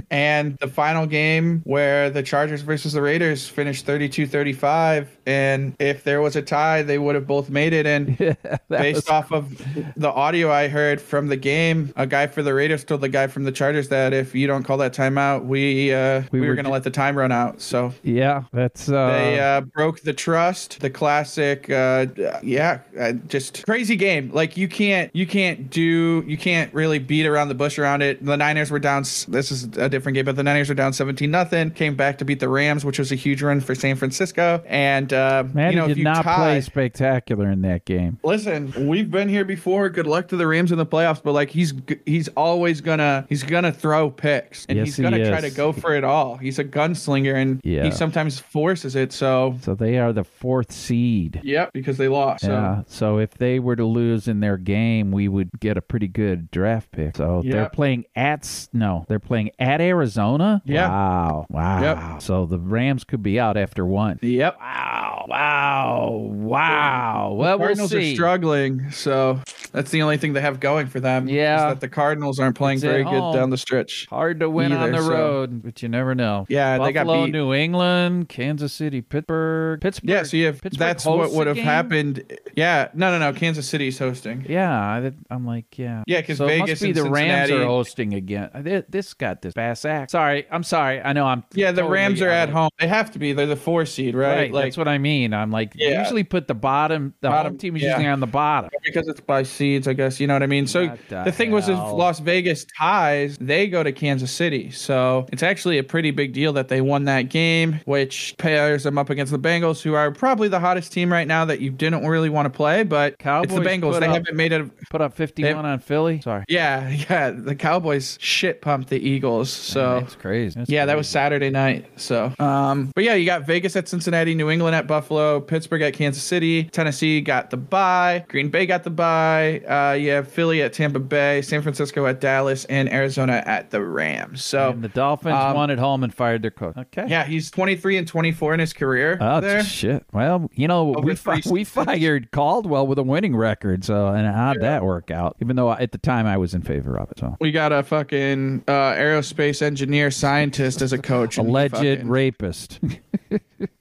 and 0.09 0.57
the 0.57 0.67
final 0.67 1.05
game 1.05 1.61
where 1.65 2.09
the 2.09 2.23
Chargers 2.23 2.61
versus 2.61 2.93
the 2.93 3.01
Raiders 3.01 3.47
finished 3.47 3.85
32 3.85 4.27
35 4.27 5.18
and 5.29 5.75
if 5.79 6.03
there 6.03 6.21
was 6.21 6.35
a 6.35 6.41
tie, 6.41 6.81
they 6.81 6.97
would 6.97 7.15
have 7.15 7.27
both 7.27 7.49
made 7.49 7.73
it. 7.73 7.85
And 7.85 8.17
based 8.69 9.09
off 9.09 9.31
of 9.31 9.57
the 9.95 10.11
audio 10.11 10.51
I 10.51 10.67
heard 10.67 10.99
from 10.99 11.27
the 11.27 11.37
game, 11.37 11.93
a 11.95 12.05
guy 12.05 12.27
for 12.27 12.43
the 12.43 12.53
Raiders 12.53 12.83
told 12.83 13.01
the 13.01 13.09
guy 13.09 13.27
from 13.27 13.43
the 13.43 13.51
Chargers 13.51 13.89
that 13.89 14.13
if 14.13 14.35
you 14.35 14.47
don't 14.47 14.63
call 14.63 14.77
that 14.77 14.93
timeout, 14.93 15.45
we 15.45 15.93
uh, 15.93 16.23
we, 16.31 16.39
We 16.39 16.47
were 16.47 16.49
were 16.49 16.55
going 16.55 16.65
to 16.65 16.71
let 16.71 16.83
the 16.83 16.91
time 16.91 17.17
run 17.17 17.31
out. 17.31 17.61
So 17.61 17.93
Yeah, 18.03 18.43
that's 18.51 18.89
uh, 18.89 19.07
they 19.07 19.39
uh, 19.39 19.61
broke 19.61 20.01
the 20.01 20.13
trust. 20.13 20.79
The 20.79 20.89
classic, 20.89 21.69
uh, 21.69 22.07
yeah, 22.43 22.79
uh, 22.99 23.13
just 23.13 23.65
crazy 23.65 23.95
game. 23.95 24.31
Like 24.33 24.57
you 24.57 24.67
can't, 24.67 25.15
you 25.15 25.25
can't 25.25 25.69
do, 25.69 26.23
you 26.27 26.37
can't 26.37 26.73
really 26.73 26.99
beat 26.99 27.25
around 27.25 27.49
the 27.49 27.55
bush 27.55 27.79
around 27.79 28.01
it. 28.01 28.23
The 28.23 28.37
Niners 28.37 28.71
were 28.71 28.79
down. 28.79 29.03
This 29.03 29.51
is 29.51 29.65
a 29.77 29.89
different 29.89 30.15
game, 30.15 30.25
but 30.25 30.35
the 30.35 30.43
Niners 30.43 30.69
were 30.69 30.75
down 30.75 30.93
seventeen 30.93 31.31
nothing. 31.31 31.71
Came 31.71 31.95
back 31.95 32.17
to 32.17 32.25
beat 32.25 32.39
the 32.39 32.49
Rams, 32.49 32.83
which 32.83 32.99
was 32.99 33.11
a 33.11 33.15
huge 33.15 33.41
run 33.41 33.61
for 33.61 33.75
San 33.75 33.95
Francisco. 33.95 34.63
And 34.65 35.13
uh, 35.19 35.43
you 35.69 35.75
know, 35.75 35.87
he 35.87 35.95
did 35.95 36.03
not 36.03 36.23
tie, 36.23 36.35
play 36.35 36.61
spectacular 36.61 37.49
in 37.51 37.61
that 37.61 37.85
game. 37.85 38.19
Listen, 38.23 38.87
we've 38.87 39.09
been 39.11 39.29
here 39.29 39.45
before. 39.45 39.89
Good 39.89 40.07
luck 40.07 40.27
to 40.29 40.37
the 40.37 40.47
Rams 40.47 40.71
in 40.71 40.77
the 40.77 40.85
playoffs, 40.85 41.21
but 41.21 41.33
like 41.33 41.49
he's 41.49 41.73
he's 42.05 42.27
always 42.29 42.81
gonna 42.81 43.25
he's 43.29 43.43
gonna 43.43 43.71
throw 43.71 44.09
picks 44.09 44.65
and 44.67 44.77
Yes, 44.77 44.87
he's 44.87 44.99
gonna 44.99 45.27
try 45.27 45.41
to 45.41 45.51
go 45.51 45.71
for 45.71 45.95
it 45.95 46.03
all. 46.03 46.37
He's 46.37 46.59
a 46.59 46.63
gunslinger 46.63 47.35
and 47.35 47.61
Yeah. 47.63 47.83
he 47.83 47.91
sometimes 47.91 48.39
forces 48.39 48.95
it. 48.95 49.11
So 49.13 49.57
So 49.61 49.75
they 49.75 49.97
are 49.97 50.13
the 50.13 50.23
fourth 50.23 50.71
seed. 50.71 51.41
Yep, 51.43 51.73
because 51.73 51.97
they 51.97 52.07
lost. 52.07 52.45
So 52.45 52.51
Yeah. 52.51 52.83
So 52.87 53.19
if 53.19 53.31
they 53.31 53.59
were 53.59 53.75
to 53.75 53.85
lose 53.85 54.27
in 54.27 54.39
their 54.39 54.57
game, 54.57 55.11
we 55.11 55.27
would 55.27 55.49
get 55.59 55.77
a 55.77 55.81
pretty 55.81 56.07
good 56.07 56.51
draft 56.51 56.91
pick. 56.91 57.17
So 57.17 57.41
they're 57.45 57.69
playing 57.69 58.05
at 58.15 58.39
no, 58.73 59.05
they're 59.07 59.19
playing 59.19 59.51
at 59.59 59.81
Arizona. 59.81 60.61
Yeah. 60.65 60.89
Wow. 60.89 61.45
Wow. 61.49 61.81
Yep. 61.81 62.21
So 62.21 62.45
the 62.45 62.59
Rams 62.59 63.03
could 63.03 63.23
be 63.23 63.39
out 63.39 63.57
after 63.57 63.85
one. 63.85 64.19
Yep. 64.21 64.57
Wow. 64.59 65.08
Wow. 65.27 66.29
Wow. 66.33 67.33
Well, 67.37 67.57
we'll 67.57 67.67
Cardinals 67.67 67.91
see. 67.91 68.11
are 68.11 68.15
struggling, 68.15 68.91
so 68.91 69.39
that's 69.71 69.91
the 69.91 70.01
only 70.01 70.17
thing 70.17 70.33
they 70.33 70.41
have 70.41 70.59
going 70.59 70.87
for 70.87 70.99
them. 70.99 71.27
is 71.27 71.33
Yeah. 71.33 71.69
that 71.69 71.79
the 71.81 71.89
Cardinals 71.89 72.39
aren't 72.39 72.55
playing 72.55 72.75
It's 72.77 72.83
very 72.83 73.03
good 73.03 73.33
down 73.33 73.49
the 73.49 73.57
stretch. 73.57 74.07
Hard 74.09 74.39
to 74.39 74.49
win 74.49 74.71
on 74.71 74.79
either, 74.89 74.91
the 74.97 75.01
so- 75.03 75.09
road, 75.09 75.63
but 75.63 75.81
you 75.81 75.89
never 75.89 76.15
know. 76.15 76.45
Yeah, 76.49 76.77
they 76.77 76.91
got 76.91 77.05
beat. 77.07 77.31
New 77.31 77.53
England, 77.53 78.29
Kansas 78.29 78.73
City, 78.73 79.01
Pittsburgh, 79.01 79.81
Pittsburgh. 79.81 80.09
Yeah, 80.09 80.23
so 80.23 80.37
you 80.37 80.45
have, 80.47 80.61
Pittsburgh 80.61 80.79
that's 80.79 81.05
what 81.05 81.31
would 81.31 81.47
have 81.47 81.57
happened. 81.57 82.23
Yeah, 82.55 82.89
no, 82.93 83.11
no, 83.11 83.19
no. 83.19 83.37
Kansas 83.37 83.67
City's 83.67 83.99
hosting. 83.99 84.45
Yeah, 84.47 84.71
I, 84.71 85.11
I'm 85.29 85.45
like, 85.45 85.77
yeah. 85.77 86.03
Yeah, 86.07 86.21
'cause 86.21 86.37
so 86.37 86.45
it 86.45 86.49
Vegas 86.59 86.69
must 86.69 86.81
be 86.81 86.87
and 86.89 86.95
the 86.97 87.09
Rams 87.09 87.51
are 87.51 87.65
hosting 87.65 88.13
again. 88.13 88.49
Uh, 88.53 88.81
This 88.89 89.13
got 89.13 89.41
this 89.41 89.53
bass 89.53 89.85
act. 89.85 90.11
Sorry, 90.11 90.45
I'm 90.51 90.63
sorry. 90.63 91.01
I 91.01 91.13
know 91.13 91.25
I'm. 91.25 91.43
Yeah, 91.53 91.71
the 91.71 91.81
totally 91.81 91.95
Rams 91.95 92.21
are 92.21 92.29
at 92.29 92.49
home. 92.49 92.69
They 92.79 92.87
have 92.87 93.11
to 93.11 93.19
be. 93.19 93.33
They're 93.33 93.45
the 93.45 93.55
four 93.55 93.85
seed, 93.85 94.15
right? 94.15 94.29
Right, 94.29 94.53
like 94.53 94.65
that's 94.65 94.77
what 94.77 94.87
I 94.87 94.97
mean. 94.97 95.08
I'm 95.17 95.51
like, 95.51 95.73
Yeah. 95.75 96.01
usually 96.01 96.23
put 96.23 96.47
the 96.47 96.53
bottom. 96.55 97.13
The 97.21 97.29
Bottom, 97.29 97.53
home 97.53 97.57
team 97.57 97.75
is 97.75 97.81
yeah. 97.83 97.89
usually 97.89 98.07
on 98.07 98.19
the 98.19 98.27
bottom. 98.27 98.69
because 98.83 99.07
it's 99.07 99.19
by 99.19 99.43
seeds, 99.43 99.87
I 99.87 99.93
guess. 99.93 100.19
You 100.19 100.27
know 100.27 100.33
what 100.33 100.43
I 100.43 100.47
mean? 100.47 100.67
So 100.67 100.87
What 100.87 100.99
the 101.09 101.23
the, 101.25 101.31
thing 101.31 101.51
was, 101.51 101.67
if? 101.69 101.77
Las 101.77 102.19
Vegas 102.19 102.65
ties, 102.77 103.37
they 103.39 103.67
go 103.67 103.83
to 103.83 103.91
Kansas 103.91 104.31
City. 104.31 104.71
So 104.71 105.27
it's 105.31 105.43
actually 105.43 105.77
a 105.77 105.83
pretty 105.83 106.11
big 106.11 106.33
deal 106.33 106.53
that 106.53 106.67
they 106.67 106.81
won 106.81 107.05
that 107.05 107.23
game, 107.29 107.79
which 107.85 108.35
pairs 108.37 108.83
them 108.83 108.97
up 108.97 109.09
against 109.09 109.31
the 109.31 109.39
Bengals, 109.39 109.81
who 109.81 109.93
are 109.93 110.11
probably 110.11 110.47
the 110.47 110.59
hottest 110.59 110.91
team 110.91 111.11
right 111.11 111.27
now 111.27 111.45
that 111.45 111.59
you 111.61 111.71
didn't 111.71 112.05
really 112.05 112.29
want 112.29 112.45
to 112.45 112.49
play. 112.49 112.83
But 112.83 113.13
it's 113.13 113.17
the 113.17 113.23
Cowboys 113.23 113.59
Bengals. 113.67 113.99
They 113.99 114.07
up- 114.07 114.13
haven't 114.13 114.35
made 114.35 114.51
it. 114.51 114.69
Put 114.89 115.01
up 115.01 115.13
51 115.13 115.65
on 115.65 115.79
Philly. 115.79 116.21
Sorry. 116.21 116.43
Yeah, 116.47 116.89
yeah. 117.09 117.31
The 117.31 117.55
Cowboys 117.55 118.17
shit 118.21 118.61
pumped 118.61 118.89
the 118.89 118.97
Eagles. 118.99 119.49
So. 119.49 119.99
that's 119.99 120.15
crazy. 120.15 120.59
That's 120.59 120.69
yeah, 120.69 120.85
that 120.85 120.97
was 120.97 121.07
Saturday 121.07 121.49
night. 121.49 121.87
So, 121.97 122.33
um, 122.39 122.91
but 122.95 123.03
yeah, 123.03 123.13
you 123.15 123.25
got 123.25 123.45
Vegas 123.45 123.75
at 123.75 123.87
Cincinnati, 123.87 124.33
New 124.35 124.49
England 124.49 124.75
at 124.75 124.87
Buffalo, 124.87 124.98
Pittsburgh 125.01 125.81
at 125.81 125.93
Kansas 125.93 126.23
City, 126.23 126.65
Tennessee 126.65 127.21
got 127.21 127.49
the 127.49 127.57
bye, 127.57 128.25
Green 128.27 128.49
Bay 128.49 128.65
got 128.65 128.83
the 128.83 128.89
bye. 128.89 129.59
Uh, 129.59 129.93
you 129.93 130.11
have 130.11 130.27
Philly 130.27 130.61
at 130.61 130.73
Tampa 130.73 130.99
Bay, 130.99 131.41
San 131.41 131.61
Francisco 131.61 132.05
at 132.05 132.19
Dallas, 132.19 132.65
and 132.65 132.91
Arizona 132.91 133.43
at 133.45 133.71
the 133.71 133.81
Rams. 133.83 134.43
So, 134.43 134.71
And 134.71 134.83
the 134.83 134.89
Dolphins 134.89 135.35
um, 135.35 135.55
won 135.55 135.69
at 135.71 135.79
home 135.79 136.03
and 136.03 136.13
fired 136.13 136.41
their 136.41 136.51
coach. 136.51 136.75
Okay. 136.77 137.05
yeah, 137.07 137.23
he's 137.25 137.49
23 137.51 137.97
and 137.97 138.07
24 138.07 138.53
in 138.55 138.59
his 138.59 138.73
career 138.73 139.17
Oh 139.21 139.39
there. 139.41 139.63
shit! 139.63 140.03
Well, 140.13 140.49
you 140.53 140.67
know, 140.67 140.95
Over 140.95 141.01
we 141.01 141.15
fi- 141.15 141.41
we 141.49 141.63
fired 141.63 142.31
Caldwell 142.31 142.87
with 142.87 142.97
a 142.99 143.03
winning 143.03 143.35
record. 143.35 143.83
So, 143.85 144.07
and 144.07 144.27
how'd 144.27 144.61
that 144.61 144.83
work 144.83 145.11
out? 145.11 145.37
Even 145.41 145.55
though 145.55 145.71
at 145.71 145.91
the 145.91 145.97
time 145.97 146.25
I 146.25 146.37
was 146.37 146.53
in 146.53 146.61
favor 146.61 146.97
of 146.97 147.11
it. 147.11 147.19
So, 147.19 147.35
We 147.39 147.51
got 147.51 147.71
a 147.71 147.83
fucking 147.83 148.63
uh, 148.67 148.71
aerospace 148.71 149.61
engineer 149.61 150.11
scientist 150.11 150.81
as 150.81 150.93
a 150.93 150.97
coach. 150.97 151.37
alleged 151.37 151.75
fucking- 151.75 152.07
rapist. 152.07 152.79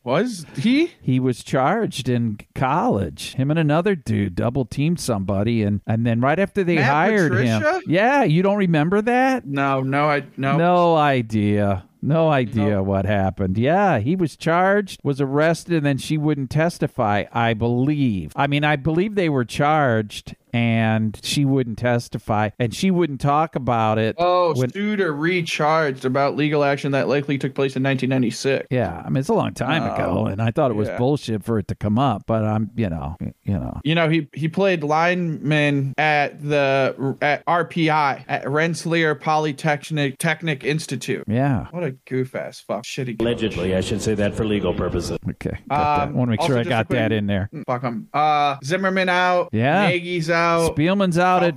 was 0.09 0.47
he? 0.57 0.93
he 1.03 1.21
was 1.21 1.45
charged 1.45 2.09
in 2.09 2.39
college. 2.55 3.35
Him 3.35 3.51
and 3.51 3.59
another 3.59 3.95
dude 3.95 4.35
double 4.35 4.65
teamed 4.65 5.01
somebody, 5.01 5.63
and 5.63 5.83
and 5.87 6.07
then 6.07 6.21
right 6.23 6.39
after 6.39 6.65
they 6.65 6.77
Matt 6.77 6.91
hired 6.91 7.35
him, 7.35 7.83
yeah, 7.87 8.23
you 8.25 8.43
don't 8.43 8.57
remember 8.57 9.03
that? 9.03 9.47
No, 9.47 9.83
no, 9.83 10.09
I 10.09 10.25
no. 10.39 10.57
No 10.57 10.97
idea. 10.97 11.85
No 12.01 12.29
idea 12.31 12.83
what 12.83 13.07
happened. 13.07 13.59
Yeah, 13.59 13.99
he 13.99 14.15
was 14.15 14.37
charged, 14.37 15.01
was 15.03 15.21
arrested, 15.21 15.75
and 15.75 15.85
then 15.85 15.99
she 15.99 16.17
wouldn't 16.17 16.49
testify, 16.49 17.25
I 17.33 17.55
believe. 17.55 18.33
I 18.37 18.47
mean, 18.47 18.63
I 18.63 18.77
believe 18.77 19.15
they 19.17 19.29
were 19.29 19.45
charged 19.45 20.37
and 20.53 21.19
she 21.23 21.45
wouldn't 21.45 21.79
testify 21.79 22.51
and 22.59 22.75
she 22.75 22.91
wouldn't 22.91 23.21
talk 23.21 23.55
about 23.57 23.99
it. 23.99 24.17
Oh, 24.19 24.55
when- 24.55 24.71
sued 24.73 25.01
or 25.01 25.13
recharged 25.13 26.05
about 26.05 26.37
legal 26.37 26.65
action 26.65 26.93
that 26.93 27.09
likely 27.09 27.39
took 27.39 27.55
place 27.55 27.77
in 27.77 27.83
1996. 27.83 28.67
yeah, 28.71 29.03
I 29.05 29.09
mean, 29.09 29.19
it's 29.19 29.29
a 29.29 29.35
long 29.35 29.55
time 29.55 29.85
ago, 29.85 30.27
and 30.27 30.41
I 30.41 30.51
thought 30.51 30.71
it 30.71 30.75
was 30.75 30.89
yeah. 30.89 30.99
bullshit 30.99 31.45
for 31.45 31.59
it 31.59 31.69
to 31.69 31.75
come 31.75 31.99
up, 31.99 32.25
but 32.27 32.45
I'm, 32.45 32.71
you 32.77 32.89
know, 32.89 33.17
you 33.43 33.55
know. 33.55 33.81
You 33.85 33.95
know, 33.95 34.09
he 34.09 34.29
he 34.33 34.49
played 34.49 34.83
lineman 34.83 35.95
at 35.99 36.43
the 36.43 37.17
at 37.23 37.45
RPI 37.47 38.25
at 38.29 38.49
Rensselaer 38.49 39.15
Polytechnic 39.15 40.19
Technic 40.19 40.65
Institute. 40.65 41.25
Yeah. 41.27 41.67
What 41.71 41.85
a 41.85 41.93
goof 42.07 42.35
ass 42.35 42.61
fuck 42.61 42.85
shitty. 42.85 43.21
Allegedly, 43.21 43.75
I 43.75 43.81
should 43.81 44.03
say 44.03 44.15
that 44.15 44.35
for 44.35 44.45
legal 44.45 44.75
purposes. 44.75 45.19
Okay. 45.29 45.59
Got 45.69 45.99
that. 45.99 46.09
Um, 46.09 46.15
Want 46.15 46.29
to 46.29 46.31
make 46.33 46.43
sure 46.43 46.59
I 46.59 46.65
got 46.65 46.87
quick- 46.87 46.99
that 46.99 47.13
in 47.13 47.27
there. 47.27 47.51
Fuck 47.67 47.83
him. 47.83 48.09
Uh, 48.13 48.57
Zimmerman 48.65 49.09
out. 49.09 49.49
Yeah. 49.53 49.89
Nagy's 49.89 50.31
out. 50.31 50.38
Spielman's 50.71 51.19
out 51.19 51.43
at, 51.43 51.55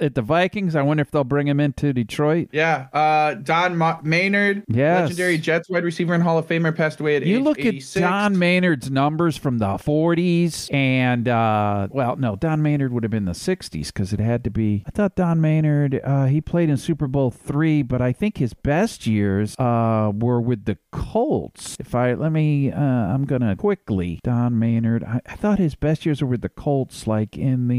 at 0.00 0.14
the 0.14 0.22
Vikings. 0.22 0.74
I 0.76 0.82
wonder 0.82 1.00
if 1.02 1.10
they'll 1.10 1.24
bring 1.24 1.46
him 1.48 1.60
into 1.60 1.92
Detroit. 1.92 2.48
Yeah. 2.52 2.88
Uh, 2.92 3.34
Don 3.34 3.76
Ma- 3.76 4.00
Maynard, 4.02 4.64
Yes. 4.68 5.02
legendary 5.02 5.38
Jets 5.38 5.68
wide 5.70 5.84
receiver 5.84 6.14
and 6.14 6.22
Hall 6.22 6.38
of 6.38 6.46
Famer, 6.46 6.74
passed 6.74 7.00
away 7.00 7.16
at 7.16 7.24
You 7.24 7.38
age 7.38 7.42
look 7.44 7.58
86. 7.58 7.96
at 7.96 8.00
Don 8.08 8.38
Maynard's 8.38 8.90
numbers 8.90 9.36
from 9.36 9.58
the 9.58 9.66
40s, 9.66 10.72
and 10.72 11.28
uh, 11.28 11.88
well, 11.90 12.16
no, 12.16 12.36
Don 12.36 12.62
Maynard 12.62 12.92
would 12.92 13.02
have 13.02 13.10
been 13.10 13.24
the 13.24 13.32
60s 13.32 13.86
because 13.88 14.12
it 14.12 14.20
had 14.20 14.44
to 14.44 14.50
be. 14.50 14.84
I 14.86 14.90
thought 14.90 15.14
Don 15.16 15.40
Maynard 15.40 16.00
uh, 16.04 16.26
he 16.26 16.40
played 16.40 16.68
in 16.70 16.76
Super 16.76 17.06
Bowl 17.06 17.30
three, 17.30 17.82
but 17.82 18.00
I 18.00 18.12
think 18.12 18.38
his 18.38 18.54
best 18.54 19.06
years 19.06 19.56
uh, 19.58 20.12
were 20.14 20.40
with 20.40 20.64
the 20.64 20.78
Colts. 20.92 21.76
If 21.80 21.94
I 21.94 22.14
let 22.14 22.32
me, 22.32 22.70
uh, 22.72 22.80
I'm 22.80 23.24
gonna 23.24 23.56
quickly 23.56 24.20
Don 24.24 24.58
Maynard. 24.58 25.04
I, 25.04 25.20
I 25.26 25.36
thought 25.36 25.58
his 25.58 25.74
best 25.74 26.04
years 26.06 26.20
were 26.22 26.28
with 26.28 26.42
the 26.42 26.48
Colts, 26.48 27.06
like 27.06 27.36
in 27.36 27.68
the 27.68 27.78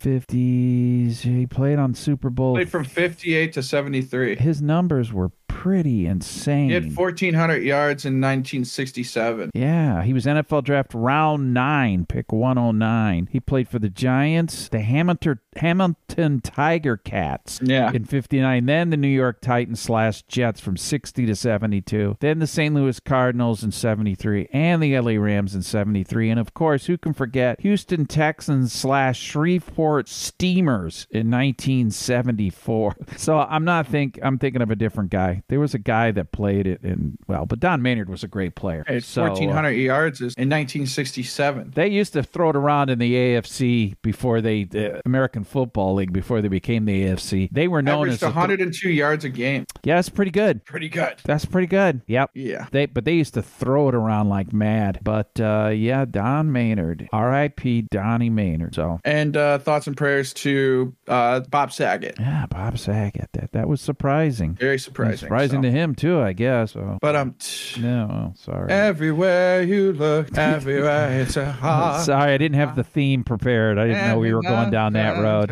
50s. 0.00 1.20
He 1.20 1.46
played 1.46 1.78
on 1.78 1.94
Super 1.94 2.30
Bowl. 2.30 2.54
Played 2.54 2.70
from 2.70 2.84
58 2.84 3.52
to 3.54 3.62
73. 3.62 4.36
his 4.36 4.62
numbers 4.62 5.12
were 5.12 5.30
pretty 5.52 6.06
insane. 6.06 6.68
He 6.68 6.74
had 6.74 6.96
1,400 6.96 7.62
yards 7.62 8.04
in 8.04 8.20
1967. 8.20 9.50
Yeah, 9.54 10.02
he 10.02 10.12
was 10.12 10.24
NFL 10.26 10.64
draft 10.64 10.92
round 10.94 11.54
nine, 11.54 12.06
pick 12.06 12.32
109. 12.32 13.28
He 13.30 13.38
played 13.40 13.68
for 13.68 13.78
the 13.78 13.88
Giants, 13.90 14.68
the 14.68 14.80
Hamilton, 14.80 15.38
Hamilton 15.56 16.40
Tiger 16.40 16.96
Cats 16.96 17.60
Yeah. 17.62 17.92
in 17.92 18.04
59, 18.04 18.66
then 18.66 18.90
the 18.90 18.96
New 18.96 19.08
York 19.08 19.40
Titans 19.40 19.80
slash 19.80 20.22
Jets 20.22 20.60
from 20.60 20.76
60 20.76 21.26
to 21.26 21.36
72, 21.36 22.16
then 22.20 22.38
the 22.38 22.46
St. 22.46 22.74
Louis 22.74 22.98
Cardinals 23.00 23.62
in 23.62 23.70
73, 23.70 24.48
and 24.52 24.82
the 24.82 24.98
LA 24.98 25.12
Rams 25.12 25.54
in 25.54 25.62
73. 25.62 26.30
And 26.30 26.40
of 26.40 26.54
course, 26.54 26.86
who 26.86 26.96
can 26.98 27.12
forget 27.12 27.60
Houston 27.60 28.06
Texans 28.06 28.72
slash 28.72 29.20
Shreveport 29.20 30.08
Steamers 30.08 31.06
in 31.10 31.30
1974. 31.30 32.96
So 33.16 33.38
I'm 33.38 33.64
not 33.64 33.86
think 33.86 34.18
I'm 34.22 34.38
thinking 34.38 34.62
of 34.62 34.70
a 34.70 34.74
different 34.76 35.10
guy. 35.10 35.41
There 35.48 35.60
was 35.60 35.74
a 35.74 35.78
guy 35.78 36.10
that 36.12 36.32
played 36.32 36.66
it 36.66 36.82
in 36.82 37.18
well, 37.28 37.46
but 37.46 37.60
Don 37.60 37.82
Maynard 37.82 38.08
was 38.08 38.22
a 38.24 38.28
great 38.28 38.54
player. 38.54 38.84
It's 38.86 39.06
So, 39.06 39.24
uh, 39.24 39.28
1,400 39.30 39.70
yards 39.70 40.20
is 40.20 40.34
in 40.34 40.48
1967. 40.48 41.72
they 41.74 41.88
used 41.88 42.12
to 42.14 42.22
throw 42.22 42.50
it 42.50 42.56
around 42.56 42.90
in 42.90 42.98
the 42.98 43.14
AFC 43.14 43.94
before 44.02 44.40
they, 44.40 44.64
the 44.64 45.00
American 45.06 45.44
Football 45.44 45.94
League, 45.94 46.12
before 46.12 46.40
they 46.42 46.48
became 46.48 46.84
the 46.84 47.04
AFC. 47.04 47.48
They 47.52 47.68
were 47.68 47.82
known 47.82 48.08
Averaged 48.08 48.14
as. 48.14 48.22
a 48.22 48.26
th- 48.26 48.34
102 48.36 48.90
yards 48.90 49.24
a 49.24 49.28
game. 49.28 49.64
yeah, 49.84 49.96
that's 49.96 50.08
pretty 50.08 50.30
good. 50.30 50.64
Pretty 50.64 50.88
good. 50.88 51.14
That's 51.24 51.44
pretty 51.44 51.66
good. 51.66 52.02
Yep. 52.06 52.30
Yeah. 52.34 52.66
They, 52.70 52.86
but 52.86 53.04
they 53.04 53.14
used 53.14 53.34
to 53.34 53.42
throw 53.42 53.88
it 53.88 53.94
around 53.94 54.28
like 54.28 54.52
mad. 54.52 55.00
But 55.02 55.38
uh, 55.40 55.70
yeah, 55.74 56.04
Don 56.04 56.52
Maynard, 56.52 57.08
R.I.P. 57.12 57.82
Donnie 57.90 58.30
Maynard. 58.30 58.74
So 58.74 59.00
And 59.04 59.36
uh, 59.36 59.58
thoughts 59.58 59.86
and 59.86 59.96
prayers 59.96 60.32
to 60.34 60.94
uh, 61.08 61.40
Bob 61.40 61.72
Saget. 61.72 62.16
yeah, 62.18 62.46
Bob 62.46 62.78
Saget. 62.78 63.28
That 63.32 63.52
that 63.52 63.68
was 63.68 63.80
surprising. 63.80 64.54
Very 64.54 64.78
surprising. 64.78 65.28
Surprising 65.32 65.58
so. 65.58 65.62
to 65.62 65.70
him 65.70 65.94
too, 65.94 66.20
I 66.20 66.32
guess. 66.32 66.76
Oh, 66.76 66.98
But 67.00 67.16
um, 67.16 67.34
no, 67.80 68.30
oh, 68.30 68.34
sorry. 68.36 68.70
everywhere 68.70 69.62
you 69.62 69.92
look, 69.92 70.28
everywhere 70.36 71.20
it's 71.20 71.36
a 71.36 71.50
heart. 71.50 72.04
Sorry, 72.04 72.34
I 72.34 72.38
didn't 72.38 72.58
have 72.58 72.76
the 72.76 72.84
theme 72.84 73.24
prepared. 73.24 73.78
I 73.78 73.86
didn't 73.86 74.08
know 74.08 74.18
we 74.18 74.34
were 74.34 74.42
going 74.42 74.70
down 74.70 74.92
that 74.92 75.22
road. 75.22 75.50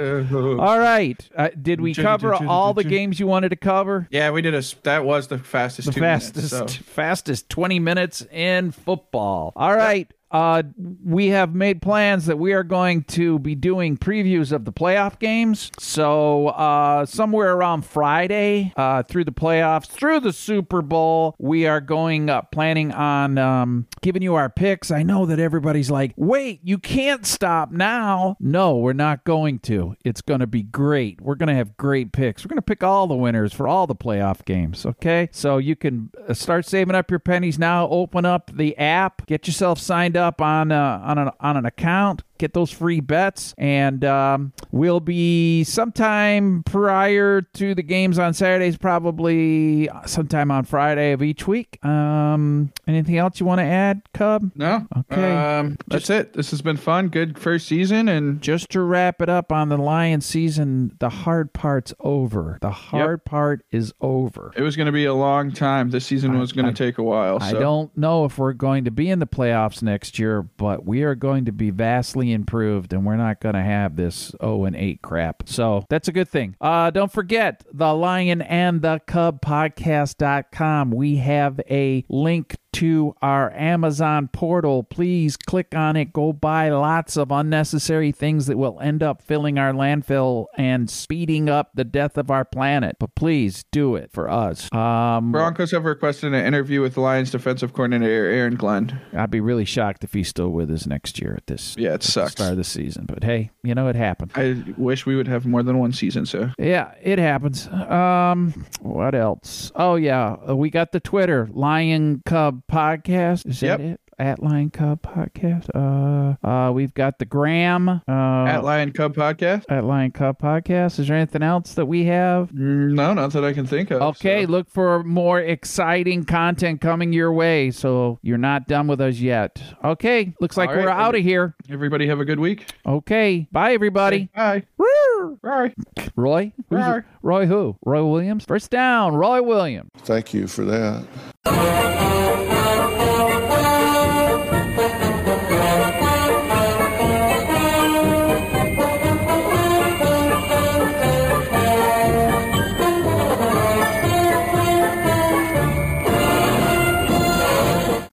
All 0.61 0.79
right. 0.79 1.29
Uh, 1.35 1.49
did 1.61 1.81
we 1.81 1.95
cover 1.95 2.35
all 2.35 2.75
the 2.75 2.85
games 2.85 3.19
you 3.19 3.27
wanted 3.27 3.51
to 3.51 3.57
cover? 3.57 4.07
Yeah, 4.11 4.31
we 4.31 4.43
did 4.43 4.55
a. 4.55 4.62
That 4.83 5.05
was 5.05 5.28
the 5.28 5.39
fastest. 5.39 5.87
The 5.87 5.93
two 5.95 6.01
fastest, 6.01 6.53
Minutes, 6.53 6.76
so. 6.76 6.83
fastest 6.85 7.49
20 7.49 7.78
minutes 7.78 8.22
in 8.31 8.70
football. 8.72 9.53
All 9.57 9.74
right. 9.74 10.12
Uh, 10.31 10.62
we 11.05 11.28
have 11.28 11.55
made 11.55 11.83
plans 11.83 12.26
that 12.26 12.39
we 12.39 12.53
are 12.53 12.62
going 12.62 13.03
to 13.03 13.39
be 13.41 13.55
doing 13.55 13.97
previews 13.97 14.53
of 14.53 14.64
the 14.64 14.72
playoff 14.72 15.18
games. 15.18 15.72
So, 15.78 16.49
uh, 16.49 17.05
somewhere 17.05 17.53
around 17.53 17.85
Friday, 17.85 18.72
uh, 18.76 19.03
through 19.03 19.24
the 19.24 19.33
playoffs, 19.33 19.87
through 19.87 20.20
the 20.20 20.33
Super 20.33 20.83
Bowl, 20.83 21.35
we 21.39 21.66
are 21.66 21.81
going, 21.81 22.31
uh, 22.31 22.43
planning 22.43 22.93
on, 22.93 23.39
um, 23.39 23.87
giving 24.03 24.22
you 24.22 24.35
our 24.37 24.49
picks. 24.49 24.93
I 24.93 25.03
know 25.03 25.26
that 25.26 25.41
everybody's 25.41 25.91
like, 25.91 26.12
wait, 26.16 26.61
you 26.62 26.78
can't 26.78 27.26
stop 27.26 27.72
now. 27.72 28.37
No, 28.39 28.76
we're 28.76 28.93
not 28.93 29.24
going 29.24 29.59
to. 29.61 29.97
It's 30.05 30.20
going 30.20 30.41
to 30.41 30.47
be 30.47 30.62
great. 30.62 31.20
We're 31.20 31.35
going 31.35 31.49
to 31.49 31.55
have 31.55 31.76
great 31.76 32.12
picks. 32.12 32.45
We're 32.45 32.51
going 32.51 32.59
to 32.59 32.62
pick 32.62 32.85
all 32.85 33.09
the 33.09 33.16
winners 33.16 33.53
for 33.53 33.66
all 33.66 33.89
the 33.89 33.97
playoff 33.97 34.45
games. 34.45 34.87
Okay. 34.87 35.28
So 35.33 35.59
you 35.59 35.74
can 35.74 36.11
uh, 36.28 36.35
start 36.35 36.66
saving 36.66 36.95
up 36.95 37.11
your 37.11 37.18
pennies 37.18 37.59
now. 37.59 37.89
Open 37.89 38.24
up 38.24 38.53
the 38.55 38.76
app, 38.78 39.26
get 39.26 39.49
yourself 39.49 39.81
signed 39.81 40.16
up 40.16 40.20
on, 40.41 40.73
uh, 40.73 41.01
on, 41.05 41.18
an, 41.18 41.31
on 41.41 41.57
an 41.57 41.66
account. 41.66 42.23
Get 42.41 42.55
those 42.55 42.70
free 42.70 43.01
bets, 43.01 43.55
and 43.59 44.03
um, 44.03 44.55
we'll 44.72 44.99
be 45.01 45.62
sometime 45.64 46.62
prior 46.64 47.43
to 47.43 47.74
the 47.74 47.82
games 47.82 48.18
on 48.18 48.32
Saturdays, 48.32 48.78
probably 48.78 49.91
sometime 50.07 50.51
on 50.51 50.64
Friday 50.64 51.12
of 51.12 51.22
each 51.22 51.47
week. 51.47 51.84
Um, 51.84 52.72
anything 52.88 53.18
else 53.18 53.41
you 53.41 53.45
want 53.45 53.59
to 53.59 53.64
add, 53.66 54.01
Cub? 54.14 54.51
No. 54.55 54.86
Okay. 55.12 55.36
Um, 55.36 55.76
that's 55.88 56.09
it. 56.09 56.32
This 56.32 56.51
has 56.51 56.62
been 56.62 56.78
fun. 56.78 57.09
Good 57.09 57.38
first 57.38 57.68
season, 57.68 58.09
and 58.09 58.41
just 58.41 58.70
to 58.70 58.80
wrap 58.80 59.20
it 59.20 59.28
up 59.28 59.53
on 59.53 59.68
the 59.68 59.76
Lion 59.76 60.22
season, 60.22 60.97
the 60.99 61.11
hard 61.11 61.53
part's 61.53 61.93
over. 62.01 62.57
The 62.62 62.70
hard 62.70 63.26
part 63.26 63.66
is 63.70 63.93
over. 64.01 64.51
it 64.57 64.62
was 64.62 64.76
going 64.76 64.86
to 64.86 64.93
be 64.93 65.05
a 65.05 65.12
long 65.12 65.53
time. 65.53 65.91
This 65.91 66.07
season 66.07 66.38
was 66.38 66.53
going 66.53 66.66
to 66.66 66.72
take 66.72 66.97
a 66.97 67.03
while. 67.03 67.36
I 67.43 67.53
don't 67.53 67.95
know 67.99 68.24
if 68.24 68.38
we're 68.38 68.55
going 68.55 68.84
to 68.84 68.91
be 68.91 69.11
in 69.11 69.18
the 69.18 69.26
playoffs 69.26 69.82
next 69.82 70.18
year, 70.18 70.41
but 70.41 70.86
we 70.86 71.03
are 71.03 71.14
going 71.14 71.45
to 71.45 71.53
be 71.53 71.68
vastly 71.68 72.30
improved, 72.33 72.93
and 72.93 73.05
we're 73.05 73.16
not 73.16 73.41
going 73.41 73.55
to 73.55 73.62
have 73.62 73.97
this 73.97 74.33
0 74.41 74.64
and 74.64 74.76
8 74.76 75.03
crap. 75.03 75.43
So 75.47 75.85
that's 75.89 76.09
a 76.09 76.12
good 76.12 76.28
thing. 76.28 76.57
Uh, 76.61 76.91
don't 76.91 77.12
forget 77.12 77.64
the 77.72 77.93
Lion 77.95 78.43
and 78.43 78.83
the 78.83 79.01
Cub 79.07 79.41
podcast.com. 79.41 80.91
We 80.91 81.16
have 81.16 81.61
a 81.70 82.05
link 82.09 82.57
to 82.73 83.14
our 83.23 83.53
Amazon 83.53 84.29
portal. 84.33 84.83
Please 84.83 85.37
click 85.37 85.75
on 85.75 85.97
it. 85.97 86.12
Go 86.12 86.33
buy 86.33 86.68
lots 86.68 87.16
of 87.16 87.31
unnecessary 87.31 88.12
things 88.12 88.47
that 88.47 88.57
will 88.57 88.79
end 88.81 89.03
up 89.03 89.23
filling 89.23 89.59
our 89.59 89.73
landfill 89.73 90.47
and 90.57 90.89
speeding 90.89 91.49
up 91.49 91.71
the 91.75 91.85
death 91.85 92.16
of 92.16 92.31
our 92.31 92.45
planet. 92.45 92.97
But 92.99 93.14
please 93.14 93.64
do 93.73 93.97
it 93.97 94.11
for 94.12 94.31
us. 94.31 94.73
Um, 94.73 95.33
Broncos 95.33 95.71
have 95.73 95.85
requested 95.85 96.33
an 96.35 96.45
interview 96.45 96.81
with 96.81 96.95
the 96.95 97.01
Lions 97.01 97.31
defensive 97.31 97.73
coordinator 97.73 98.27
Aaron 98.27 98.55
Glenn. 98.57 99.01
I'd 99.12 99.31
be 99.31 99.41
really 99.41 99.64
shocked 99.64 100.05
if 100.05 100.12
he's 100.12 100.29
still 100.29 100.51
with 100.51 100.71
us 100.71 100.87
next 100.87 101.21
year 101.21 101.35
at 101.37 101.47
this 101.47 101.75
Yeah, 101.79 101.95
it 101.95 102.03
sucks. 102.03 102.33
start 102.33 102.53
of 102.53 102.57
the 102.57 102.64
season. 102.64 103.07
But 103.07 103.25
hey, 103.25 103.51
you 103.62 103.75
know 103.75 103.89
it 103.89 103.97
happened. 103.97 104.33
I 104.35 104.62
wish 104.77 105.07
we 105.07 105.16
would 105.16 105.29
have 105.29 105.47
more 105.47 105.62
than 105.62 105.79
one 105.79 105.93
season. 105.93 106.27
So 106.27 106.51
Yeah, 106.59 106.95
it 107.03 107.18
happens. 107.18 107.66
Um, 107.68 108.64
what 108.81 109.14
else? 109.14 109.73
Oh 109.75 109.97
yeah, 109.97 110.37
uh, 110.49 110.57
we 110.57 110.71
got 110.71 110.93
the 110.93 111.01
Twitter 111.01 111.49
Lion 111.53 112.23
Cub 112.25 112.59
podcast. 112.70 113.46
Is 113.46 113.62
Yep. 113.62 113.78
that 113.78 113.84
it? 113.84 114.00
At 114.18 114.42
Lion 114.42 114.68
Cub 114.68 115.00
podcast. 115.00 115.70
Uh, 115.74 116.46
uh, 116.46 116.70
we've 116.72 116.92
got 116.92 117.18
the 117.18 117.24
Gram. 117.24 117.88
Uh, 117.88 118.00
at 118.06 118.62
Lion 118.62 118.92
Cub 118.92 119.14
podcast. 119.16 119.64
at 119.70 119.82
Lion 119.84 120.11
Cub 120.11 120.38
podcast. 120.38 120.98
Is 120.98 121.08
there 121.08 121.16
anything 121.16 121.42
else 121.42 121.72
that 121.72 121.86
we 121.86 122.04
have? 122.04 122.50
Mm, 122.50 122.92
No, 122.92 123.14
not 123.14 123.32
that 123.32 123.44
I 123.46 123.54
can 123.54 123.64
think 123.66 123.90
of. 123.90 124.02
Okay, 124.02 124.44
so. 124.44 124.50
look 124.50 124.68
for 124.68 125.02
more 125.04 125.40
exciting 125.40 126.24
content 126.24 126.82
coming 126.82 127.14
your 127.14 127.32
way. 127.32 127.70
So 127.70 128.18
you're 128.20 128.36
not 128.36 128.68
done 128.68 128.88
with 128.88 129.00
us 129.00 129.16
yet. 129.16 129.62
Okay, 129.82 130.34
looks 130.38 130.58
like 130.58 130.68
All 130.68 130.76
right, 130.76 130.84
we're 130.84 130.90
out 130.90 131.14
of 131.14 131.22
here. 131.22 131.54
Everybody 131.70 132.06
have 132.08 132.20
a 132.20 132.26
good 132.26 132.40
week. 132.40 132.70
Okay, 132.84 133.48
bye 133.50 133.72
everybody. 133.72 134.28
Bye. 134.36 134.64
Bye. 134.76 135.72
Roy? 136.14 136.52
Who's 136.68 136.78
Roy. 136.78 137.02
Roy 137.22 137.46
who? 137.46 137.76
Roy 137.86 138.04
Williams? 138.04 138.44
First 138.44 138.70
down, 138.70 139.14
Roy 139.14 139.40
Williams. 139.42 139.90
Thank 140.02 140.34
you 140.34 140.46
for 140.46 140.64
that. 140.66 141.06